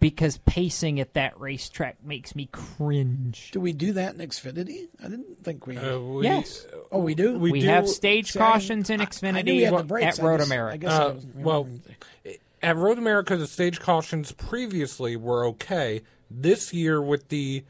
because 0.00 0.38
pacing 0.38 1.00
at 1.00 1.14
that 1.14 1.38
racetrack 1.38 2.02
makes 2.04 2.34
me 2.34 2.48
cringe. 2.52 3.50
Do 3.52 3.60
we 3.60 3.72
do 3.72 3.92
that 3.94 4.14
in 4.14 4.20
Xfinity? 4.26 4.88
I 5.02 5.08
didn't 5.08 5.42
think 5.44 5.66
we. 5.66 5.76
Uh, 5.76 5.98
we- 5.98 6.24
Yes. 6.24 6.66
Oh, 6.90 7.00
we 7.00 7.14
do. 7.14 7.38
We, 7.38 7.62
have 7.62 7.88
stage 7.88 8.32
See, 8.32 8.38
I 8.38 8.42
didn't- 8.42 8.52
cautions 8.54 8.90
in 8.90 9.00
I- 9.00 9.04
I 9.04 9.06
Xfinity 9.06 9.44
knew 9.44 9.54
we 9.54 9.62
had 9.62 9.74
at 9.74 9.86
brakes. 9.86 10.18
I 10.20 10.22
Road 10.22 10.38
just- 10.38 10.48
America. 10.50 10.74
I 10.74 10.76
guess 10.78 10.92
Uh, 10.92 11.12
wasn't 11.14 11.36
well, 11.36 11.68
at 12.62 12.76
Road 12.76 12.98
America, 12.98 13.36
the 13.36 13.46
stage 13.46 13.80
cautions 13.80 14.32
previously 14.32 15.16
were 15.16 15.44
okay. 15.46 16.02
This 16.30 16.72
year, 16.72 17.00
with 17.02 17.28
the 17.28 17.64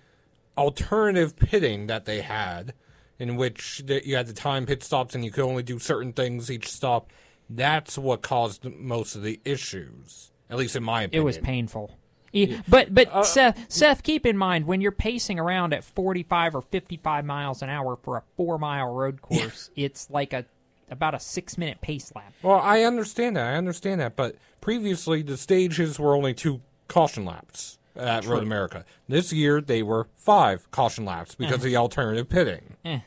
alternative 0.57 1.37
pitting 1.37 1.87
that 1.89 2.05
they 2.05 2.21
had, 2.21 2.75
in 3.19 3.37
which 3.37 3.83
the, 3.87 4.07
you 4.07 4.17
had 4.17 4.27
the 4.27 4.33
time 4.33 4.67
pit 4.67 4.83
stops 4.83 5.15
and 5.15 5.25
you 5.25 5.31
could 5.31 5.45
only 5.45 5.63
do 5.63 5.79
certain 5.79 6.13
things 6.13 6.51
each 6.51 6.71
stop, 6.71 7.11
that's 7.51 7.99
what 7.99 8.23
caused 8.23 8.65
most 8.65 9.15
of 9.17 9.23
the 9.23 9.41
issues. 9.45 10.31
At 10.49 10.57
least 10.59 10.77
in 10.77 10.85
my 10.85 11.03
opinion, 11.03 11.23
It 11.23 11.25
was 11.25 11.39
painful. 11.39 11.99
E- 12.35 12.59
But 12.69 12.93
but 12.95 13.09
Uh, 13.13 13.23
Seth, 13.23 13.71
Seth, 13.73 14.03
keep 14.03 14.27
in 14.27 14.37
mind 14.37 14.67
when 14.67 14.81
you're 14.81 14.93
pacing 14.93 15.39
around 15.39 15.73
at 15.73 15.85
45 15.85 16.57
or 16.57 16.63
55 16.63 17.25
miles 17.25 17.63
an 17.63 17.71
hour 17.71 17.97
for 17.97 18.17
a 18.19 18.23
four 18.37 18.59
mile 18.59 18.93
road 18.93 19.23
course, 19.23 19.71
it's 19.77 20.11
like 20.11 20.33
a 20.33 20.45
about 20.91 21.15
a 21.15 21.19
six 21.21 21.57
minute 21.57 21.81
pace 21.81 22.13
lap. 22.15 22.33
Well, 22.43 22.61
I 22.61 22.83
understand 22.83 23.37
that. 23.37 23.47
I 23.47 23.57
understand 23.57 24.01
that. 24.03 24.17
But 24.17 24.37
previously, 24.61 25.23
the 25.23 25.37
stages 25.37 25.99
were 25.99 26.15
only 26.15 26.35
two 26.35 26.61
caution 26.89 27.25
laps 27.25 27.79
at 27.97 28.25
True. 28.25 28.35
Road 28.35 28.43
America. 28.43 28.85
This 29.09 29.33
year, 29.33 29.61
they 29.61 29.83
were 29.83 30.09
five 30.15 30.71
caution 30.71 31.05
laps 31.05 31.35
because 31.35 31.53
Eh. 31.53 31.57
of 31.57 31.63
the 31.63 31.77
alternative 31.77 32.29
pitting. 32.29 32.77
Eh. 32.85 33.01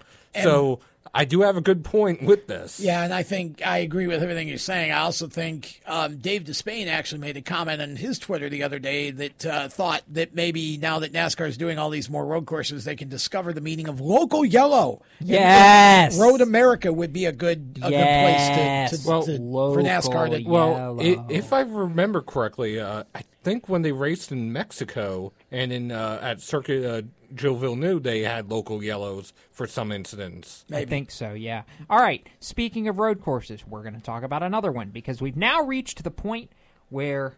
So 0.44 0.80
I 1.18 1.26
do 1.26 1.42
have 1.42 1.58
a 1.58 1.62
good 1.62 1.84
point 1.84 2.22
with 2.22 2.46
this. 2.46 2.80
Yeah, 2.80 3.04
and 3.04 3.12
I 3.12 3.24
think 3.24 3.66
I 3.66 3.80
agree 3.80 4.06
with 4.06 4.22
everything 4.22 4.48
you're 4.48 4.60
saying. 4.60 4.92
I 4.92 5.00
also 5.00 5.28
think 5.28 5.82
um, 5.88 6.18
Dave 6.18 6.44
Despain 6.44 6.86
actually 6.86 7.22
made 7.22 7.36
a 7.38 7.42
comment 7.42 7.82
on 7.82 7.96
his 7.96 8.20
Twitter 8.20 8.50
the 8.50 8.62
other 8.62 8.78
day 8.78 9.10
that 9.10 9.44
uh, 9.44 9.68
thought 9.68 10.04
that 10.10 10.36
maybe 10.36 10.78
now 10.78 11.00
that 11.00 11.14
NASCAR 11.14 11.48
is 11.48 11.58
doing 11.58 11.80
all 11.80 11.90
these 11.90 12.08
more 12.08 12.24
road 12.24 12.46
courses, 12.46 12.84
they 12.86 12.96
can 12.96 13.10
discover 13.10 13.52
the 13.52 13.62
meaning 13.62 13.88
of 13.88 14.00
local 14.00 14.46
yellow. 14.46 15.02
And 15.20 15.30
Yes. 15.30 16.20
Road 16.20 16.40
America 16.40 16.94
would 16.94 17.14
be 17.14 17.26
a 17.26 17.32
good 17.32 17.80
a 17.82 17.90
Yes. 17.90 18.92
good 18.92 19.00
place 19.00 19.02
to, 19.02 19.04
to, 19.04 19.10
Well, 19.10 19.72
to 19.72 19.74
for 19.74 19.82
NASCAR 19.82 20.44
to. 20.44 20.48
Well, 20.48 21.02
i 21.02 21.26
if 21.30 21.52
I 21.52 21.62
remember 21.62 22.22
correctly, 22.22 22.80
uh, 22.80 23.06
I 23.16 23.24
think 23.44 23.68
when 23.68 23.82
they 23.82 23.92
raced 23.92 24.32
in 24.32 24.54
Mexico 24.54 25.34
and 25.52 25.74
in 25.74 25.92
uh, 25.92 26.20
at 26.22 26.42
Circuit 26.42 26.86
uh, 26.86 27.02
Joe 27.34 27.76
knew 27.76 28.00
they 28.00 28.22
had 28.22 28.50
local 28.50 28.84
yellows 28.84 29.34
for 29.52 29.68
some 29.68 29.92
incidents. 29.92 30.66
I 30.72 30.86
think 30.86 31.12
so, 31.12 31.34
yeah. 31.34 31.64
All 31.90 32.00
right, 32.00 32.28
speaking 32.40 32.88
of 32.88 33.00
road 33.00 33.22
courses, 33.22 33.66
we're 33.68 33.84
going 33.84 33.96
to 33.96 34.02
talk 34.02 34.24
about 34.24 34.44
another 34.44 34.72
one 34.72 34.90
because 34.90 35.22
we've 35.22 35.38
now 35.38 35.62
reached 35.62 36.04
the 36.04 36.12
point 36.12 36.52
where, 36.90 37.36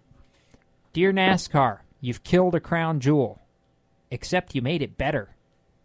dear 0.93 1.11
NASCAR, 1.11 1.79
you've 2.01 2.23
killed 2.23 2.55
a 2.55 2.59
crown 2.59 2.99
jewel, 2.99 3.41
except 4.11 4.55
you 4.55 4.61
made 4.61 4.81
it 4.81 4.97
better 4.97 5.35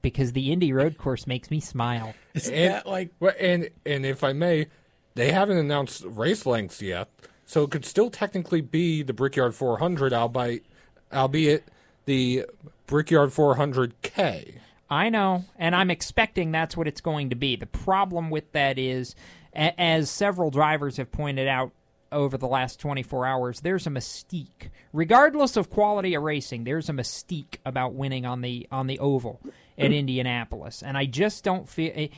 because 0.03 0.33
the 0.33 0.53
Indy 0.53 0.73
road 0.73 0.99
course 0.99 1.27
makes 1.27 1.51
me 1.51 1.61
smile. 1.61 2.15
Is 2.35 2.49
and, 2.49 2.83
well, 3.21 3.33
and 3.41 3.71
and 3.87 4.05
if 4.05 4.23
I 4.23 4.33
may, 4.33 4.67
they 5.15 5.33
haven't 5.33 5.57
announced 5.57 6.05
race 6.05 6.45
lengths 6.45 6.83
yet, 6.83 7.09
so 7.47 7.63
it 7.65 7.71
could 7.71 7.85
still 7.85 8.11
technically 8.11 8.61
be 8.61 9.03
the 9.03 9.15
Brickyard 9.15 9.55
400, 9.55 10.13
albeit 10.13 10.65
albeit 11.13 11.69
the 12.05 12.45
Brickyard 12.87 13.31
400K. 13.31 14.59
I 14.91 15.09
know, 15.09 15.45
and 15.59 15.75
I'm 15.75 15.91
expecting 15.91 16.53
that's 16.53 16.77
what 16.77 16.87
it's 16.87 17.01
going 17.01 17.31
to 17.31 17.37
be. 17.37 17.57
The 17.57 17.67
problem 17.67 18.31
with 18.31 18.53
that 18.53 18.79
is, 18.79 19.15
a- 19.55 19.79
as 19.81 20.11
several 20.11 20.51
drivers 20.51 20.99
have 20.99 21.11
pointed 21.11 21.49
out 21.49 21.73
over 22.13 22.37
the 22.37 22.47
last 22.47 22.79
24 22.81 23.27
hours, 23.27 23.61
there's 23.61 23.87
a 23.87 23.91
mystique. 23.91 24.71
Regardless 24.93 25.57
of 25.57 25.71
quality 25.71 26.15
of 26.15 26.23
racing, 26.23 26.65
there's 26.65 26.89
a 26.89 26.93
mystique 26.93 27.57
about 27.65 27.95
winning 27.95 28.25
on 28.25 28.41
the 28.41 28.69
on 28.71 28.87
the 28.87 28.99
oval 28.99 29.41
at 29.77 29.91
mm. 29.91 29.99
Indianapolis, 29.99 30.83
and 30.83 30.97
I 30.97 31.07
just 31.07 31.43
don't 31.45 31.69
feel. 31.69 31.93
I- 31.97 32.11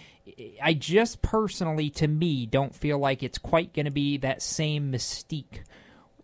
I 0.61 0.75
just 0.75 1.23
personally, 1.23 1.89
to 1.91 2.09
me, 2.09 2.47
don't 2.47 2.75
feel 2.75 2.99
like 2.99 3.23
it's 3.23 3.39
quite 3.39 3.73
going 3.73 3.85
to 3.85 3.93
be 3.93 4.17
that 4.19 4.43
same 4.43 4.91
mystique 4.91 5.61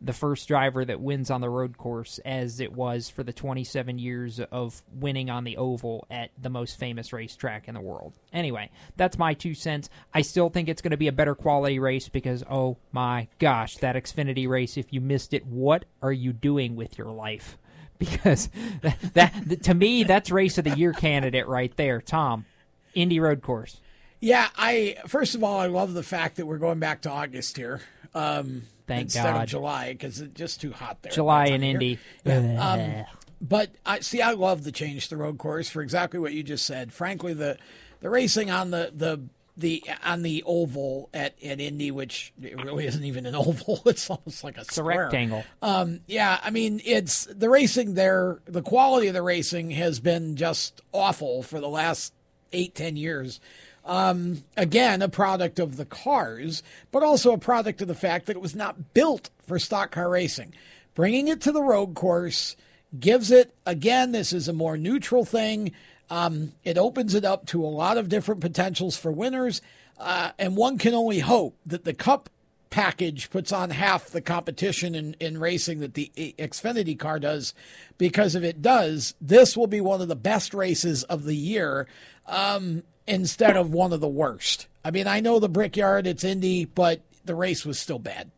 the 0.05 0.13
first 0.13 0.49
driver 0.49 0.85
that 0.85 1.01
wins 1.01 1.31
on 1.31 1.41
the 1.41 1.49
road 1.49 1.79
course 1.79 2.19
as 2.25 2.61
it 2.61 2.73
was 2.73 3.09
for 3.09 3.23
the 3.23 3.33
27 3.33 3.99
years 3.99 4.41
of 4.41 4.83
winning 4.93 5.31
on 5.31 5.45
the 5.45 5.57
oval 5.57 6.07
at 6.11 6.31
the 6.41 6.51
most 6.51 6.79
famous 6.79 7.13
racetrack 7.13 7.69
in 7.69 7.75
the 7.75 7.81
world. 7.81 8.13
Anyway, 8.33 8.71
that's 8.97 9.19
my 9.19 9.33
two 9.35 9.55
cents. 9.55 9.89
I 10.13 10.23
still 10.23 10.49
think 10.49 10.69
it's 10.69 10.83
going 10.83 10.91
to 10.91 10.97
be 10.97 11.09
a 11.09 11.13
better 11.13 11.35
quality 11.35 11.79
race 11.79 12.09
because 12.09 12.43
oh 12.51 12.77
my 12.91 13.29
gosh, 13.39 13.77
that 13.79 13.97
Xfinity 13.97 14.49
race 14.49 14.77
if 14.77 14.93
you 14.93 15.01
missed 15.01 15.33
it, 15.33 15.47
what 15.47 15.85
are 16.03 16.13
you 16.13 16.33
doing 16.33 16.77
with 16.77 16.99
your 16.99 17.11
life? 17.11 17.59
Because 18.03 18.49
that, 18.81 18.99
that 19.15 19.63
to 19.63 19.75
me 19.75 20.03
that's 20.03 20.33
race 20.33 20.59
of 20.59 20.65
the 20.65 20.77
year 20.77 20.93
candidate 20.93 21.47
right 21.47 21.73
there, 21.77 22.01
Tom. 22.01 22.47
Indy 22.95 23.21
road 23.21 23.43
course. 23.43 23.81
Yeah, 24.19 24.49
I 24.57 24.97
first 25.07 25.37
of 25.37 25.45
all, 25.45 25.61
I 25.61 25.67
love 25.67 25.95
the 25.95 26.03
fact 26.03 26.35
that 26.37 26.47
we're 26.47 26.59
going 26.59 26.81
back 26.81 27.03
to 27.03 27.11
August 27.11 27.57
here. 27.57 27.81
Um, 28.15 28.63
Thank 28.87 29.03
instead 29.05 29.33
God. 29.33 29.43
of 29.45 29.49
July 29.49 29.93
because 29.93 30.21
it's 30.21 30.35
just 30.35 30.61
too 30.61 30.73
hot 30.73 31.03
there. 31.03 31.13
July 31.13 31.47
in 31.47 31.63
Indy. 31.63 31.99
Yeah. 32.25 33.07
Um, 33.07 33.17
but 33.41 33.71
I 33.87 34.01
see. 34.01 34.21
I 34.23 34.33
love 34.33 34.65
the 34.65 34.73
change 34.73 35.05
to 35.05 35.11
the 35.11 35.17
road 35.17 35.39
course 35.39 35.69
for 35.69 35.83
exactly 35.83 36.19
what 36.21 36.33
you 36.33 36.43
just 36.43 36.67
said. 36.67 36.93
Frankly, 36.93 37.35
the 37.35 37.59
the 38.01 38.11
racing 38.11 38.51
on 38.51 38.71
the 38.71 38.93
the 38.95 39.21
the 39.57 39.83
on 40.05 40.23
the 40.23 40.43
oval 40.47 41.09
at, 41.13 41.35
at 41.43 41.61
Indy, 41.61 41.91
which 41.91 42.33
it 42.43 42.63
really 42.63 42.87
isn't 42.87 43.05
even 43.05 43.27
an 43.27 43.35
oval. 43.37 43.83
It's 43.87 44.09
almost 44.09 44.45
like 44.45 44.59
a, 44.59 44.63
It's 44.63 44.79
a 44.79 44.85
rectangle. 44.85 45.45
Um, 45.61 46.01
yeah, 46.07 46.39
I 46.43 46.51
mean, 46.51 46.81
it's 46.85 47.27
the 47.27 47.51
racing 47.51 47.95
there. 47.95 48.41
The 48.47 48.63
quality 48.63 49.09
of 49.09 49.15
the 49.15 49.23
racing 49.23 49.71
has 49.73 50.01
been 50.01 50.37
just 50.37 50.81
awful 50.93 51.43
for 51.43 51.61
the 51.61 51.69
last 51.69 52.13
eight, 52.53 52.75
ten 52.75 52.97
years. 52.97 53.41
Um, 53.85 54.45
again, 54.57 55.03
a 55.03 55.09
product 55.09 55.59
of 55.59 55.77
the 55.77 55.85
cars, 55.85 56.63
but 56.93 57.03
also 57.03 57.33
a 57.33 57.39
product 57.39 57.83
of 57.83 57.89
the 57.89 57.95
fact 57.95 58.27
that 58.27 58.37
it 58.37 58.43
was 58.43 58.55
not 58.55 58.95
built 58.95 59.31
for 59.45 59.59
stock 59.59 59.91
car 59.91 60.09
racing. 60.09 60.55
Bringing 60.95 61.29
it 61.29 61.41
to 61.43 61.53
the 61.53 61.63
road 61.63 61.95
course 61.95 62.57
gives 62.99 63.31
it, 63.31 63.55
again, 63.67 64.13
this 64.13 64.33
is 64.33 64.47
a 64.47 64.53
more 64.53 64.77
neutral 64.77 65.25
thing. 65.25 65.73
Um, 66.11 66.53
it 66.63 66.79
opens 66.79 67.15
it 67.15 67.25
up 67.25 67.47
to 67.47 67.65
a 67.65 67.67
lot 67.67 67.99
of 67.99 68.09
different 68.09 68.41
potentials 68.41 68.97
for 68.97 69.11
winners. 69.11 69.63
Uh, 69.99 70.31
and 70.39 70.57
one 70.57 70.79
can 70.79 70.95
only 70.95 71.21
hope 71.21 71.57
that 71.67 71.85
the 71.85 71.95
Cup 71.95 72.29
package 72.71 73.31
puts 73.31 73.53
on 73.53 73.71
half 73.71 74.09
the 74.09 74.21
competition 74.21 74.95
in, 74.95 75.15
in 75.21 75.39
racing 75.39 75.81
that 75.81 75.95
the 75.95 76.11
Xfinity 76.17 76.99
car 76.99 77.19
does. 77.19 77.55
Because 77.99 78.35
if 78.35 78.43
it 78.43 78.63
does, 78.63 79.15
this 79.21 79.57
will 79.57 79.67
be 79.67 79.81
one 79.81 80.01
of 80.01 80.09
the 80.09 80.17
best 80.17 80.55
races 80.55 81.03
of 81.05 81.25
the 81.25 81.37
year 81.37 81.87
um, 82.27 82.83
instead 83.07 83.57
of 83.57 83.73
one 83.73 83.93
of 83.93 84.01
the 84.01 84.09
worst. 84.09 84.67
I 84.85 84.91
mean, 84.91 85.07
I 85.07 85.21
know 85.21 85.39
the 85.39 85.49
Brickyard, 85.49 86.07
it's 86.07 86.25
Indy, 86.25 86.65
but 86.65 87.03
the 87.25 87.35
race 87.35 87.65
was 87.65 87.79
still 87.79 87.99
bad. 87.99 88.31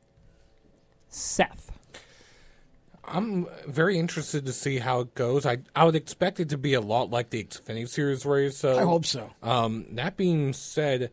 Seth. 1.09 1.71
I'm 3.07 3.47
very 3.67 3.99
interested 3.99 4.47
to 4.47 4.53
see 4.53 4.79
how 4.79 5.01
it 5.01 5.15
goes. 5.15 5.45
I 5.45 5.59
I 5.77 5.85
would 5.85 5.95
expect 5.95 6.41
it 6.41 6.49
to 6.51 6.59
be 6.59 6.75
a 6.75 6.81
lot 6.81 7.11
like 7.11 7.31
the 7.31 7.45
Xfinity 7.45 7.89
Series 7.89 8.25
race. 8.25 8.57
So 8.57 8.79
I 8.79 8.83
hope 8.83 9.05
so. 9.05 9.31
Um, 9.43 9.87
that 9.93 10.17
being 10.17 10.53
said, 10.53 11.11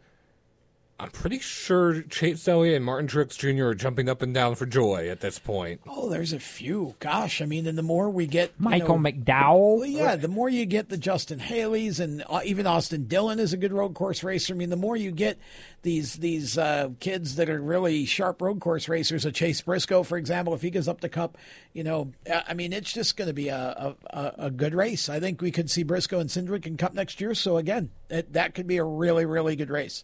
I'm 1.01 1.09
pretty 1.09 1.39
sure 1.39 2.03
Chase 2.03 2.47
Elliott 2.47 2.75
and 2.75 2.85
Martin 2.85 3.07
Truex 3.07 3.35
Jr. 3.35 3.69
are 3.69 3.73
jumping 3.73 4.07
up 4.07 4.21
and 4.21 4.35
down 4.35 4.53
for 4.53 4.67
joy 4.67 5.09
at 5.09 5.19
this 5.19 5.39
point. 5.39 5.81
Oh, 5.87 6.09
there's 6.09 6.31
a 6.31 6.39
few. 6.39 6.93
Gosh, 6.99 7.41
I 7.41 7.45
mean, 7.45 7.65
and 7.65 7.75
the 7.75 7.81
more 7.81 8.11
we 8.11 8.27
get 8.27 8.51
Michael 8.59 8.99
know- 8.99 9.11
McDowell. 9.11 9.77
Well, 9.79 9.85
yeah, 9.87 10.15
the 10.15 10.27
more 10.27 10.47
you 10.47 10.67
get 10.67 10.89
the 10.89 10.97
Justin 10.97 11.39
Haley's 11.39 11.99
and 11.99 12.23
uh, 12.29 12.41
even 12.45 12.67
Austin 12.67 13.07
Dillon 13.07 13.39
is 13.39 13.51
a 13.51 13.57
good 13.57 13.73
road 13.73 13.95
course 13.95 14.23
racer. 14.23 14.53
I 14.53 14.57
mean, 14.57 14.69
the 14.69 14.75
more 14.75 14.95
you 14.95 15.09
get 15.09 15.39
these 15.81 16.17
these 16.17 16.55
uh, 16.55 16.89
kids 16.99 17.35
that 17.37 17.49
are 17.49 17.59
really 17.59 18.05
sharp 18.05 18.39
road 18.39 18.59
course 18.59 18.87
racers, 18.87 19.25
a 19.25 19.31
Chase 19.31 19.61
Briscoe, 19.61 20.03
for 20.03 20.19
example, 20.19 20.53
if 20.53 20.61
he 20.61 20.69
goes 20.69 20.87
up 20.87 21.01
the 21.01 21.09
Cup, 21.09 21.35
you 21.73 21.83
know, 21.83 22.11
uh, 22.31 22.41
I 22.47 22.53
mean, 22.53 22.73
it's 22.73 22.93
just 22.93 23.17
going 23.17 23.27
to 23.27 23.33
be 23.33 23.47
a, 23.49 23.57
a, 23.57 23.95
a 24.15 24.33
a 24.45 24.51
good 24.51 24.75
race. 24.75 25.09
I 25.09 25.19
think 25.19 25.41
we 25.41 25.49
could 25.49 25.71
see 25.71 25.81
Briscoe 25.81 26.19
and 26.19 26.29
Cindric 26.29 26.67
in 26.67 26.77
Cup 26.77 26.93
next 26.93 27.19
year. 27.19 27.33
So 27.33 27.57
again, 27.57 27.89
it, 28.07 28.33
that 28.33 28.53
could 28.53 28.67
be 28.67 28.77
a 28.77 28.83
really 28.83 29.25
really 29.25 29.55
good 29.55 29.71
race. 29.71 30.03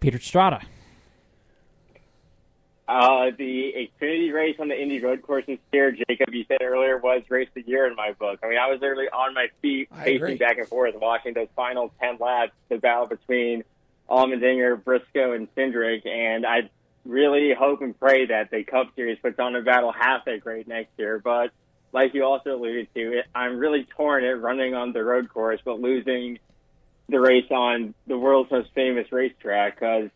Peter 0.00 0.18
Strada. 0.18 0.60
Uh, 2.88 3.30
the 3.38 3.88
Xfinity 4.02 4.32
race 4.32 4.56
on 4.58 4.66
the 4.66 4.80
Indy 4.80 4.98
road 4.98 5.22
course 5.22 5.44
this 5.46 5.60
year, 5.72 5.92
Jacob, 5.92 6.34
you 6.34 6.44
said 6.48 6.58
earlier, 6.60 6.98
was 6.98 7.22
race 7.28 7.46
of 7.56 7.62
the 7.62 7.70
year 7.70 7.86
in 7.86 7.94
my 7.94 8.12
book. 8.18 8.40
I 8.42 8.48
mean, 8.48 8.58
I 8.58 8.66
was 8.66 8.80
literally 8.80 9.08
on 9.08 9.32
my 9.32 9.46
feet, 9.62 9.88
I 9.92 10.08
agree. 10.08 10.18
pacing 10.18 10.38
back 10.38 10.58
and 10.58 10.66
forth, 10.66 10.96
watching 10.96 11.34
those 11.34 11.46
final 11.54 11.92
10 12.00 12.16
laps, 12.18 12.50
the 12.68 12.78
battle 12.78 13.06
between 13.06 13.62
Allmendinger, 14.08 14.82
Briscoe, 14.82 15.34
and 15.34 15.54
Cindric, 15.54 16.04
and 16.04 16.44
I 16.44 16.68
really 17.04 17.54
hope 17.56 17.80
and 17.80 17.98
pray 17.98 18.26
that 18.26 18.50
the 18.50 18.64
Cup 18.64 18.88
Series 18.96 19.18
puts 19.22 19.38
on 19.38 19.54
a 19.54 19.62
battle 19.62 19.92
half 19.92 20.24
that 20.24 20.40
great 20.40 20.66
next 20.66 20.90
year. 20.98 21.20
But 21.22 21.50
like 21.92 22.12
you 22.12 22.24
also 22.24 22.56
alluded 22.56 22.88
to, 22.94 23.18
it, 23.18 23.26
I'm 23.34 23.58
really 23.58 23.86
torn 23.96 24.24
at 24.24 24.40
running 24.40 24.74
on 24.74 24.92
the 24.92 25.04
road 25.04 25.28
course, 25.28 25.60
but 25.64 25.80
losing 25.80 26.40
the 27.10 27.20
race 27.20 27.50
on 27.50 27.94
the 28.06 28.16
world's 28.16 28.50
most 28.50 28.70
famous 28.74 29.10
racetrack 29.12 29.78
because 29.78 30.10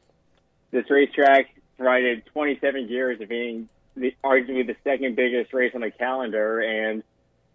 this 0.70 0.88
racetrack 0.90 1.54
provided 1.76 2.24
27 2.26 2.88
years 2.88 3.20
of 3.20 3.28
being 3.28 3.68
the, 3.96 4.14
arguably 4.24 4.66
the 4.66 4.76
second 4.84 5.16
biggest 5.16 5.52
race 5.52 5.72
on 5.74 5.80
the 5.80 5.90
calendar, 5.90 6.60
and 6.60 7.02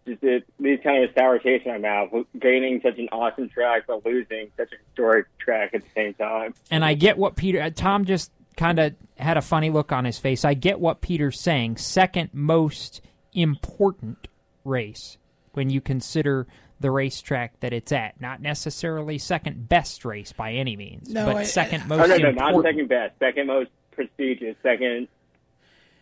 just 0.08 0.24
it 0.24 0.46
leaves 0.60 0.82
kind 0.84 1.04
of 1.04 1.10
a 1.10 1.14
sour 1.14 1.40
taste 1.40 1.66
in 1.66 1.72
my 1.74 1.78
mouth. 1.78 2.26
Gaining 2.38 2.82
such 2.82 2.98
an 2.98 3.10
awesome 3.12 3.50
track, 3.50 3.84
but 3.88 4.06
losing 4.06 4.50
such 4.58 4.72
a 4.72 4.76
historic 4.88 5.28
track 5.38 5.74
at 5.74 5.82
the 5.82 5.90
same 5.96 6.14
time. 6.14 6.54
And 6.72 6.84
I 6.84 6.94
get 6.94 7.18
what 7.18 7.36
Peter. 7.36 7.62
Uh, 7.62 7.70
Tom 7.70 8.06
just 8.06 8.32
kind 8.58 8.80
of 8.80 8.96
had 9.18 9.38
a 9.38 9.42
funny 9.42 9.70
look 9.70 9.92
on 9.92 10.06
his 10.06 10.18
face. 10.18 10.44
I 10.44 10.54
get 10.54 10.80
what 10.80 11.02
Peter's 11.02 11.40
saying. 11.40 11.78
Second 11.78 12.30
most 12.34 13.02
important 13.34 14.28
race 14.64 15.18
when 15.54 15.70
you 15.70 15.82
consider 15.82 16.48
the 16.80 16.92
racetrack 16.92 17.60
that 17.60 17.74
it's 17.74 17.92
at. 17.92 18.20
Not 18.22 18.42
necessarily 18.42 19.18
second 19.18 19.68
best 19.70 20.06
race 20.06 20.32
by 20.32 20.54
any 20.54 20.76
means, 20.76 21.10
No, 21.10 21.26
but 21.26 21.36
I- 21.38 21.44
second 21.44 21.84
Oh, 21.86 21.98
most 21.98 22.00
no, 22.00 22.06
no, 22.18 22.30
important. 22.30 22.38
not 22.38 22.64
second 22.64 22.88
best, 22.90 23.20
second 23.20 23.48
most 23.48 23.70
prestigious, 23.92 24.56
second. 24.64 25.08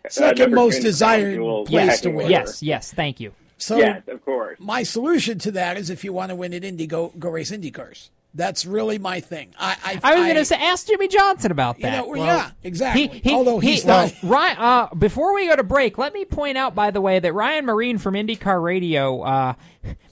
uh, 0.05 0.09
Second 0.09 0.39
number 0.39 0.55
most 0.55 0.81
desired 0.81 1.39
place 1.65 2.01
to 2.01 2.09
win. 2.09 2.17
order. 2.17 2.29
Yes, 2.29 2.61
yes, 2.63 2.93
thank 2.93 3.19
you. 3.19 3.33
So 3.57 3.77
yes, 3.77 4.03
of 4.07 4.23
course. 4.23 4.59
My 4.59 4.83
solution 4.83 5.39
to 5.39 5.51
that 5.51 5.77
is 5.77 5.89
if 5.89 6.03
you 6.03 6.13
want 6.13 6.29
to 6.29 6.35
win 6.35 6.53
at 6.53 6.63
Indy, 6.63 6.85
go 6.85 7.11
go 7.17 7.29
race 7.29 7.51
Indy 7.51 7.71
cars. 7.71 8.11
That's 8.37 8.65
really 8.65 8.97
my 8.99 9.19
thing. 9.19 9.53
I 9.59 9.75
I, 9.83 10.11
I 10.13 10.15
was 10.15 10.23
going 10.25 10.35
to 10.37 10.45
say, 10.45 10.55
ask 10.55 10.87
Jimmie 10.87 11.09
Johnson 11.09 11.51
about 11.51 11.77
You 11.79 11.83
that. 11.83 11.97
know, 11.97 12.07
well, 12.07 12.23
yeah, 12.25 12.51
exactly. 12.63 13.07
He, 13.07 13.19
he, 13.29 13.33
Although 13.35 13.59
he- 13.59 13.71
he's 13.73 13.83
well, 13.85 14.05
not- 14.05 14.13
Ryan, 14.23 14.57
uh, 14.57 14.87
before 14.95 15.33
we 15.33 15.47
go 15.47 15.55
to 15.55 15.63
break, 15.63 15.97
let 15.97 16.13
me 16.13 16.23
point 16.23 16.57
out, 16.57 16.73
by 16.75 16.91
the 16.91 17.01
way, 17.01 17.19
that 17.19 17.33
Ryan 17.33 17.65
Myrehn 17.65 17.99
from 17.99 18.13
IndyCar 18.13 18.63
Radio 18.63 19.21
uh, 19.23 19.53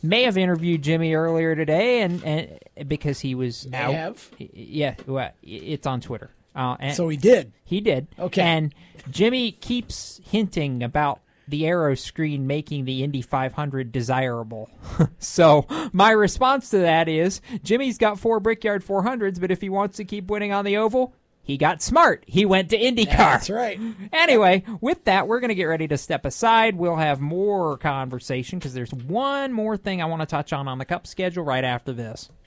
may 0.04 0.24
have 0.24 0.38
interviewed 0.38 0.82
Jimmy 0.82 1.14
earlier 1.14 1.56
today, 1.56 2.02
and, 2.02 2.22
and 2.24 2.60
because 2.90 3.20
he 3.22 3.36
was 3.36 3.68
May 3.68 3.78
out. 3.78 3.94
have? 3.94 4.30
Yeah, 4.40 4.96
well, 5.08 5.30
it's 5.44 5.88
on 5.88 6.02
Twitter. 6.02 6.32
Uh, 6.56 6.78
and 6.80 6.96
So 6.96 7.08
he 7.10 7.18
did. 7.18 7.52
He 7.64 7.80
did. 7.80 8.08
Okay. 8.18 8.42
And 8.42 8.74
Jimmy 9.12 9.52
keeps 9.52 10.20
hinting 10.26 10.82
about 10.84 11.20
the 11.48 11.64
aeroscreen 11.64 12.42
making 12.42 12.86
the 12.86 13.04
Indy 13.04 13.22
500 13.22 13.92
desirable. 13.92 14.70
so 15.20 15.66
my 15.94 16.12
response 16.12 16.70
to 16.70 16.80
that 16.80 17.08
is 17.08 17.42
Jimmy's 17.64 17.98
got 17.98 18.20
four 18.20 18.40
Brickyard 18.40 18.84
400s, 18.84 19.40
but 19.40 19.52
if 19.52 19.62
he 19.62 19.70
wants 19.70 19.98
to 19.98 20.06
keep 20.06 20.28
winning 20.28 20.52
on 20.52 20.66
the 20.66 20.78
oval, 20.78 21.14
he 21.46 21.58
got 21.58 21.82
smart. 21.84 22.24
He 22.26 22.44
went 22.44 22.72
to 22.72 22.78
IndyCar. 22.78 23.18
That's 23.18 23.50
right. 23.52 23.80
Anyway, 24.12 24.64
with 24.82 25.04
that, 25.06 25.28
we're 25.28 25.40
going 25.40 25.50
to 25.50 25.56
get 25.56 25.66
ready 25.66 25.88
to 25.88 25.98
step 25.98 26.26
aside. 26.26 26.76
We'll 26.76 26.96
have 26.96 27.22
more 27.22 27.78
conversation 27.78 28.58
because 28.58 28.74
there's 28.74 28.92
one 28.92 29.54
more 29.54 29.78
thing 29.78 30.02
I 30.02 30.06
want 30.06 30.22
to 30.22 30.26
touch 30.26 30.54
on 30.54 30.68
on 30.68 30.80
the 30.80 30.86
Cup 30.86 31.06
schedule 31.06 31.44
right 31.44 31.64
after 31.64 31.94
this. 31.94 32.30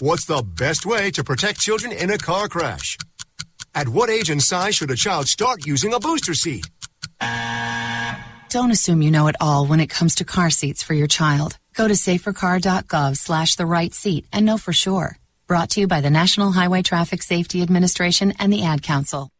What's 0.00 0.24
the 0.24 0.42
best 0.42 0.86
way 0.86 1.10
to 1.12 1.22
protect 1.22 1.60
children 1.60 1.92
in 1.92 2.10
a 2.10 2.18
car 2.18 2.48
crash? 2.48 2.96
At 3.74 3.88
what 3.88 4.10
age 4.10 4.30
and 4.30 4.42
size 4.42 4.74
should 4.74 4.90
a 4.90 4.96
child 4.96 5.28
start 5.28 5.66
using 5.66 5.92
a 5.94 6.00
booster 6.00 6.34
seat? 6.34 6.66
Don't 8.48 8.70
assume 8.70 9.02
you 9.02 9.10
know 9.10 9.28
it 9.28 9.36
all 9.40 9.66
when 9.66 9.80
it 9.80 9.88
comes 9.88 10.16
to 10.16 10.24
car 10.24 10.50
seats 10.50 10.82
for 10.82 10.94
your 10.94 11.06
child. 11.06 11.56
Go 11.74 11.88
to 11.88 11.94
safercar.gov 11.94 13.16
slash 13.16 13.54
the 13.54 13.66
right 13.66 13.94
seat 13.94 14.26
and 14.32 14.44
know 14.44 14.58
for 14.58 14.72
sure. 14.72 15.16
Brought 15.46 15.70
to 15.70 15.80
you 15.80 15.86
by 15.86 16.00
the 16.00 16.10
National 16.10 16.52
Highway 16.52 16.82
Traffic 16.82 17.22
Safety 17.22 17.62
Administration 17.62 18.32
and 18.38 18.52
the 18.52 18.64
Ad 18.64 18.82
Council. 18.82 19.30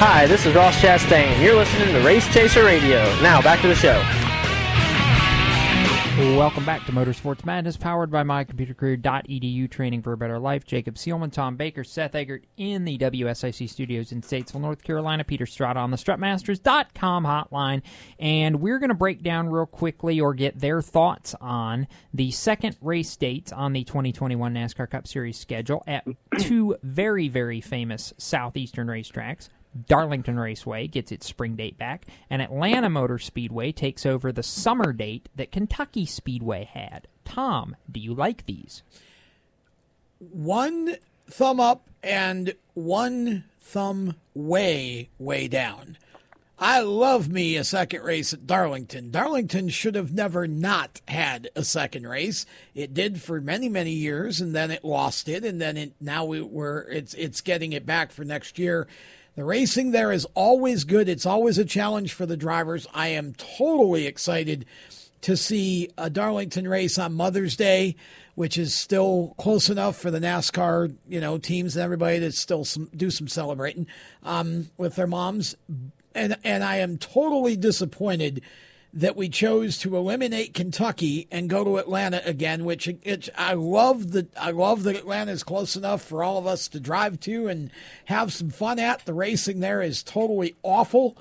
Hi, 0.00 0.26
this 0.26 0.46
is 0.46 0.54
Ross 0.54 0.76
Chastain. 0.80 1.42
You're 1.42 1.56
listening 1.56 1.92
to 1.94 2.00
Race 2.06 2.26
Chaser 2.32 2.64
Radio. 2.64 3.02
Now, 3.20 3.42
back 3.42 3.60
to 3.62 3.68
the 3.68 3.74
show. 3.74 4.00
Welcome 6.18 6.64
back 6.64 6.84
to 6.86 6.92
Motorsports 6.92 7.44
Madness, 7.44 7.76
powered 7.76 8.10
by 8.10 8.24
mycomputercareer.edu, 8.24 9.70
training 9.70 10.02
for 10.02 10.12
a 10.12 10.16
better 10.16 10.40
life. 10.40 10.64
Jacob 10.64 10.96
Seelman, 10.96 11.30
Tom 11.30 11.54
Baker, 11.54 11.84
Seth 11.84 12.16
Eggert 12.16 12.44
in 12.56 12.84
the 12.84 12.98
WSIC 12.98 13.70
studios 13.70 14.10
in 14.10 14.22
Statesville, 14.22 14.60
North 14.60 14.82
Carolina. 14.82 15.22
Peter 15.22 15.46
Strada 15.46 15.78
on 15.78 15.92
the 15.92 15.96
StrutMasters.com 15.96 17.24
hotline. 17.24 17.82
And 18.18 18.60
we're 18.60 18.80
going 18.80 18.88
to 18.88 18.96
break 18.96 19.22
down 19.22 19.48
real 19.48 19.66
quickly 19.66 20.20
or 20.20 20.34
get 20.34 20.58
their 20.58 20.82
thoughts 20.82 21.36
on 21.40 21.86
the 22.12 22.32
second 22.32 22.76
race 22.80 23.14
dates 23.14 23.52
on 23.52 23.72
the 23.72 23.84
2021 23.84 24.54
NASCAR 24.54 24.90
Cup 24.90 25.06
Series 25.06 25.38
schedule 25.38 25.84
at 25.86 26.04
two 26.38 26.76
very, 26.82 27.28
very 27.28 27.60
famous 27.60 28.12
southeastern 28.18 28.88
racetracks. 28.88 29.50
Darlington 29.86 30.38
Raceway 30.38 30.86
gets 30.86 31.12
its 31.12 31.26
spring 31.26 31.56
date 31.56 31.78
back, 31.78 32.06
and 32.30 32.42
Atlanta 32.42 32.88
Motor 32.88 33.18
Speedway 33.18 33.72
takes 33.72 34.06
over 34.06 34.32
the 34.32 34.42
summer 34.42 34.92
date 34.92 35.28
that 35.36 35.52
Kentucky 35.52 36.06
Speedway 36.06 36.64
had. 36.64 37.06
Tom, 37.24 37.76
do 37.90 38.00
you 38.00 38.14
like 38.14 38.46
these? 38.46 38.82
One 40.18 40.96
thumb 41.30 41.60
up 41.60 41.88
and 42.02 42.54
one 42.74 43.44
thumb 43.60 44.16
way, 44.34 45.10
way 45.18 45.48
down. 45.48 45.98
I 46.60 46.80
love 46.80 47.28
me 47.28 47.56
a 47.56 47.62
second 47.62 48.02
race 48.02 48.32
at 48.32 48.46
Darlington. 48.46 49.12
Darlington 49.12 49.68
should 49.68 49.94
have 49.94 50.12
never 50.12 50.48
not 50.48 51.00
had 51.06 51.50
a 51.54 51.62
second 51.62 52.08
race. 52.08 52.46
It 52.74 52.92
did 52.92 53.22
for 53.22 53.40
many, 53.40 53.68
many 53.68 53.92
years, 53.92 54.40
and 54.40 54.56
then 54.56 54.72
it 54.72 54.84
lost 54.84 55.28
it, 55.28 55.44
and 55.44 55.60
then 55.60 55.76
it 55.76 55.92
now 56.00 56.24
we 56.24 56.40
were 56.40 56.88
it's 56.90 57.14
it's 57.14 57.42
getting 57.42 57.72
it 57.72 57.86
back 57.86 58.10
for 58.10 58.24
next 58.24 58.58
year. 58.58 58.88
The 59.38 59.44
racing 59.44 59.92
there 59.92 60.10
is 60.10 60.24
always 60.34 60.82
good. 60.82 61.08
It's 61.08 61.24
always 61.24 61.58
a 61.58 61.64
challenge 61.64 62.12
for 62.12 62.26
the 62.26 62.36
drivers. 62.36 62.88
I 62.92 63.10
am 63.10 63.34
totally 63.34 64.04
excited 64.04 64.66
to 65.20 65.36
see 65.36 65.90
a 65.96 66.10
Darlington 66.10 66.66
race 66.66 66.98
on 66.98 67.14
Mother's 67.14 67.54
Day, 67.54 67.94
which 68.34 68.58
is 68.58 68.74
still 68.74 69.36
close 69.38 69.70
enough 69.70 69.96
for 69.96 70.10
the 70.10 70.18
NASCAR, 70.18 70.92
you 71.08 71.20
know, 71.20 71.38
teams 71.38 71.76
and 71.76 71.84
everybody 71.84 72.18
to 72.18 72.32
still 72.32 72.64
some, 72.64 72.90
do 72.96 73.12
some 73.12 73.28
celebrating 73.28 73.86
um, 74.24 74.70
with 74.76 74.96
their 74.96 75.06
moms. 75.06 75.54
And 76.16 76.36
and 76.42 76.64
I 76.64 76.78
am 76.78 76.98
totally 76.98 77.56
disappointed 77.56 78.42
that 78.92 79.16
we 79.16 79.28
chose 79.28 79.78
to 79.78 79.96
eliminate 79.96 80.54
Kentucky 80.54 81.28
and 81.30 81.50
go 81.50 81.62
to 81.62 81.76
Atlanta 81.76 82.22
again, 82.24 82.64
which 82.64 82.88
I 83.36 83.54
love 83.54 84.12
that 84.12 84.36
I 84.36 84.50
love 84.50 84.82
that 84.84 84.96
Atlanta 84.96 85.32
is 85.32 85.42
close 85.42 85.76
enough 85.76 86.02
for 86.02 86.22
all 86.22 86.38
of 86.38 86.46
us 86.46 86.68
to 86.68 86.80
drive 86.80 87.20
to 87.20 87.48
and 87.48 87.70
have 88.06 88.32
some 88.32 88.50
fun 88.50 88.78
at. 88.78 89.04
The 89.04 89.14
racing 89.14 89.60
there 89.60 89.82
is 89.82 90.02
totally 90.02 90.56
awful. 90.62 91.16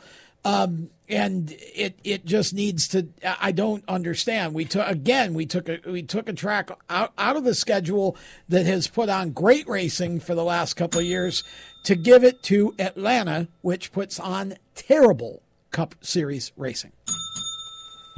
Um, 0.46 0.92
and 1.10 1.56
it 1.76 2.00
it 2.04 2.26
just 2.26 2.54
needs 2.54 2.88
to 2.90 3.08
I 3.24 3.52
don't 3.52 3.84
understand. 3.88 4.54
We 4.54 4.66
took 4.66 4.88
again 4.88 5.34
we 5.34 5.46
took 5.46 5.68
a 5.70 5.80
we 5.86 6.04
took 6.04 6.30
a 6.30 6.34
track 6.34 6.70
out, 6.90 7.14
out 7.18 7.36
of 7.36 7.44
the 7.44 7.56
schedule 7.56 8.18
that 8.50 8.66
has 8.66 8.88
put 8.88 9.10
on 9.10 9.32
great 9.32 9.68
racing 9.68 10.20
for 10.20 10.36
the 10.36 10.44
last 10.44 10.76
couple 10.76 11.00
of 11.00 11.06
years 11.06 11.44
to 11.84 11.96
give 11.96 12.24
it 12.24 12.44
to 12.44 12.76
Atlanta, 12.80 13.48
which 13.62 13.92
puts 13.92 14.20
on 14.20 14.56
terrible 14.76 15.42
Cup 15.72 15.96
Series 16.02 16.52
racing. 16.58 16.92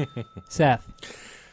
Seth. 0.50 0.86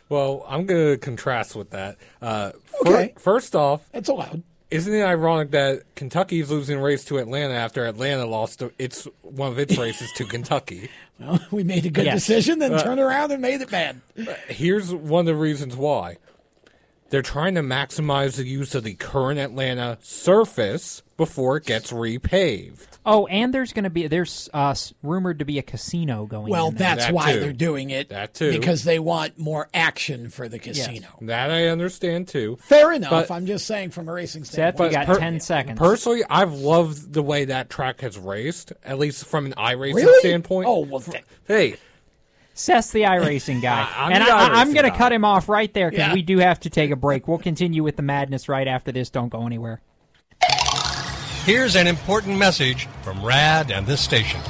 Well, 0.08 0.44
I'm 0.48 0.66
going 0.66 0.92
to 0.92 0.98
contrast 0.98 1.56
with 1.56 1.70
that. 1.70 1.96
Uh, 2.22 2.52
fir- 2.84 2.90
Okay. 2.90 3.14
first 3.18 3.56
off, 3.56 3.88
it's 3.92 4.08
allowed. 4.08 4.42
Isn't 4.70 4.92
it 4.94 5.02
ironic 5.02 5.52
that 5.52 5.82
Kentucky's 5.94 6.50
losing 6.50 6.78
race 6.80 7.04
to 7.06 7.18
Atlanta 7.18 7.54
after 7.54 7.84
Atlanta 7.86 8.26
lost 8.26 8.58
to, 8.60 8.72
its 8.78 9.06
one 9.22 9.50
of 9.52 9.58
its 9.58 9.78
races 9.78 10.10
to 10.16 10.24
Kentucky? 10.24 10.90
Well, 11.20 11.40
we 11.50 11.62
made 11.64 11.86
a 11.86 11.90
good 11.90 12.04
Yes. 12.04 12.26
decision, 12.26 12.58
then 12.58 12.74
Uh, 12.74 12.82
turned 12.82 13.00
around 13.00 13.30
and 13.32 13.40
made 13.40 13.60
it 13.62 13.70
bad. 13.70 14.00
Here's 14.48 14.92
one 14.92 15.20
of 15.20 15.26
the 15.26 15.36
reasons 15.36 15.76
why. 15.76 16.16
They're 17.10 17.22
trying 17.22 17.54
to 17.54 17.62
maximize 17.62 18.36
the 18.36 18.46
use 18.46 18.74
of 18.74 18.82
the 18.84 18.94
current 18.94 19.38
Atlanta 19.38 19.98
surface 20.02 21.02
before 21.16 21.56
it 21.56 21.64
gets 21.64 21.92
repaved. 21.92 22.86
Oh, 23.06 23.26
and 23.28 23.54
there's 23.54 23.72
going 23.72 23.84
to 23.84 23.90
be 23.90 24.08
there's 24.08 24.50
uh, 24.52 24.74
rumored 25.02 25.38
to 25.38 25.44
be 25.44 25.58
a 25.60 25.62
casino 25.62 26.26
going. 26.26 26.50
Well, 26.50 26.68
in 26.68 26.74
there. 26.74 26.96
that's 26.96 27.12
why 27.12 27.36
they're 27.36 27.52
doing 27.52 27.90
it. 27.90 28.08
That 28.08 28.34
too. 28.34 28.50
Because 28.50 28.82
they 28.82 28.98
want 28.98 29.38
more 29.38 29.68
action 29.72 30.28
for 30.28 30.48
the 30.48 30.58
casino. 30.58 31.06
That 31.22 31.50
I 31.50 31.66
understand 31.68 32.26
too. 32.26 32.58
Fair 32.60 32.92
enough. 32.92 33.10
But- 33.10 33.30
I'm 33.30 33.46
just 33.46 33.66
saying 33.66 33.90
from 33.90 34.08
a 34.08 34.12
racing 34.12 34.42
Seth, 34.44 34.52
standpoint. 34.76 34.92
you 34.92 34.98
got 34.98 35.06
per- 35.06 35.18
10 35.20 35.40
seconds. 35.40 35.78
Personally, 35.78 36.22
I've 36.28 36.54
loved 36.54 37.12
the 37.12 37.22
way 37.22 37.44
that 37.46 37.70
track 37.70 38.00
has 38.00 38.18
raced, 38.18 38.72
at 38.84 38.98
least 38.98 39.24
from 39.26 39.46
an 39.46 39.52
iRacing 39.56 39.94
Really? 39.94 40.18
standpoint. 40.20 40.66
Oh, 40.68 40.80
well, 40.80 41.00
th- 41.00 41.22
hey, 41.46 41.76
Seth's 42.56 42.90
the 42.90 43.02
iRacing 43.02 43.60
guy. 43.62 43.88
I'm 43.96 44.12
and 44.12 44.24
the 44.24 44.32
I, 44.32 44.46
I'm 44.60 44.72
going 44.72 44.90
to 44.90 44.96
cut 44.96 45.12
him 45.12 45.24
off 45.24 45.48
right 45.48 45.72
there 45.72 45.90
because 45.90 46.08
Yeah. 46.08 46.14
we 46.14 46.22
do 46.22 46.38
have 46.38 46.58
to 46.60 46.70
take 46.70 46.90
a 46.90 46.96
break. 46.96 47.28
We'll 47.28 47.38
continue 47.38 47.84
with 47.84 47.96
the 47.96 48.02
madness 48.02 48.48
right 48.48 48.66
after 48.66 48.90
this. 48.90 49.10
Don't 49.10 49.28
go 49.28 49.46
anywhere. 49.46 49.80
Here's 51.44 51.76
an 51.76 51.86
important 51.86 52.38
message 52.38 52.86
from 53.02 53.24
RAD 53.24 53.70
and 53.70 53.86
this 53.86 54.00
station. 54.00 54.40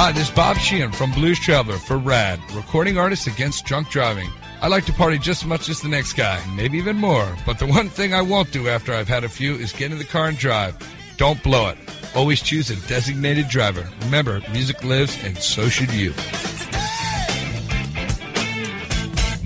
Hi, 0.00 0.12
this 0.12 0.28
is 0.28 0.34
Bob 0.34 0.56
Sheehan 0.58 0.92
from 0.92 1.10
Blues 1.10 1.38
Traveler 1.40 1.76
for 1.78 1.98
RAD, 1.98 2.38
recording 2.54 2.98
artists 2.98 3.26
against 3.26 3.64
drunk 3.64 3.90
driving. 3.90 4.30
I 4.62 4.68
like 4.68 4.84
to 4.86 4.92
party 4.92 5.18
just 5.18 5.42
as 5.42 5.48
much 5.48 5.68
as 5.68 5.80
the 5.80 5.88
next 5.88 6.12
guy, 6.12 6.40
maybe 6.54 6.78
even 6.78 6.96
more. 6.96 7.28
But 7.44 7.58
the 7.58 7.66
one 7.66 7.88
thing 7.88 8.14
I 8.14 8.22
won't 8.22 8.52
do 8.52 8.68
after 8.68 8.92
I've 8.94 9.08
had 9.08 9.24
a 9.24 9.28
few 9.28 9.54
is 9.56 9.72
get 9.72 9.90
in 9.90 9.98
the 9.98 10.04
car 10.04 10.26
and 10.28 10.38
drive. 10.38 10.76
Don't 11.16 11.42
blow 11.42 11.68
it. 11.70 11.78
Always 12.18 12.42
choose 12.42 12.68
a 12.68 12.88
designated 12.88 13.46
driver. 13.48 13.88
Remember, 14.00 14.42
music 14.50 14.82
lives, 14.82 15.16
and 15.22 15.38
so 15.38 15.68
should 15.68 15.92
you. 15.92 16.12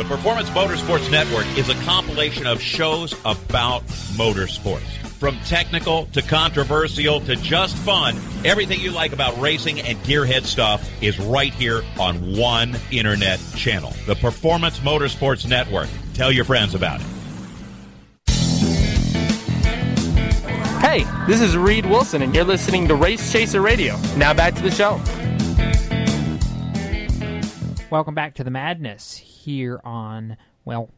The 0.00 0.06
Performance 0.06 0.48
Motorsports 0.48 1.10
Network 1.10 1.44
is 1.58 1.68
a 1.68 1.74
compilation 1.84 2.46
of 2.46 2.58
shows 2.58 3.12
about 3.26 3.84
motorsports. 4.16 4.80
From 5.18 5.38
technical 5.40 6.06
to 6.06 6.22
controversial 6.22 7.20
to 7.20 7.36
just 7.36 7.76
fun, 7.76 8.16
everything 8.42 8.80
you 8.80 8.92
like 8.92 9.12
about 9.12 9.38
racing 9.38 9.78
and 9.82 9.98
gearhead 9.98 10.44
stuff 10.44 10.90
is 11.02 11.18
right 11.18 11.52
here 11.52 11.82
on 11.98 12.34
one 12.34 12.78
internet 12.90 13.40
channel. 13.56 13.92
The 14.06 14.14
Performance 14.14 14.78
Motorsports 14.78 15.46
Network. 15.46 15.90
Tell 16.14 16.32
your 16.32 16.46
friends 16.46 16.74
about 16.74 17.02
it. 17.02 17.06
Hey, 20.80 21.04
this 21.26 21.42
is 21.42 21.58
Reed 21.58 21.84
Wilson, 21.84 22.22
and 22.22 22.34
you're 22.34 22.44
listening 22.44 22.88
to 22.88 22.94
Race 22.94 23.30
Chaser 23.30 23.60
Radio. 23.60 24.00
Now 24.16 24.32
back 24.32 24.54
to 24.54 24.62
the 24.62 24.70
show. 24.70 24.98
Welcome 27.90 28.14
back 28.14 28.36
to 28.36 28.44
the 28.44 28.50
madness 28.50 29.29
here 29.50 29.80
on, 29.84 30.36
well, 30.64 30.90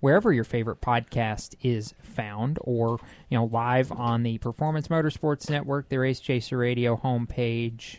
wherever 0.00 0.32
your 0.32 0.44
favorite 0.44 0.80
podcast 0.80 1.54
is 1.62 1.94
found, 2.02 2.58
or, 2.62 2.98
you 3.28 3.38
know, 3.38 3.44
live 3.44 3.92
on 3.92 4.22
the 4.22 4.38
Performance 4.38 4.88
Motorsports 4.88 5.50
Network, 5.50 5.88
the 5.88 5.98
Race 5.98 6.20
Chaser 6.20 6.58
Radio 6.58 6.96
homepage. 6.96 7.98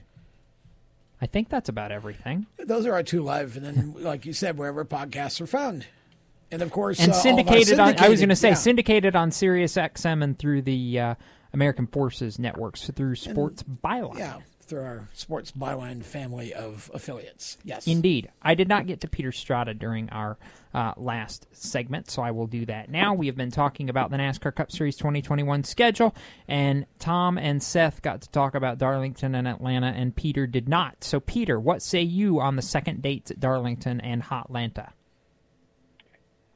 I 1.22 1.28
think 1.28 1.50
that's 1.50 1.70
about 1.70 1.92
everything. 1.92 2.48
Those 2.58 2.86
are 2.86 2.94
our 2.94 3.04
two 3.04 3.22
live, 3.24 3.56
and 3.56 3.66
then, 3.66 3.94
like 4.04 4.26
you 4.26 4.34
said, 4.34 4.58
wherever 4.58 4.84
podcasts 4.84 5.40
are 5.40 5.48
found. 5.48 5.86
And 6.52 6.62
of 6.62 6.72
course, 6.72 7.00
and 7.00 7.12
uh, 7.12 7.16
syndicated, 7.16 7.80
on. 7.80 7.98
I 7.98 8.10
was 8.10 8.20
going 8.20 8.30
to 8.30 8.36
say 8.36 8.50
yeah. 8.50 8.56
syndicated 8.56 9.16
on 9.16 9.32
Sirius 9.32 9.76
XM 9.76 10.22
and 10.22 10.38
through 10.38 10.64
the 10.64 11.00
uh, 11.00 11.16
American 11.54 11.88
Forces 11.88 12.40
networks 12.40 12.90
through 12.90 13.16
Sports 13.16 13.64
Byline. 13.64 14.18
Yeah, 14.18 14.40
through 14.72 14.84
our 14.84 15.10
Sports 15.12 15.52
Byline 15.52 16.02
family 16.02 16.54
of 16.54 16.90
affiliates. 16.94 17.58
Yes. 17.66 17.88
Indeed. 17.88 18.32
I 18.42 18.56
did 18.56 18.70
not 18.70 18.88
get 18.88 19.02
to 19.02 19.10
Peter 19.10 19.34
Strada 19.34 19.74
during 19.74 20.10
our 20.12 20.38
uh, 20.74 20.94
last 20.96 21.46
segment, 21.52 22.10
so 22.10 22.22
I 22.22 22.32
will 22.32 22.48
do 22.48 22.66
that 22.68 22.90
now. 22.90 23.14
We 23.14 23.26
have 23.28 23.36
been 23.36 23.52
talking 23.52 23.90
about 23.90 24.12
the 24.12 24.18
NASCAR 24.18 24.56
Cup 24.56 24.72
Series 24.72 24.96
2021 24.96 25.66
schedule, 25.66 26.16
and 26.48 26.86
Tom 27.00 27.38
and 27.38 27.62
Seth 27.62 28.02
got 28.02 28.22
to 28.22 28.30
talk 28.30 28.56
about 28.56 28.78
Darlington 28.78 29.36
and 29.36 29.46
Atlanta, 29.46 29.88
and 29.88 30.16
Peter 30.16 30.48
did 30.48 30.70
not. 30.70 31.04
So, 31.04 31.20
Peter, 31.20 31.60
what 31.60 31.82
say 31.82 32.02
you 32.02 32.40
on 32.40 32.56
the 32.56 32.62
second 32.62 33.02
dates 33.02 33.30
at 33.30 33.42
Darlington 33.42 34.00
and 34.00 34.24
Hotlanta? 34.24 34.92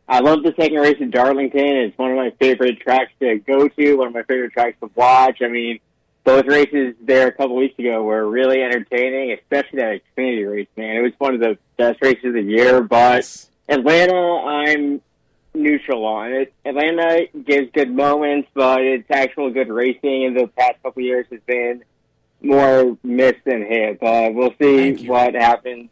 I 0.07 0.22
love 0.22 0.41
the 0.41 0.53
second 0.57 0.78
race 0.78 0.97
in 1.01 1.11
Darlington. 1.11 1.68
It's 1.68 1.97
one 1.97 2.11
of 2.11 2.18
my 2.18 2.32
favorite 2.39 2.80
tracks 2.80 3.11
to 3.20 3.39
go 3.39 3.68
to, 3.68 3.95
one 3.95 4.07
of 4.07 4.13
my 4.13 4.24
favorite 4.24 4.53
tracks 4.53 4.78
to 4.80 4.89
watch. 4.95 5.41
I 5.41 5.49
mean, 5.49 5.82
both 6.26 6.45
races 6.47 6.95
there 7.01 7.28
a 7.28 7.32
couple 7.32 7.55
weeks 7.55 7.78
ago 7.80 8.03
were 8.03 8.28
really 8.28 8.61
entertaining, 8.61 9.32
especially 9.32 9.80
that 9.80 10.01
Xfinity 10.17 10.51
race, 10.51 10.67
man. 10.76 10.97
It 10.97 11.01
was 11.01 11.13
one 11.19 11.36
of 11.36 11.39
the 11.39 11.57
best 11.78 12.01
races 12.01 12.26
of 12.26 12.34
the 12.34 12.41
year, 12.41 12.82
but 12.82 13.47
Atlanta, 13.69 14.13
I'm 14.15 15.01
neutral 15.53 16.03
on 16.05 16.34
it. 16.34 16.53
Atlanta 16.65 17.28
gives 17.45 17.71
good 17.71 17.91
moments, 17.91 18.49
but 18.53 18.82
its 18.82 19.09
actual 19.09 19.51
good 19.51 19.69
racing 19.69 20.23
in 20.23 20.34
the 20.34 20.47
past 20.47 20.82
couple 20.84 21.03
years 21.03 21.28
has 21.32 21.39
been 21.45 21.84
more 22.41 22.97
miss 23.03 23.36
than 23.45 23.61
hit. 23.61 23.99
But 23.99 24.34
we'll 24.34 24.53
see 24.59 25.07
what 25.07 25.36
happens 25.36 25.89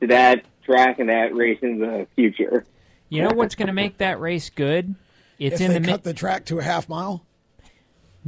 to 0.00 0.08
that 0.08 0.44
track 0.64 0.98
and 0.98 1.08
that 1.08 1.34
race 1.34 1.58
in 1.62 1.78
the 1.78 2.06
future. 2.16 2.66
You 3.08 3.22
know 3.22 3.30
what's 3.32 3.54
going 3.54 3.68
to 3.68 3.72
make 3.72 3.98
that 3.98 4.20
race 4.20 4.50
good? 4.50 4.96
It's 5.38 5.54
if 5.54 5.60
in 5.60 5.68
they 5.68 5.78
the 5.78 5.86
cut 5.86 5.92
mid- 5.92 6.02
the 6.02 6.14
track 6.14 6.46
to 6.46 6.58
a 6.58 6.62
half 6.62 6.88
mile. 6.88 7.24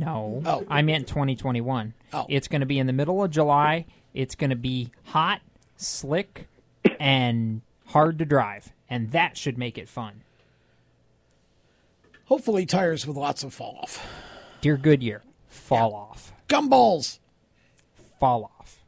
No. 0.00 0.42
Oh. 0.46 0.64
I 0.68 0.82
meant 0.82 1.06
2021. 1.06 1.92
Oh. 2.12 2.26
It's 2.28 2.48
going 2.48 2.60
to 2.60 2.66
be 2.66 2.78
in 2.78 2.86
the 2.86 2.92
middle 2.92 3.22
of 3.22 3.30
July. 3.30 3.84
It's 4.14 4.34
going 4.34 4.50
to 4.50 4.56
be 4.56 4.90
hot, 5.04 5.40
slick, 5.76 6.48
and 6.98 7.60
hard 7.86 8.18
to 8.18 8.24
drive. 8.24 8.72
And 8.88 9.12
that 9.12 9.36
should 9.36 9.58
make 9.58 9.76
it 9.78 9.88
fun. 9.88 10.22
Hopefully, 12.24 12.64
tires 12.64 13.06
with 13.06 13.16
lots 13.16 13.44
of 13.44 13.52
fall 13.52 13.78
off. 13.82 14.06
Dear 14.60 14.76
Goodyear, 14.76 15.22
fall 15.48 15.94
off. 15.94 16.32
Gumballs. 16.48 17.18
Fall 18.18 18.50
off. 18.58 18.80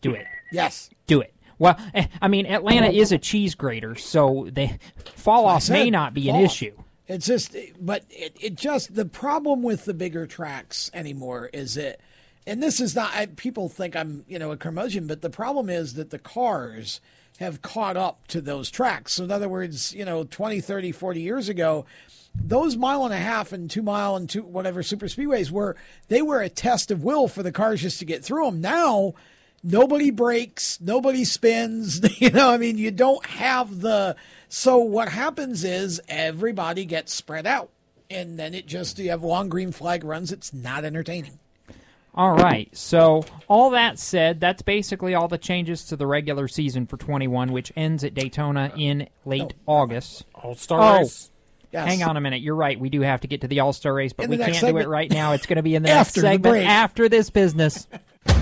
Do 0.00 0.12
it. 0.14 0.26
Yes. 0.52 0.90
Do 1.06 1.20
it. 1.20 1.34
Well, 1.58 1.76
eh, 1.94 2.06
I 2.22 2.28
mean, 2.28 2.46
Atlanta 2.46 2.88
is 2.88 3.12
a 3.12 3.18
cheese 3.18 3.54
grater, 3.54 3.94
so 3.96 4.48
they 4.52 4.78
fall 5.04 5.46
off 5.46 5.68
may 5.70 5.90
not 5.90 6.14
be 6.14 6.28
an 6.28 6.36
off. 6.36 6.42
issue. 6.42 6.72
It's 7.08 7.26
just, 7.26 7.56
but 7.80 8.04
it, 8.10 8.36
it 8.38 8.54
just 8.54 8.94
the 8.94 9.06
problem 9.06 9.62
with 9.62 9.86
the 9.86 9.94
bigger 9.94 10.26
tracks 10.26 10.90
anymore 10.92 11.48
is 11.54 11.76
it, 11.78 12.00
and 12.46 12.62
this 12.62 12.80
is 12.80 12.94
not. 12.94 13.14
I, 13.14 13.26
people 13.26 13.70
think 13.70 13.96
I'm 13.96 14.24
you 14.28 14.38
know 14.38 14.52
a 14.52 14.58
curmudgeon, 14.58 15.06
but 15.06 15.22
the 15.22 15.30
problem 15.30 15.70
is 15.70 15.94
that 15.94 16.10
the 16.10 16.18
cars 16.18 17.00
have 17.38 17.62
caught 17.62 17.96
up 17.96 18.26
to 18.28 18.40
those 18.40 18.70
tracks. 18.70 19.14
So, 19.14 19.24
in 19.24 19.30
other 19.30 19.48
words, 19.48 19.94
you 19.94 20.04
know, 20.04 20.24
20, 20.24 20.60
30, 20.60 20.92
40 20.92 21.20
years 21.20 21.48
ago, 21.48 21.86
those 22.34 22.76
mile 22.76 23.04
and 23.04 23.14
a 23.14 23.18
half 23.18 23.52
and 23.52 23.70
two 23.70 23.82
mile 23.82 24.16
and 24.16 24.28
two 24.28 24.42
whatever 24.42 24.82
super 24.82 25.06
speedways 25.06 25.50
were, 25.50 25.76
they 26.08 26.20
were 26.20 26.42
a 26.42 26.48
test 26.48 26.90
of 26.90 27.02
will 27.02 27.28
for 27.28 27.42
the 27.42 27.52
cars 27.52 27.80
just 27.80 28.00
to 28.00 28.04
get 28.04 28.24
through 28.24 28.44
them. 28.44 28.60
Now, 28.60 29.14
nobody 29.62 30.10
breaks, 30.10 30.80
nobody 30.80 31.24
spins. 31.24 32.00
You 32.18 32.30
know, 32.30 32.50
I 32.50 32.56
mean, 32.56 32.78
you 32.78 32.90
don't 32.90 33.24
have 33.26 33.80
the. 33.80 34.16
So 34.48 34.78
what 34.78 35.08
happens 35.08 35.62
is 35.62 36.00
everybody 36.08 36.84
gets 36.84 37.14
spread 37.14 37.46
out, 37.46 37.70
and 38.10 38.38
then 38.38 38.54
it 38.54 38.66
just 38.66 38.98
you 38.98 39.10
have 39.10 39.22
long 39.22 39.48
green 39.48 39.70
flag 39.70 40.02
runs. 40.04 40.32
It's 40.32 40.52
not 40.52 40.84
entertaining. 40.84 41.38
All 42.18 42.34
right. 42.34 42.68
So, 42.76 43.24
all 43.46 43.70
that 43.70 43.96
said, 44.00 44.40
that's 44.40 44.62
basically 44.62 45.14
all 45.14 45.28
the 45.28 45.38
changes 45.38 45.84
to 45.84 45.96
the 45.96 46.06
regular 46.06 46.48
season 46.48 46.86
for 46.86 46.96
21, 46.96 47.52
which 47.52 47.72
ends 47.76 48.02
at 48.02 48.14
Daytona 48.14 48.72
in 48.76 49.08
late 49.24 49.54
August. 49.66 50.24
All 50.34 50.56
Star 50.56 50.80
oh, 50.80 50.98
race. 50.98 51.30
Yes. 51.70 51.86
Hang 51.86 52.02
on 52.02 52.16
a 52.16 52.20
minute. 52.20 52.40
You're 52.40 52.56
right. 52.56 52.80
We 52.80 52.88
do 52.88 53.02
have 53.02 53.20
to 53.20 53.28
get 53.28 53.42
to 53.42 53.48
the 53.48 53.60
All 53.60 53.72
Star 53.72 53.94
race, 53.94 54.12
but 54.12 54.28
we 54.28 54.36
can't 54.36 54.50
next 54.50 54.60
do 54.62 54.76
it 54.78 54.88
right 54.88 55.10
now. 55.10 55.32
It's 55.32 55.46
going 55.46 55.58
to 55.58 55.62
be 55.62 55.76
in 55.76 55.84
the 55.84 55.90
After 55.90 56.20
the 56.20 56.26
next 56.26 56.34
segment 56.34 56.54
break. 56.54 56.66
after 56.66 57.08
this 57.08 57.30
business. 57.30 57.86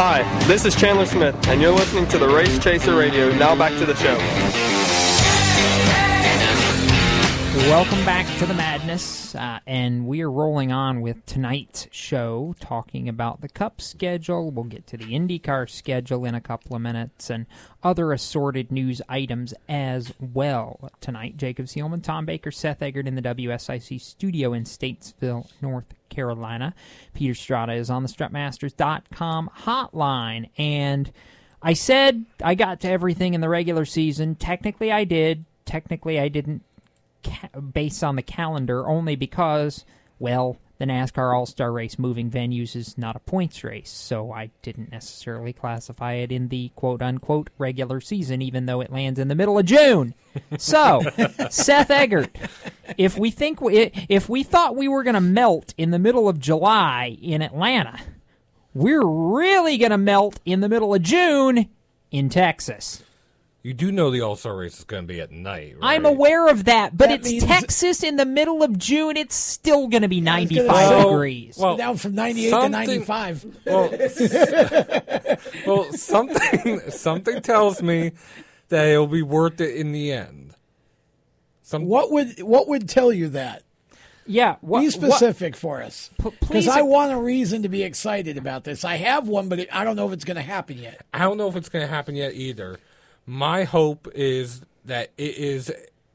Hi, 0.00 0.22
this 0.46 0.64
is 0.64 0.76
Chandler 0.76 1.06
Smith, 1.06 1.34
and 1.48 1.60
you're 1.60 1.72
listening 1.72 2.06
to 2.06 2.18
the 2.18 2.28
Race 2.28 2.56
Chaser 2.60 2.94
Radio. 2.94 3.36
Now 3.36 3.56
back 3.56 3.72
to 3.80 3.84
the 3.84 3.96
show. 3.96 4.77
Welcome 7.66 8.04
back 8.04 8.26
to 8.38 8.46
the 8.46 8.54
madness, 8.54 9.34
uh, 9.34 9.58
and 9.66 10.06
we 10.06 10.22
are 10.22 10.30
rolling 10.30 10.70
on 10.72 11.00
with 11.00 11.26
tonight's 11.26 11.88
show, 11.90 12.54
talking 12.60 13.08
about 13.08 13.40
the 13.40 13.48
Cup 13.48 13.80
schedule. 13.80 14.50
We'll 14.50 14.64
get 14.64 14.86
to 14.86 14.96
the 14.96 15.06
IndyCar 15.06 15.68
schedule 15.68 16.24
in 16.24 16.34
a 16.34 16.40
couple 16.40 16.76
of 16.76 16.82
minutes, 16.82 17.28
and 17.28 17.46
other 17.82 18.12
assorted 18.12 18.70
news 18.70 19.02
items 19.08 19.52
as 19.68 20.14
well. 20.18 20.90
Tonight, 21.00 21.36
Jacob 21.36 21.66
Seelman, 21.66 22.00
Tom 22.00 22.24
Baker, 22.24 22.50
Seth 22.50 22.80
Eggert 22.80 23.08
in 23.08 23.16
the 23.16 23.22
WSIC 23.22 24.00
studio 24.00 24.52
in 24.54 24.62
Statesville, 24.62 25.50
North 25.60 25.92
Carolina. 26.08 26.74
Peter 27.12 27.34
Strada 27.34 27.72
is 27.72 27.90
on 27.90 28.04
the 28.04 28.08
StrutMasters.com 28.08 29.50
hotline, 29.64 30.48
and 30.56 31.12
I 31.60 31.72
said 31.74 32.24
I 32.42 32.54
got 32.54 32.80
to 32.80 32.88
everything 32.88 33.34
in 33.34 33.40
the 33.40 33.48
regular 33.48 33.84
season. 33.84 34.36
Technically, 34.36 34.90
I 34.90 35.04
did. 35.04 35.44
Technically, 35.66 36.18
I 36.18 36.28
didn't 36.28 36.62
ca- 37.22 37.60
based 37.60 38.02
on 38.02 38.16
the 38.16 38.22
calendar 38.22 38.86
only 38.86 39.16
because, 39.16 39.84
well, 40.18 40.56
the 40.78 40.84
NASCAR 40.84 41.34
All 41.34 41.44
Star 41.44 41.72
Race 41.72 41.98
moving 41.98 42.30
venues 42.30 42.76
is 42.76 42.96
not 42.96 43.16
a 43.16 43.20
points 43.20 43.64
race, 43.64 43.90
so 43.90 44.32
I 44.32 44.50
didn't 44.62 44.92
necessarily 44.92 45.52
classify 45.52 46.14
it 46.14 46.30
in 46.30 46.48
the 46.48 46.70
quote 46.76 47.02
unquote 47.02 47.50
regular 47.58 48.00
season, 48.00 48.40
even 48.42 48.66
though 48.66 48.80
it 48.80 48.92
lands 48.92 49.18
in 49.18 49.26
the 49.26 49.34
middle 49.34 49.58
of 49.58 49.66
June. 49.66 50.14
So, 50.56 51.02
Seth 51.50 51.90
Eggert, 51.90 52.36
if 52.96 53.18
we 53.18 53.32
think 53.32 53.60
we, 53.60 53.90
if 54.08 54.28
we 54.28 54.44
thought 54.44 54.76
we 54.76 54.86
were 54.86 55.02
going 55.02 55.14
to 55.14 55.20
melt 55.20 55.74
in 55.76 55.90
the 55.90 55.98
middle 55.98 56.28
of 56.28 56.38
July 56.38 57.18
in 57.20 57.42
Atlanta, 57.42 57.98
we're 58.72 59.04
really 59.04 59.78
going 59.78 59.90
to 59.90 59.98
melt 59.98 60.38
in 60.44 60.60
the 60.60 60.68
middle 60.68 60.94
of 60.94 61.02
June 61.02 61.68
in 62.12 62.28
Texas. 62.28 63.02
You 63.62 63.74
do 63.74 63.90
know 63.90 64.10
the 64.10 64.20
All 64.20 64.36
Star 64.36 64.56
race 64.56 64.78
is 64.78 64.84
going 64.84 65.02
to 65.02 65.06
be 65.12 65.20
at 65.20 65.32
night, 65.32 65.76
right? 65.80 65.94
I'm 65.94 66.06
aware 66.06 66.48
of 66.48 66.64
that, 66.66 66.96
but 66.96 67.08
That 67.08 67.20
it's 67.20 67.28
means- 67.30 67.44
Texas 67.44 67.48
Texas 67.48 67.48
aware 67.48 67.56
of 67.56 67.56
that, 67.56 67.56
but 67.56 67.56
I'm 67.56 67.64
aware 67.66 67.98
of 67.98 67.98
that, 67.98 67.98
but 67.98 67.98
That 67.98 68.00
it's 68.00 68.02
means- 68.02 68.02
Texas 68.02 68.02
in 68.04 68.16
the 68.16 68.24
middle 68.24 68.62
of 68.62 68.78
June. 68.78 69.16
It's 69.16 69.34
still 69.34 69.88
going 69.88 70.02
to 70.02 70.08
be 70.08 70.16
I 70.26 70.40
was 70.40 70.48
gonna 70.48 70.62
95 70.68 70.88
say, 70.88 71.02
degrees. 71.02 71.58
well, 71.58 71.76
down 71.76 71.96
from 71.96 72.14
98 72.14 72.44
to 72.44 72.50
something- 72.50 72.70
95. 72.70 73.46
Well, 73.66 73.90
well, 75.66 75.92
something 75.92 76.80
something 76.90 77.42
tells 77.42 77.82
me 77.82 78.12
that 78.68 78.86
it'll 78.86 79.06
be 79.06 79.22
worth 79.22 79.60
it 79.60 79.74
in 79.76 79.92
the 79.92 80.12
end. 80.12 80.54
Some 81.62 81.84
What 81.86 82.10
would 82.12 82.40
what 82.42 82.68
would 82.68 82.88
tell 82.88 83.12
you 83.12 83.28
that? 83.30 83.62
yeah, 84.26 84.56
what, 84.60 84.80
Be 84.80 84.90
specific 84.90 85.56
for 85.56 85.82
us, 85.82 86.10
P- 86.22 86.30
because 86.40 86.68
I 86.68 86.82
want 86.82 87.12
a 87.12 87.16
reason 87.18 87.62
to 87.62 87.68
be 87.70 87.82
excited 87.82 88.36
about 88.36 88.64
this. 88.64 88.84
I 88.84 88.96
have 88.96 89.26
one, 89.26 89.48
but 89.48 89.58
it, 89.60 89.68
I 89.72 89.84
don't 89.84 89.96
know 89.96 90.06
if 90.06 90.12
it's 90.12 90.24
going 90.24 90.36
to 90.36 90.42
happen 90.42 90.76
yet. 90.78 91.00
I 91.14 91.20
don't 91.20 91.38
know 91.38 91.48
if 91.48 91.56
it's 91.56 91.68
going 91.70 91.82
to 91.86 91.90
happen 91.90 92.14
yet 92.14 92.34
either. 92.34 92.78
My 93.28 93.64
hope 93.64 94.08
is 94.14 94.62
that 94.86 95.10
it 95.18 95.36
is 95.36 95.70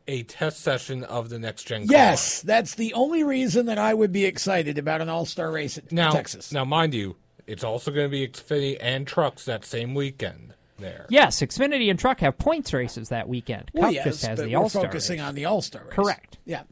a 0.08 0.24
test 0.24 0.62
session 0.62 1.04
of 1.04 1.30
the 1.30 1.38
next 1.38 1.66
gen. 1.66 1.88
car. 1.88 1.96
Yes, 1.96 2.42
that's 2.42 2.74
the 2.74 2.92
only 2.94 3.24
reason 3.24 3.68
that 3.68 3.78
I 3.78 3.94
would 3.94 4.12
be 4.12 4.26
excited 4.26 4.80
about 4.80 5.00
an 5.00 5.10
All 5.10 5.28
Star 5.28 5.52
race 5.52 5.78
at 5.78 5.92
Now, 5.92 6.10
Texas. 6.10 6.52
now, 6.52 6.66
mind 6.66 6.96
you, 6.96 7.16
it's 7.46 7.64
also 7.64 7.92
going 7.92 8.08
to 8.08 8.10
be 8.10 8.28
Xfinity 8.28 8.78
and 8.82 9.06
trucks 9.06 9.46
that 9.46 9.64
same 9.64 9.94
weekend. 9.94 10.56
There. 10.80 11.06
Yes, 11.08 11.40
Xfinity 11.40 11.92
and 11.92 12.00
Truck 12.00 12.20
have 12.22 12.40
points 12.40 12.74
races 12.74 13.10
that 13.10 13.30
weekend. 13.30 13.70
Well, 13.74 13.86
Cup 13.86 13.94
yes, 13.94 14.06
just 14.06 14.26
has 14.26 14.40
but 14.40 14.46
the 14.46 14.56
we're 14.56 14.64
All 14.64 14.70
Star. 14.70 14.86
focusing 14.86 15.22
on 15.22 15.36
the 15.36 15.46
All 15.46 15.62
Star 15.62 15.84
race. 15.84 15.94
Correct. 15.94 16.40
Yeah. 16.46 16.64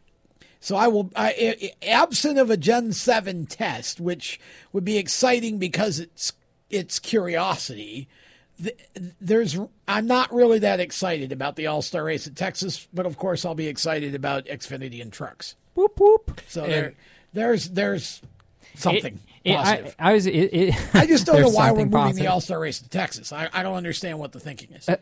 So 0.60 0.76
I 0.76 0.88
will, 0.88 1.12
I, 1.16 1.56
I, 1.84 1.86
absent 1.88 2.39
of 2.39 2.50
a 2.50 2.58
Gen 2.58 2.94
Seven 2.94 3.46
test, 3.46 4.02
which 4.02 4.39
would 4.74 4.84
be 4.84 4.98
exciting 4.98 5.60
because 5.60 6.00
it's 6.00 6.34
it's 6.72 6.98
curiosity. 6.98 8.08
Th- 8.62 8.78
There's, 9.20 9.57
I'm 9.88 10.07
not 10.07 10.34
really 10.34 10.59
that 10.59 10.80
excited 10.80 11.32
about 11.32 11.55
the 11.55 11.68
All 11.68 11.82
Star 11.82 12.03
race 12.03 12.28
at 12.28 12.36
Texas, 12.36 12.88
but 12.93 13.05
of 13.05 13.18
course 13.18 13.45
I'll 13.45 13.55
be 13.55 13.68
excited 13.68 14.16
about 14.16 14.45
Xfinity 14.45 15.01
and 15.01 15.12
trucks. 15.12 15.55
Whoop 15.76 15.99
whoop. 15.99 16.41
So 16.47 16.64
And- 16.64 16.72
there, 16.72 16.93
there's 17.34 17.70
there's 17.70 18.22
something 18.76 19.20
It- 19.43 19.53
I, 19.55 19.55
positive. 19.55 19.95
I 19.99 20.14
was. 20.14 20.26
It, 20.28 20.32
it, 20.34 20.95
I 20.95 21.05
just 21.07 21.26
don't 21.26 21.41
know 21.41 21.49
why 21.49 21.72
we're 21.72 21.78
moving 21.80 21.91
positive. 21.91 22.24
the 22.24 22.28
All 22.32 22.41
Star 22.41 22.59
race 22.59 22.80
to 22.82 22.89
Texas. 22.89 23.32
I, 23.34 23.49
I 23.53 23.64
don't 23.64 23.76
understand 23.76 24.20
what 24.20 24.32
the 24.34 24.39
thinking 24.39 24.74
is. 24.74 24.88
Uh, 24.88 24.97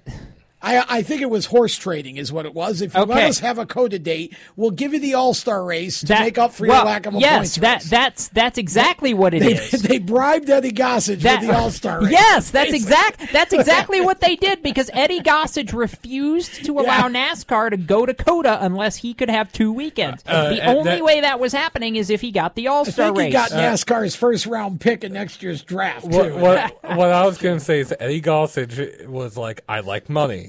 I, 0.61 0.83
I 0.89 1.01
think 1.03 1.21
it 1.21 1.29
was 1.29 1.45
horse 1.45 1.77
trading, 1.77 2.17
is 2.17 2.31
what 2.33 2.45
it 2.45 2.53
was. 2.53 2.81
If 2.81 2.93
you 2.93 3.03
let 3.03 3.29
us 3.29 3.39
have 3.39 3.57
a 3.57 3.65
COTA 3.65 3.99
date, 3.99 4.35
we'll 4.57 4.71
give 4.71 4.91
you 4.93 4.99
the 4.99 5.13
All 5.13 5.33
Star 5.33 5.63
race 5.63 6.01
to 6.01 6.07
That- 6.07 6.21
make 6.21 6.37
up 6.37 6.51
for 6.53 6.67
well, 6.67 6.79
your 6.79 6.85
lack 6.85 7.05
of 7.05 7.15
a 7.15 7.19
yes, 7.19 7.37
points 7.37 7.55
that 7.55 7.73
race. 7.75 7.89
that's 7.89 8.27
that's 8.29 8.57
exactly 8.57 9.13
what 9.13 9.33
it 9.33 9.39
they, 9.39 9.53
is. 9.53 9.71
they 9.83 9.99
bribed 9.99 10.49
Eddie 10.49 10.71
Gossage 10.71 11.21
That- 11.21 11.39
with 11.41 11.49
the 11.49 11.55
All 11.55 11.71
Star 11.71 12.01
race. 12.03 12.11
Yes, 12.11 12.51
that's 12.51 12.73
exact. 12.73 13.31
That's 13.31 13.53
exactly 13.59 14.01
what 14.01 14.19
they 14.19 14.35
did 14.35 14.61
because 14.61 14.89
Eddie 14.93 15.21
Gossage 15.21 15.73
refused 15.73 16.65
to 16.65 16.77
allow 16.79 17.07
NASCAR 17.07 17.69
to 17.69 17.77
go 17.77 18.05
to 18.05 18.13
COTA 18.13 18.59
unless 18.63 18.97
he 18.97 19.13
could 19.13 19.29
have 19.29 19.51
two 19.53 19.71
weekends. 19.71 20.23
Uh, 20.27 20.49
the 20.49 20.61
uh, 20.61 20.73
only 20.73 20.83
that- 20.83 21.03
way 21.03 21.21
that 21.21 21.39
was 21.39 21.53
happening 21.53 21.95
is 21.95 22.09
if 22.09 22.19
he 22.19 22.31
got 22.31 22.55
the 22.55 22.67
All 22.67 22.83
Star 22.83 23.13
race. 23.13 23.27
he 23.27 23.31
got 23.31 23.51
NASCAR's 23.51 24.13
first 24.15 24.45
round 24.45 24.81
pick 24.81 25.05
in 25.05 25.13
next 25.13 25.41
year's 25.41 25.61
draft. 25.63 26.05
What, 26.05 26.23
too. 26.23 26.35
what, 26.35 26.83
what 26.83 27.11
I 27.13 27.25
was 27.25 27.37
going 27.37 27.59
to 27.59 27.63
say 27.63 27.79
is 27.79 27.93
Eddie 27.97 28.21
Gossage 28.21 29.07
was 29.07 29.37
like, 29.37 29.61
I 29.69 29.79
like 29.79 30.09
money. 30.09 30.48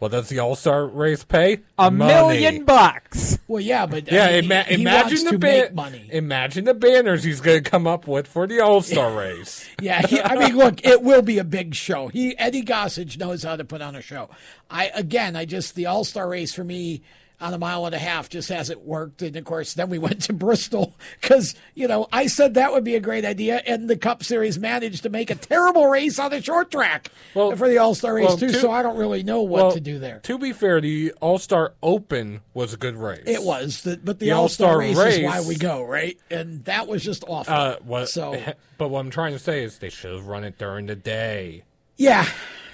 What 0.00 0.10
does 0.12 0.28
the 0.30 0.38
All 0.40 0.56
Star 0.56 0.86
race 0.86 1.22
pay? 1.24 1.60
a 1.78 1.90
Money. 1.90 2.12
million 2.14 2.64
bucks. 2.64 3.38
Well, 3.46 3.60
yeah, 3.60 3.84
but 3.86 4.10
Yeah, 4.10 4.24
I 4.26 4.40
mean, 4.40 4.44
ima- 4.46 4.62
he, 4.64 4.74
he 4.76 4.80
imagine 4.80 5.08
wants 5.10 5.22
the 5.24 5.30
to 5.32 5.38
make 5.38 5.74
money. 5.74 6.08
Imagine 6.10 6.64
the 6.64 6.74
banners 6.74 7.22
he's 7.22 7.40
going 7.40 7.62
to 7.62 7.70
come 7.70 7.86
up 7.86 8.06
with 8.08 8.26
for 8.26 8.46
the 8.46 8.60
All 8.60 8.80
Star 8.80 9.12
race. 9.16 9.68
Yeah, 9.80 10.04
he, 10.06 10.20
I 10.20 10.36
mean, 10.36 10.56
look, 10.56 10.84
it 10.86 11.02
will 11.02 11.22
be 11.22 11.38
a 11.38 11.44
big 11.44 11.74
show. 11.74 12.08
He 12.08 12.36
Eddie 12.38 12.62
Gossage 12.64 13.18
knows 13.18 13.42
how 13.42 13.56
to 13.56 13.64
put 13.64 13.82
on 13.82 13.94
a 13.94 14.00
show. 14.02 14.30
I 14.70 14.90
again, 14.94 15.36
I 15.36 15.44
just 15.44 15.74
the 15.74 15.86
All 15.86 16.02
Star 16.04 16.28
race 16.28 16.54
for 16.54 16.64
me 16.64 17.02
on 17.40 17.54
a 17.54 17.58
mile 17.58 17.86
and 17.86 17.94
a 17.94 17.98
half 17.98 18.28
just 18.28 18.48
hasn't 18.48 18.80
worked. 18.82 19.22
And 19.22 19.34
of 19.36 19.44
course, 19.44 19.74
then 19.74 19.88
we 19.88 19.98
went 19.98 20.22
to 20.22 20.32
Bristol 20.32 20.94
because 21.20 21.54
you 21.74 21.88
know 21.88 22.08
I 22.12 22.26
said 22.26 22.54
that 22.54 22.72
would 22.72 22.84
be 22.84 22.94
a 22.94 23.00
great 23.00 23.24
idea, 23.24 23.62
and 23.66 23.88
the 23.88 23.96
Cup 23.96 24.22
Series 24.22 24.58
managed 24.58 25.02
to 25.04 25.08
make 25.08 25.30
a 25.30 25.34
terrible 25.34 25.86
race 25.86 26.18
on 26.18 26.30
the 26.30 26.42
short 26.42 26.70
track 26.70 27.10
for 27.32 27.56
the 27.56 27.78
All 27.78 27.94
Star 27.94 28.14
race 28.14 28.26
well, 28.26 28.36
too. 28.36 28.48
to- 28.48 28.60
so 28.60 28.70
I 28.70 28.82
don't 28.82 28.96
really 28.96 29.22
know 29.22 29.42
what 29.42 29.62
well, 29.62 29.72
to 29.72 29.80
do 29.80 29.98
there. 29.98 30.20
To 30.24 30.38
be 30.38 30.52
fair, 30.52 30.80
the 30.80 31.12
All 31.20 31.38
Star 31.38 31.74
Open 31.82 32.40
was 32.54 32.74
a 32.74 32.76
good 32.76 32.96
race. 32.96 33.22
It 33.26 33.42
was, 33.42 33.82
the, 33.82 33.98
but 34.02 34.18
the, 34.18 34.26
The 34.26 34.32
All 34.32 34.48
Star 34.48 34.72
All-Star 34.72 34.78
race, 34.78 34.96
race- 34.96 35.16
is 35.18 35.24
why 35.24 35.40
we 35.40 35.56
go, 35.56 35.82
right? 35.82 36.18
And 36.30 36.64
that 36.64 36.86
was 36.86 37.02
just 37.02 37.24
awful. 37.26 37.52
Uh, 37.54 37.76
what, 37.84 38.08
so 38.08 38.40
but 38.78 38.88
what 38.88 39.00
I'm 39.00 39.10
trying 39.10 39.32
to 39.32 39.38
say 39.38 39.62
is 39.64 39.78
they 39.78 39.88
should 39.88 40.12
have 40.12 40.26
run 40.26 40.44
it 40.44 40.58
during 40.58 40.86
the 40.86 40.96
day. 40.96 41.62
yeah, 41.96 42.26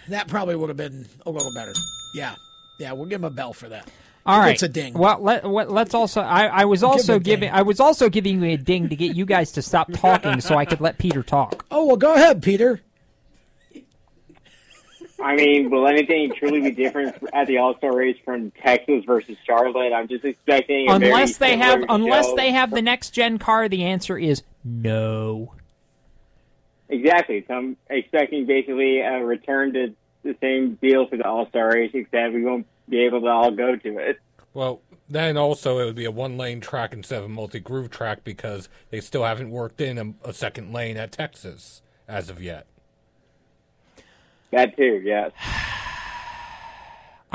that 0.09 0.29
probably 0.29 0.57
would 0.57 0.69
have 0.71 0.77
been 0.77 1.07
a 1.25 1.31
little 1.31 1.53
better. 1.55 1.73
Yeah, 2.15 2.35
yeah, 2.79 2.93
we'll 2.93 3.07
give 3.07 3.21
him 3.21 3.25
a 3.25 3.31
bell 3.31 3.53
for 3.53 3.69
that. 3.69 3.89
All 4.27 4.41
right, 4.41 4.55
It's 4.55 4.63
a 4.65 4.69
ding. 4.69 4.95
Well, 4.95 5.19
let, 5.21 5.47
let, 5.47 5.71
let's 5.71 5.95
also. 5.95 6.21
I, 6.21 6.47
I 6.47 6.65
was 6.65 6.83
also 6.83 7.17
a 7.17 7.21
giving. 7.21 7.51
I 7.51 7.63
was 7.63 7.79
also 7.79 8.09
giving 8.09 8.43
you 8.43 8.51
a 8.51 8.57
ding 8.57 8.89
to 8.89 8.97
get 8.97 9.15
you 9.15 9.25
guys 9.25 9.53
to 9.53 9.63
stop 9.63 9.93
talking 9.93 10.41
so 10.41 10.57
I 10.57 10.65
could 10.65 10.81
let 10.81 10.99
Peter 10.99 11.23
talk. 11.23 11.65
Oh 11.71 11.87
well, 11.87 11.97
go 11.97 12.15
ahead, 12.15 12.43
Peter. 12.43 12.81
I 15.23 15.35
mean, 15.35 15.71
will 15.71 15.87
anything 15.87 16.33
truly 16.35 16.61
be 16.61 16.73
different 16.73 17.17
at 17.33 17.47
the 17.47 17.59
All 17.59 17.77
Star 17.77 17.95
race 17.97 18.17
from 18.25 18.51
Texas 18.51 19.05
versus 19.05 19.37
Charlotte? 19.47 19.93
I'm 19.93 20.09
just 20.09 20.25
expecting 20.25 20.91
a 20.91 20.99
very 20.99 21.13
Unless 21.13 21.39
they 21.39 21.57
have, 21.57 21.81
similar 21.81 21.95
unless 21.95 22.33
they 22.35 22.51
have 22.51 22.71
the 22.71 22.83
next 22.83 23.11
gen 23.11 23.39
car, 23.39 23.69
the 23.69 23.85
answer 23.85 24.19
is 24.19 24.43
no. 24.65 25.55
Exactly. 26.89 27.45
So 27.47 27.55
I'm 27.55 27.77
expecting 27.89 28.47
basically 28.47 29.01
a 29.01 29.25
return 29.25 29.73
to 29.75 29.95
the 30.23 30.37
same 30.41 30.75
deal 30.75 31.07
for 31.07 31.17
the 31.17 31.25
All 31.25 31.49
Star 31.49 31.71
race, 31.71 31.93
except 31.95 32.35
we 32.35 32.45
won't 32.45 32.67
be 32.89 33.01
able 33.01 33.21
to 33.21 33.29
all 33.29 33.51
go 33.51 33.77
to 33.77 33.99
it. 33.99 34.19
Well, 34.55 34.81
then 35.09 35.37
also 35.37 35.79
it 35.79 35.85
would 35.85 35.95
be 35.95 36.05
a 36.05 36.11
one 36.11 36.37
lane 36.37 36.61
track 36.61 36.93
instead 36.93 37.19
of 37.19 37.25
a 37.25 37.29
multi 37.29 37.61
groove 37.61 37.91
track 37.91 38.25
because 38.25 38.69
they 38.91 39.01
still 39.01 39.25
haven't 39.25 39.51
worked 39.51 39.81
in 39.81 39.99
a, 39.99 40.29
a 40.29 40.33
second 40.33 40.73
lane 40.73 40.97
at 40.97 41.13
Texas 41.13 41.83
as 42.09 42.31
of 42.31 42.43
yet. 42.43 42.67
That 44.53 44.77
too, 44.77 45.03
yes. 45.05 45.33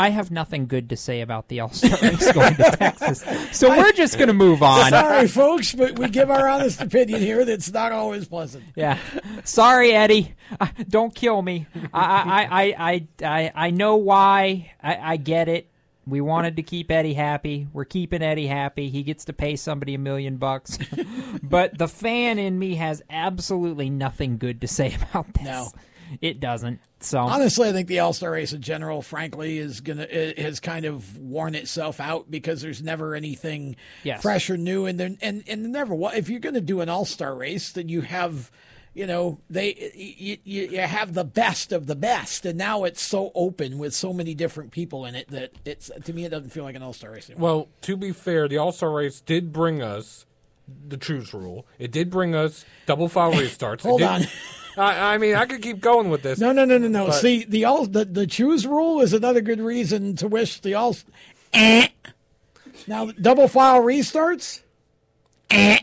I 0.02 0.10
have 0.10 0.32
nothing 0.32 0.66
good 0.66 0.90
to 0.90 0.98
say 0.98 1.22
about 1.22 1.48
the 1.48 1.60
All 1.60 1.70
Star 1.70 1.96
race 2.02 2.32
going 2.34 2.56
to 2.56 2.72
Texas, 2.72 3.24
so 3.52 3.70
we're 3.70 3.92
just 3.92 4.18
going 4.18 4.30
to 4.30 4.34
move 4.34 4.64
on. 4.64 4.90
Sorry, 4.90 5.28
folks, 5.28 5.76
but 5.76 6.00
we 6.00 6.10
give 6.10 6.32
our 6.32 6.50
honest 6.50 6.82
opinion 6.82 7.22
here. 7.22 7.46
That's 7.46 7.72
not 7.72 7.92
always 7.92 8.28
pleasant. 8.28 8.64
Yeah, 8.76 8.98
sorry, 9.44 9.92
Eddie. 9.94 10.34
Uh, 10.60 10.68
Don't 10.90 11.14
kill 11.14 11.44
me. 11.44 11.68
I 11.94 12.48
I 12.50 12.62
I 12.62 12.76
I 12.90 13.08
I, 13.24 13.52
I 13.68 13.70
know 13.70 13.96
why. 13.98 14.72
I, 14.82 15.14
I 15.14 15.18
get 15.18 15.48
it. 15.48 15.68
We 16.08 16.20
wanted 16.20 16.56
to 16.56 16.64
keep 16.64 16.90
Eddie 16.90 17.14
happy. 17.14 17.68
We're 17.72 17.86
keeping 17.86 18.24
Eddie 18.24 18.48
happy. 18.48 18.90
He 18.90 19.04
gets 19.04 19.26
to 19.26 19.34
pay 19.34 19.56
somebody 19.56 19.94
a 19.94 20.00
million 20.00 20.38
bucks. 20.38 20.80
but 21.44 21.78
the 21.78 21.88
fan 21.88 22.40
in 22.40 22.58
me 22.58 22.74
has 22.76 23.04
absolutely 23.08 23.92
nothing 23.92 24.40
good 24.40 24.62
to 24.62 24.68
say 24.68 24.98
about 25.00 25.32
this. 25.36 25.44
No. 25.44 25.68
It 26.20 26.40
doesn't. 26.40 26.80
So 27.00 27.20
Honestly, 27.20 27.70
I 27.70 27.72
think 27.72 27.88
the 27.88 28.00
All 28.00 28.14
Star 28.14 28.32
race 28.32 28.54
in 28.54 28.62
general, 28.62 29.02
frankly, 29.02 29.58
is 29.58 29.80
gonna 29.82 30.04
it 30.04 30.38
has 30.40 30.60
kind 30.60 30.86
of 30.86 31.18
worn 31.18 31.56
itself 31.56 32.00
out 32.00 32.30
because 32.30 32.62
there's 32.62 32.82
never 32.82 33.16
anything 33.16 33.76
Yes. 34.04 34.22
fresh 34.22 34.50
or 34.50 34.58
new, 34.58 34.86
and 34.86 35.00
then 35.00 35.18
and 35.22 35.44
and 35.48 35.72
never. 35.72 35.96
wa- 35.96 36.12
If 36.16 36.30
you're 36.30 36.40
going 36.40 36.56
to 36.56 36.62
do 36.62 36.82
an 36.82 36.90
All 36.90 37.06
Star 37.06 37.34
race, 37.36 37.72
then 37.72 37.88
you 37.90 38.02
have. 38.02 38.52
You 38.94 39.08
know 39.08 39.40
they 39.50 39.94
you, 39.96 40.36
you, 40.44 40.68
you 40.68 40.80
have 40.82 41.14
the 41.14 41.24
best 41.24 41.72
of 41.72 41.88
the 41.88 41.96
best, 41.96 42.46
and 42.46 42.58
now 42.58 42.84
it's 42.84 43.02
so 43.02 43.32
open 43.34 43.78
with 43.78 43.94
so 43.96 44.12
many 44.12 44.34
different 44.34 44.72
people 44.72 45.06
in 45.06 45.16
it 45.16 45.30
that 45.30 45.54
it's 45.64 45.90
to 46.04 46.12
me 46.12 46.26
it 46.26 46.30
doesn't 46.30 46.50
feel 46.50 46.66
like 46.66 46.76
an 46.76 46.84
all 46.84 46.92
star 46.92 47.12
race 47.12 47.30
anymore. 47.30 47.50
Well, 47.56 47.68
to 47.84 47.96
be 47.96 48.12
fair, 48.12 48.50
the 48.50 48.58
All 48.58 48.74
Star 48.74 48.92
race 48.92 49.22
did 49.22 49.54
bring 49.54 49.82
us 49.82 50.26
the 50.90 50.98
choose 50.98 51.34
rule. 51.34 51.66
It 51.80 51.94
did 51.94 52.10
bring 52.10 52.36
us 52.36 52.66
double 52.86 53.08
file 53.08 53.32
restarts. 53.32 53.76
It 53.76 53.82
Hold 53.84 54.00
did- 54.02 54.10
on. 54.10 54.22
I, 54.78 55.14
I 55.14 55.18
mean, 55.18 55.36
I 55.36 55.46
could 55.46 55.62
keep 55.62 55.80
going 55.82 56.10
with 56.10 56.22
this. 56.24 56.40
No, 56.40 56.52
no, 56.52 56.66
no, 56.66 56.78
no, 56.78 56.88
no. 56.88 57.08
but- 57.08 57.14
See, 57.22 57.44
the 57.44 57.66
all 57.66 57.86
the, 57.86 58.06
the 58.06 58.26
choose 58.28 58.66
rule 58.66 59.02
is 59.02 59.14
another 59.14 59.42
good 59.42 59.60
reason 59.60 60.16
to 60.18 60.28
wish 60.28 60.60
the 60.60 60.74
all. 60.76 60.96
Eh. 61.54 61.88
Now, 62.88 63.12
double 63.12 63.48
file 63.48 63.82
restarts. 63.82 64.62
Eh. 65.50 65.80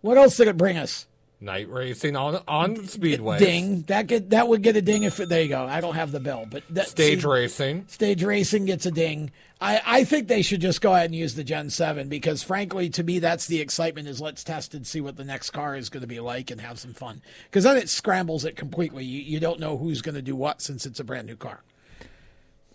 What 0.00 0.16
else 0.18 0.36
did 0.36 0.48
it 0.48 0.56
bring 0.56 0.76
us? 0.78 1.06
Night 1.42 1.70
racing 1.70 2.16
on 2.16 2.42
on 2.48 2.76
speedways. 2.76 3.38
Ding. 3.38 3.82
That 3.82 4.06
get 4.06 4.30
that 4.30 4.48
would 4.48 4.62
get 4.62 4.76
a 4.76 4.82
ding 4.82 5.02
if 5.02 5.20
it, 5.20 5.28
there 5.28 5.42
you 5.42 5.48
go. 5.48 5.66
I 5.66 5.80
don't 5.80 5.94
have 5.94 6.12
the 6.12 6.20
bill, 6.20 6.46
but 6.50 6.62
that, 6.70 6.88
Stage 6.88 7.22
see, 7.22 7.28
racing. 7.28 7.86
Stage 7.88 8.22
racing 8.22 8.64
gets 8.66 8.86
a 8.86 8.90
ding. 8.90 9.30
I, 9.62 9.80
I 9.86 10.04
think 10.04 10.26
they 10.26 10.42
should 10.42 10.60
just 10.60 10.80
go 10.80 10.92
ahead 10.92 11.06
and 11.06 11.14
use 11.14 11.36
the 11.36 11.44
Gen 11.44 11.70
7 11.70 12.08
because, 12.08 12.42
frankly, 12.42 12.90
to 12.90 13.04
me, 13.04 13.20
that's 13.20 13.46
the 13.46 13.60
excitement 13.60 14.08
is 14.08 14.20
let's 14.20 14.42
test 14.42 14.74
and 14.74 14.84
see 14.84 15.00
what 15.00 15.14
the 15.14 15.24
next 15.24 15.50
car 15.50 15.76
is 15.76 15.88
going 15.88 16.00
to 16.00 16.08
be 16.08 16.18
like 16.18 16.50
and 16.50 16.60
have 16.60 16.80
some 16.80 16.92
fun. 16.92 17.22
Because 17.44 17.62
then 17.62 17.76
it 17.76 17.88
scrambles 17.88 18.44
it 18.44 18.56
completely. 18.56 19.04
You, 19.04 19.20
you 19.20 19.38
don't 19.38 19.60
know 19.60 19.78
who's 19.78 20.02
going 20.02 20.16
to 20.16 20.22
do 20.22 20.34
what 20.34 20.60
since 20.62 20.84
it's 20.84 20.98
a 20.98 21.04
brand 21.04 21.28
new 21.28 21.36
car. 21.36 21.62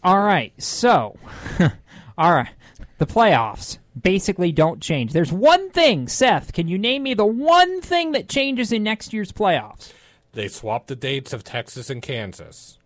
All 0.01 0.21
right, 0.21 0.53
so, 0.63 1.17
all 2.17 2.33
right, 2.33 2.53
the 2.99 3.05
playoffs 3.05 3.79
basically 4.01 4.51
don't 4.51 4.81
change. 4.81 5.13
There's 5.13 5.31
one 5.31 5.69
thing, 5.71 6.07
Seth. 6.07 6.53
Can 6.53 6.67
you 6.67 6.77
name 6.77 7.03
me 7.03 7.13
the 7.13 7.25
one 7.25 7.81
thing 7.81 8.11
that 8.13 8.29
changes 8.29 8.71
in 8.71 8.83
next 8.83 9.13
year's 9.13 9.31
playoffs? 9.31 9.91
They 10.33 10.47
swapped 10.47 10.87
the 10.87 10.95
dates 10.95 11.33
of 11.33 11.43
Texas 11.43 11.89
and 11.89 12.01
Kansas. 12.01 12.77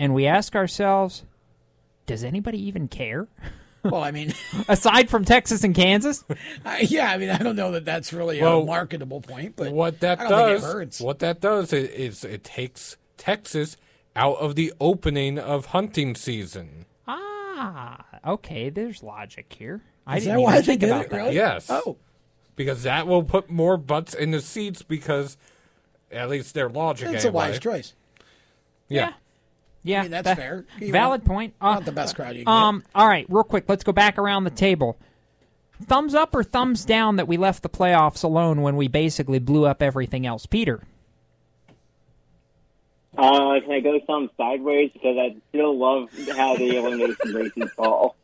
And 0.00 0.14
we 0.14 0.26
ask 0.26 0.54
ourselves, 0.56 1.24
does 2.06 2.24
anybody 2.24 2.60
even 2.66 2.88
care? 2.88 3.28
Well, 3.84 4.02
I 4.02 4.10
mean, 4.10 4.34
aside 4.68 5.08
from 5.08 5.24
Texas 5.24 5.62
and 5.62 5.72
Kansas, 5.72 6.24
I, 6.64 6.80
yeah, 6.80 7.10
I 7.12 7.16
mean, 7.16 7.30
I 7.30 7.38
don't 7.38 7.54
know 7.54 7.70
that 7.72 7.84
that's 7.84 8.12
really 8.12 8.42
Well, 8.42 8.62
a 8.62 8.66
marketable 8.66 9.20
point, 9.20 9.54
but 9.54 9.72
what 9.72 10.00
that 10.00 10.18
I 10.20 10.28
don't 10.28 10.38
think 10.38 10.48
it 10.50 10.52
does, 10.54 10.64
hurts. 10.64 11.00
what 11.00 11.20
that 11.20 11.40
does 11.40 11.72
is, 11.72 11.88
is 11.90 12.24
it 12.24 12.42
takes 12.42 12.96
Texas 13.16 13.76
out 14.16 14.36
of 14.38 14.56
the 14.56 14.72
opening 14.80 15.38
of 15.38 15.66
hunting 15.66 16.16
season. 16.16 16.86
ah, 17.06 18.04
okay, 18.26 18.68
there's 18.68 19.04
logic 19.04 19.54
here. 19.56 19.82
I 20.08 20.16
Is 20.16 20.24
didn't 20.24 20.36
that 20.36 20.40
even 20.40 20.42
why 20.44 20.56
they 20.60 20.62
think 20.66 20.80
did 20.80 20.88
about 20.90 21.04
it, 21.04 21.10
that. 21.10 21.16
really? 21.16 21.34
Yes. 21.34 21.66
Oh. 21.70 21.96
Because 22.56 22.82
that 22.84 23.06
will 23.06 23.22
put 23.22 23.50
more 23.50 23.76
butts 23.76 24.14
in 24.14 24.30
the 24.32 24.40
seats 24.40 24.82
because 24.82 25.36
at 26.10 26.28
least 26.30 26.54
their 26.54 26.68
logic 26.68 27.08
It's 27.10 27.24
a 27.24 27.28
anyway. 27.28 27.48
wise 27.50 27.58
choice. 27.60 27.94
Yeah. 28.88 29.12
Yeah, 29.84 30.00
I 30.00 30.02
mean, 30.02 30.10
that's 30.10 30.24
that- 30.24 30.36
fair. 30.38 30.64
You 30.80 30.90
Valid 30.90 31.22
know, 31.26 31.32
point. 31.34 31.54
Uh, 31.60 31.74
Not 31.74 31.84
the 31.84 31.92
best 31.92 32.16
crowd 32.16 32.34
you 32.36 32.44
can 32.44 32.52
Um. 32.52 32.82
All 32.94 33.06
right, 33.06 33.26
real 33.28 33.44
quick. 33.44 33.64
Let's 33.68 33.84
go 33.84 33.92
back 33.92 34.18
around 34.18 34.44
the 34.44 34.50
table. 34.50 34.98
Thumbs 35.84 36.14
up 36.14 36.34
or 36.34 36.42
thumbs 36.42 36.84
down 36.84 37.16
that 37.16 37.28
we 37.28 37.36
left 37.36 37.62
the 37.62 37.68
playoffs 37.68 38.24
alone 38.24 38.62
when 38.62 38.76
we 38.76 38.88
basically 38.88 39.38
blew 39.38 39.66
up 39.66 39.80
everything 39.82 40.26
else, 40.26 40.46
Peter. 40.46 40.82
Uh, 43.16 43.60
can 43.60 43.70
I 43.72 43.80
go 43.80 44.00
some 44.06 44.30
sideways 44.36 44.90
because 44.92 45.16
I 45.18 45.36
still 45.50 45.76
love 45.76 46.08
how 46.36 46.56
the 46.56 46.76
elimination 46.76 47.32
races 47.34 47.70
fall. 47.76 48.16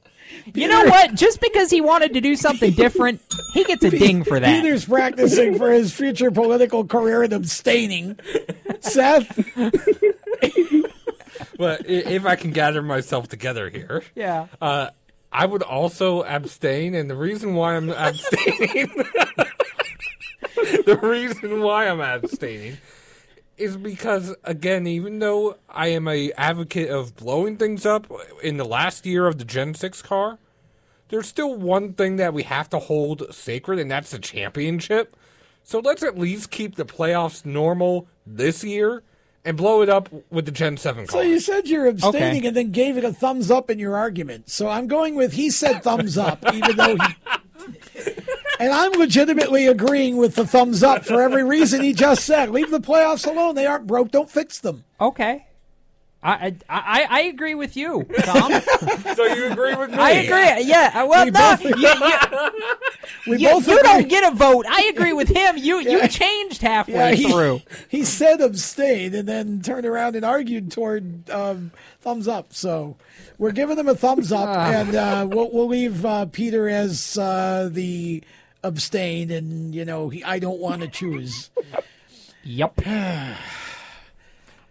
You 0.52 0.68
know 0.68 0.84
what? 0.84 1.14
Just 1.14 1.40
because 1.40 1.70
he 1.70 1.80
wanted 1.80 2.12
to 2.14 2.20
do 2.20 2.36
something 2.36 2.72
different, 2.72 3.20
he 3.54 3.64
gets 3.64 3.82
a 3.84 3.90
ding 3.90 4.24
for 4.24 4.38
that. 4.38 4.46
Peter's 4.62 4.84
practicing 4.84 5.56
for 5.56 5.70
his 5.72 5.92
future 5.94 6.30
political 6.30 6.84
career 6.86 7.22
in 7.22 7.32
abstaining. 7.32 8.18
Seth, 8.80 9.26
But 11.56 11.88
if 11.88 12.26
I 12.26 12.36
can 12.36 12.50
gather 12.50 12.82
myself 12.82 13.28
together 13.28 13.70
here, 13.70 14.02
Yeah. 14.14 14.48
uh, 14.60 14.90
I 15.32 15.46
would 15.46 15.62
also 15.62 16.22
abstain, 16.24 16.94
and 16.94 17.08
the 17.08 17.16
reason 17.16 17.54
why 17.54 17.76
I'm 17.76 17.90
abstaining, 17.96 18.88
the 20.84 20.98
reason 21.02 21.60
why 21.60 21.88
I'm 21.88 22.00
abstaining, 22.00 22.76
is 23.56 23.76
because 23.76 24.34
again, 24.44 24.86
even 24.86 25.18
though 25.18 25.56
I 25.68 25.88
am 25.88 26.08
a 26.08 26.32
advocate 26.32 26.90
of 26.90 27.16
blowing 27.16 27.56
things 27.56 27.86
up 27.86 28.06
in 28.42 28.56
the 28.56 28.64
last 28.64 29.06
year 29.06 29.26
of 29.26 29.38
the 29.38 29.44
Gen 29.44 29.74
Six 29.74 30.02
car, 30.02 30.38
there's 31.08 31.28
still 31.28 31.54
one 31.54 31.92
thing 31.92 32.16
that 32.16 32.34
we 32.34 32.42
have 32.44 32.68
to 32.70 32.78
hold 32.78 33.32
sacred, 33.32 33.78
and 33.78 33.90
that's 33.90 34.10
the 34.10 34.18
championship. 34.18 35.16
So 35.62 35.78
let's 35.78 36.02
at 36.02 36.18
least 36.18 36.50
keep 36.50 36.76
the 36.76 36.84
playoffs 36.84 37.44
normal 37.44 38.06
this 38.26 38.64
year 38.64 39.02
and 39.44 39.56
blow 39.56 39.82
it 39.82 39.88
up 39.88 40.08
with 40.30 40.46
the 40.46 40.50
Gen 40.50 40.78
7 40.78 41.06
so 41.06 41.20
you 41.20 41.38
said 41.38 41.68
you're 41.68 41.86
abstaining 41.86 42.38
Okay. 42.38 42.48
and 42.48 42.56
then 42.56 42.70
gave 42.70 42.96
it 42.96 43.04
a 43.04 43.12
thumbs 43.12 43.50
up 43.50 43.70
in 43.70 43.78
your 43.78 43.94
argument. 43.94 44.48
So 44.48 44.68
I'm 44.68 44.86
going 44.86 45.14
with 45.16 45.34
he 45.34 45.50
said 45.50 45.82
thumbs 45.82 46.16
up, 46.16 46.42
even 46.54 46.76
though 46.76 46.96
he. 46.96 47.14
And 48.64 48.72
I'm 48.72 48.92
legitimately 48.92 49.66
agreeing 49.66 50.16
with 50.16 50.36
the 50.36 50.46
thumbs 50.46 50.82
up 50.82 51.04
for 51.04 51.20
every 51.20 51.44
reason 51.44 51.82
he 51.82 51.92
just 51.92 52.24
said. 52.24 52.48
Leave 52.48 52.70
the 52.70 52.80
playoffs 52.80 53.26
alone. 53.30 53.54
They 53.56 53.66
aren't 53.66 53.86
broke. 53.86 54.10
Don't 54.10 54.30
fix 54.30 54.58
them. 54.58 54.84
Okay. 54.98 55.44
I 56.22 56.32
I, 56.32 56.54
I, 56.70 57.06
I 57.10 57.20
agree 57.24 57.54
with 57.54 57.76
you, 57.76 58.04
Tom. 58.20 58.50
so 59.14 59.24
you 59.26 59.52
agree 59.52 59.74
with 59.74 59.90
me? 59.90 59.98
I 59.98 60.10
agree. 60.12 60.64
Yeah. 60.66 60.92
uh, 60.94 61.06
Well, 61.06 61.26
We 61.26 61.30
no, 61.32 61.56
both- 61.56 61.62
you, 61.62 61.74
you, 61.76 62.50
We 63.26 63.36
you- 63.42 63.48
both 63.50 63.68
you 63.68 63.78
agree. 63.78 63.82
don't 63.92 64.08
get 64.08 64.32
a 64.32 64.34
vote. 64.34 64.64
I 64.66 64.90
agree 64.94 65.12
with 65.12 65.28
him. 65.28 65.58
You 65.58 65.80
Yeah. 65.80 65.90
you 66.02 66.08
changed 66.08 66.62
halfway 66.62 66.94
Yeah, 66.94 67.10
he, 67.10 67.30
through. 67.30 67.60
he 67.90 68.04
said 68.04 68.40
abstain 68.40 69.14
and 69.14 69.28
then 69.28 69.60
turned 69.60 69.84
around 69.84 70.16
and 70.16 70.24
argued 70.24 70.72
toward 70.72 71.28
um, 71.28 71.70
thumbs 72.00 72.26
up. 72.26 72.54
So 72.54 72.96
we're 73.36 73.52
giving 73.52 73.78
him 73.78 73.88
a 73.88 73.94
thumbs 73.94 74.32
up, 74.32 74.48
Ah. 74.48 74.70
and 74.70 74.94
uh, 74.94 75.26
we'll, 75.30 75.50
we'll 75.52 75.68
leave 75.68 76.06
uh, 76.06 76.24
Peter 76.26 76.70
as 76.70 77.18
uh, 77.18 77.68
the 77.70 78.22
abstain, 78.64 79.30
and 79.30 79.72
you 79.74 79.84
know 79.84 80.08
he, 80.08 80.24
I 80.24 80.38
don't 80.40 80.58
want 80.58 80.82
to 80.82 80.88
choose. 80.88 81.50
Yep. 82.42 82.80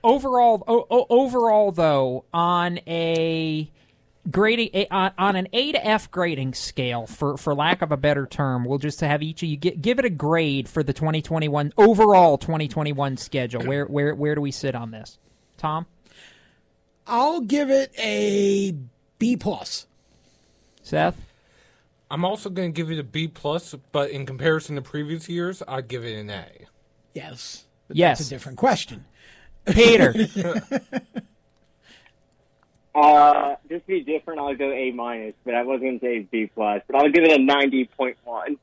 overall, 0.04 0.64
o- 0.68 0.86
o- 0.90 1.06
overall 1.10 1.72
though, 1.72 2.26
on 2.34 2.80
a 2.88 3.70
grading 4.30 4.70
a, 4.74 4.88
on, 4.90 5.12
on 5.18 5.36
an 5.36 5.48
A 5.54 5.72
to 5.72 5.86
F 5.86 6.12
grading 6.12 6.54
scale, 6.54 7.08
for 7.08 7.38
for 7.38 7.54
lack 7.56 7.82
of 7.82 7.92
a 7.92 7.98
better 7.98 8.26
term, 8.26 8.66
we'll 8.66 8.80
just 8.80 9.00
have 9.02 9.22
each 9.24 9.44
of 9.44 9.50
you 9.50 9.58
gi- 9.58 9.72
give 9.78 10.00
it 10.00 10.06
a 10.06 10.10
grade 10.10 10.68
for 10.68 10.84
the 10.84 10.94
2021 10.94 11.74
overall 11.78 12.38
2021 12.38 13.18
schedule. 13.18 13.64
Where 13.64 13.86
where 13.86 14.14
where 14.16 14.36
do 14.36 14.42
we 14.42 14.52
sit 14.52 14.76
on 14.76 14.92
this, 14.92 15.18
Tom? 15.58 15.86
I'll 17.06 17.42
give 17.42 17.70
it 17.70 17.92
a 17.98 18.76
B 19.20 19.36
plus. 19.36 19.88
Seth. 20.82 21.18
I'm 22.14 22.24
also 22.24 22.52
going 22.52 22.72
to 22.72 22.76
give 22.76 22.92
it 22.92 23.00
a 23.00 23.04
B 23.04 23.28
plus, 23.28 23.74
but 23.92 24.12
in 24.12 24.28
comparison 24.28 24.76
to 24.76 24.84
previous 24.84 25.28
years, 25.28 25.64
I'd 25.68 25.88
give 25.88 26.06
it 26.06 26.14
an 26.14 26.30
A. 26.30 26.46
Yes. 27.16 27.66
But 27.88 27.98
Yes. 27.98 28.20
That's 28.20 28.28
a 28.28 28.36
different 28.36 28.60
question. 28.60 29.06
Peter. 29.66 30.14
Uh, 32.96 33.56
just 33.70 33.88
be 33.88 34.02
different, 34.04 34.40
I'll 34.40 34.56
go 34.56 34.72
A 34.72 34.92
minus, 34.92 35.34
but 35.44 35.56
I 35.56 35.64
wasn't 35.64 35.82
going 35.82 36.00
to 36.00 36.06
say 36.06 36.20
B 36.32 36.52
plus, 36.54 36.84
but 36.88 36.96
I'll 36.96 37.10
give 37.10 37.24
it 37.24 37.32
a 37.32 37.40
ninety 37.44 37.86
point 37.86 38.18
one. 38.24 38.58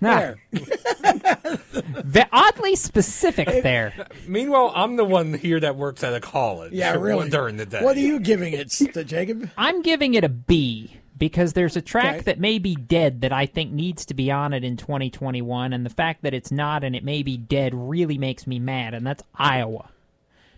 Nah. 0.00 0.34
Ve- 0.52 2.22
oddly 2.30 2.76
specific 2.76 3.48
there. 3.64 3.92
Meanwhile, 4.28 4.70
I'm 4.76 4.94
the 4.94 5.04
one 5.04 5.34
here 5.34 5.58
that 5.58 5.74
works 5.74 6.04
at 6.04 6.14
a 6.14 6.20
college. 6.20 6.72
Yeah, 6.72 6.94
really. 6.94 7.28
During 7.28 7.56
the 7.56 7.66
day. 7.66 7.82
What 7.82 7.96
are 7.96 8.00
you 8.00 8.20
giving 8.20 8.52
it, 8.52 8.68
Jacob? 9.04 9.50
I'm 9.58 9.82
giving 9.82 10.14
it 10.14 10.22
a 10.22 10.28
B 10.28 10.98
because 11.16 11.52
there's 11.52 11.76
a 11.76 11.82
track 11.82 12.14
Okay. 12.16 12.20
that 12.22 12.40
may 12.40 12.58
be 12.58 12.74
dead 12.74 13.20
that 13.20 13.32
I 13.32 13.46
think 13.46 13.72
needs 13.72 14.04
to 14.06 14.14
be 14.14 14.30
on 14.30 14.52
it 14.52 14.64
in 14.64 14.76
2021, 14.76 15.72
and 15.72 15.84
the 15.86 15.90
fact 15.90 16.22
that 16.22 16.34
it's 16.34 16.50
not 16.52 16.84
and 16.84 16.96
it 16.96 17.04
may 17.04 17.22
be 17.22 17.36
dead 17.36 17.72
really 17.74 18.18
makes 18.18 18.46
me 18.46 18.58
mad, 18.58 18.94
and 18.94 19.06
that's 19.06 19.22
Iowa. 19.34 19.88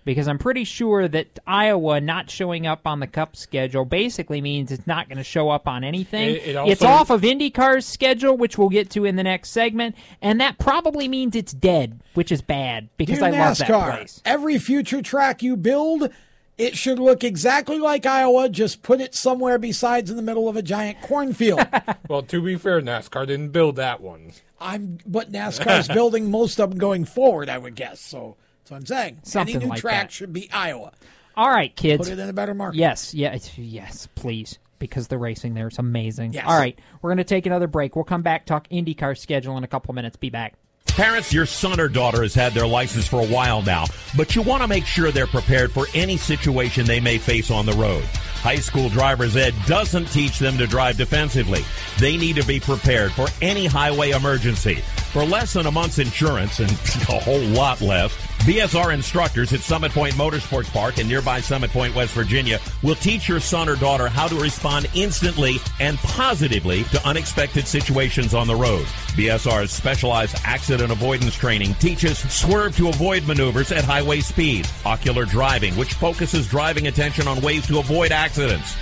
Because 0.07 0.29
I'm 0.29 0.37
pretty 0.39 0.65
sure 0.65 1.09
that 1.09 1.39
Iowa 1.47 1.99
not 1.99 2.29
showing 2.29 2.67
up 2.67 2.87
on 2.87 3.01
the 3.01 3.07
Cup 3.07 3.35
schedule 3.37 3.87
basically 3.87 4.43
means 4.43 4.71
it's 4.71 4.87
not 4.87 5.09
going 5.09 5.17
to 5.17 5.25
show 5.25 5.49
up 5.49 5.67
on 5.67 5.83
anything. 5.83 6.29
It- 6.37 6.49
it 6.49 6.57
it's 6.69 6.83
off 6.83 7.09
of 7.09 7.23
IndyCar's 7.23 7.87
schedule, 7.87 8.37
which 8.37 8.59
we'll 8.59 8.69
get 8.69 8.91
to 8.91 9.07
in 9.07 9.17
the 9.17 9.23
next 9.23 9.49
segment, 9.49 9.95
and 10.21 10.39
that 10.43 10.59
probably 10.59 11.09
means 11.09 11.35
it's 11.35 11.55
dead, 11.55 12.01
which 12.13 12.31
is 12.31 12.43
bad 12.43 12.91
because 12.99 13.21
Dear 13.21 13.29
I 13.29 13.31
love 13.31 13.57
that 13.57 13.67
place. 13.97 14.21
every 14.27 14.59
future 14.59 15.01
track 15.01 15.43
you 15.43 15.57
build, 15.57 16.11
it 16.57 16.77
should 16.77 16.99
look 16.99 17.25
exactly 17.25 17.79
like 17.79 18.07
Iowa. 18.07 18.49
Just 18.49 18.83
put 18.83 19.01
it 19.01 19.15
somewhere 19.15 19.59
besides 19.59 20.11
in 20.11 20.17
the 20.17 20.23
middle 20.23 20.49
of 20.49 20.57
a 20.57 20.63
giant 20.63 21.01
cornfield. 21.03 21.67
Well, 22.09 22.23
to 22.25 22.43
be 22.43 22.57
fair, 22.57 22.83
NASCAR 22.83 23.27
didn't 23.27 23.49
build 23.49 23.77
that 23.77 24.01
one. 24.03 24.33
I'm, 24.61 24.99
but 25.07 25.33
NASCAR's 25.33 25.89
building 25.89 26.31
most 26.31 26.61
of 26.61 26.69
them 26.69 26.79
going 26.79 27.07
forward. 27.07 27.49
I 27.49 27.57
would 27.57 27.75
guess. 27.75 27.99
So 28.01 28.37
that's 28.61 28.71
what 28.71 28.77
I'm 28.77 28.87
saying. 28.87 29.21
Something 29.23 29.57
Any 29.57 29.65
new 29.65 29.71
like 29.71 29.81
track 29.81 30.03
that. 30.03 30.13
should 30.13 30.33
be 30.33 30.51
Iowa. 30.53 30.93
All 31.35 31.49
right, 31.49 31.75
kids. 31.75 32.07
Put 32.09 32.13
it 32.13 32.19
in 32.19 32.29
a 32.29 32.33
better 32.35 32.55
market. 32.55 32.77
Yes, 32.79 33.15
yes, 33.15 33.57
yes, 33.57 34.07
please. 34.15 34.59
Because 34.79 35.09
the 35.09 35.17
racing 35.19 35.55
there 35.55 35.69
is 35.69 35.79
amazing. 35.79 36.35
Yes. 36.35 36.45
All 36.47 36.59
right, 36.59 36.79
we're 37.01 37.11
going 37.11 37.19
to 37.19 37.25
take 37.25 37.47
another 37.47 37.67
break. 37.67 37.97
We'll 37.97 38.05
come 38.05 38.23
back, 38.23 38.45
talk 38.45 38.69
IndyCar 38.69 39.17
schedule 39.17 39.57
in 39.57 39.65
a 39.65 39.69
couple 39.69 39.95
minutes. 39.95 40.17
Be 40.17 40.29
back. 40.31 40.55
Parents, 40.89 41.33
your 41.33 41.45
son 41.45 41.81
or 41.81 41.89
daughter 41.89 42.23
has 42.23 42.35
had 42.35 42.53
their 42.53 42.69
license 42.69 43.09
for 43.09 43.21
a 43.21 43.27
while 43.27 43.63
now, 43.63 43.85
but 44.17 44.37
you 44.37 44.43
want 44.43 44.63
to 44.63 44.69
make 44.69 44.87
sure 44.87 45.11
they're 45.11 45.27
prepared 45.27 45.73
for 45.73 45.87
any 45.93 46.17
situation 46.17 46.87
they 46.87 47.01
may 47.01 47.19
face 47.19 47.51
on 47.51 47.67
the 47.67 47.73
road. 47.73 48.05
High 48.45 48.57
school 48.57 48.91
driver's 48.91 49.39
ed 49.39 49.55
doesn't 49.67 50.05
teach 50.13 50.39
them 50.39 50.59
to 50.59 50.67
drive 50.67 50.99
defensively. 50.99 51.65
They 51.99 52.19
need 52.19 52.37
to 52.37 52.45
be 52.45 52.61
prepared 52.61 53.11
for 53.13 53.29
any 53.41 53.65
highway 53.65 54.11
emergency. 54.11 54.83
For 55.15 55.25
less 55.25 55.55
than 55.55 55.65
a 55.65 55.71
month's 55.71 55.99
insurance 55.99 56.61
and 56.61 56.71
a 57.09 57.21
whole 57.21 57.41
lot 57.41 57.81
less, 57.81 58.15
BSR 58.41 58.93
instructors 58.93 59.55
at 59.55 59.61
Summit 59.61 59.93
Point 59.93 60.13
Motorsports 60.17 60.71
Park 60.71 60.99
in 60.99 61.09
nearby 61.09 61.41
Summit 61.41 61.71
Point, 61.71 61.95
West 61.95 62.13
Virginia 62.13 62.61
will 62.83 62.97
teach 62.97 63.27
your 63.27 63.41
son 63.41 63.71
or 63.71 63.77
daughter 63.77 64.09
how 64.09 64.29
to 64.29 64.35
respond 64.35 64.91
instantly 64.93 65.57
and 65.81 65.97
positively 65.99 66.85
to 66.85 67.09
unexpected 67.09 67.67
situations 67.67 68.35
on 68.35 68.47
the 68.47 68.55
road. 68.55 68.85
BSR's 69.17 69.71
specialized 69.71 70.37
accident 70.45 70.93
avoidance 70.93 71.35
training 71.35 71.73
teaches 71.77 72.19
swerve 72.31 72.77
to 72.77 72.91
avoid 72.91 73.27
maneuvers 73.27 73.73
at 73.73 73.85
highway 73.85 74.21
speeds, 74.21 74.71
ocular 74.85 75.25
driving, 75.25 75.75
which 75.77 75.95
focuses 75.95 76.47
driving 76.47 76.89
attention 76.89 77.27
on 77.27 77.41
ways 77.41 77.67
to 77.67 77.79
avoid 77.79 78.13
accidents, 78.13 78.34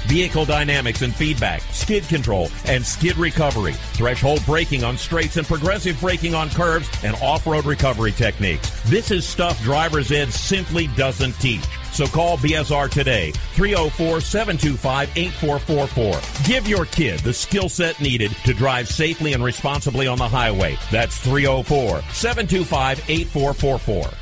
vehicle 0.06 0.44
dynamics 0.44 1.02
and 1.02 1.14
feedback, 1.14 1.62
skid 1.72 2.02
control, 2.08 2.48
and 2.66 2.84
skid 2.84 3.16
recovery, 3.16 3.74
threshold 3.94 4.44
braking 4.46 4.84
on 4.84 4.96
straights 4.96 5.36
and 5.36 5.46
progressive 5.46 6.00
braking 6.00 6.34
on 6.34 6.48
curves, 6.50 6.88
and 7.04 7.14
off-road 7.16 7.66
recovery 7.66 8.12
techniques. 8.12 8.70
This 8.90 9.10
is 9.10 9.26
stuff 9.26 9.60
driver's 9.62 10.12
ed 10.12 10.32
simply 10.32 10.86
doesn't 10.88 11.32
teach. 11.34 11.62
So 11.92 12.06
call 12.06 12.38
BSR 12.38 12.90
today, 12.90 13.32
304-725-8444. 13.54 16.46
Give 16.46 16.66
your 16.66 16.86
kid 16.86 17.20
the 17.20 17.34
skill 17.34 17.68
set 17.68 18.00
needed 18.00 18.30
to 18.44 18.54
drive 18.54 18.88
safely 18.88 19.34
and 19.34 19.44
responsibly 19.44 20.06
on 20.06 20.16
the 20.18 20.28
highway. 20.28 20.78
That's 20.90 21.18
304-725-8444. 21.26 24.21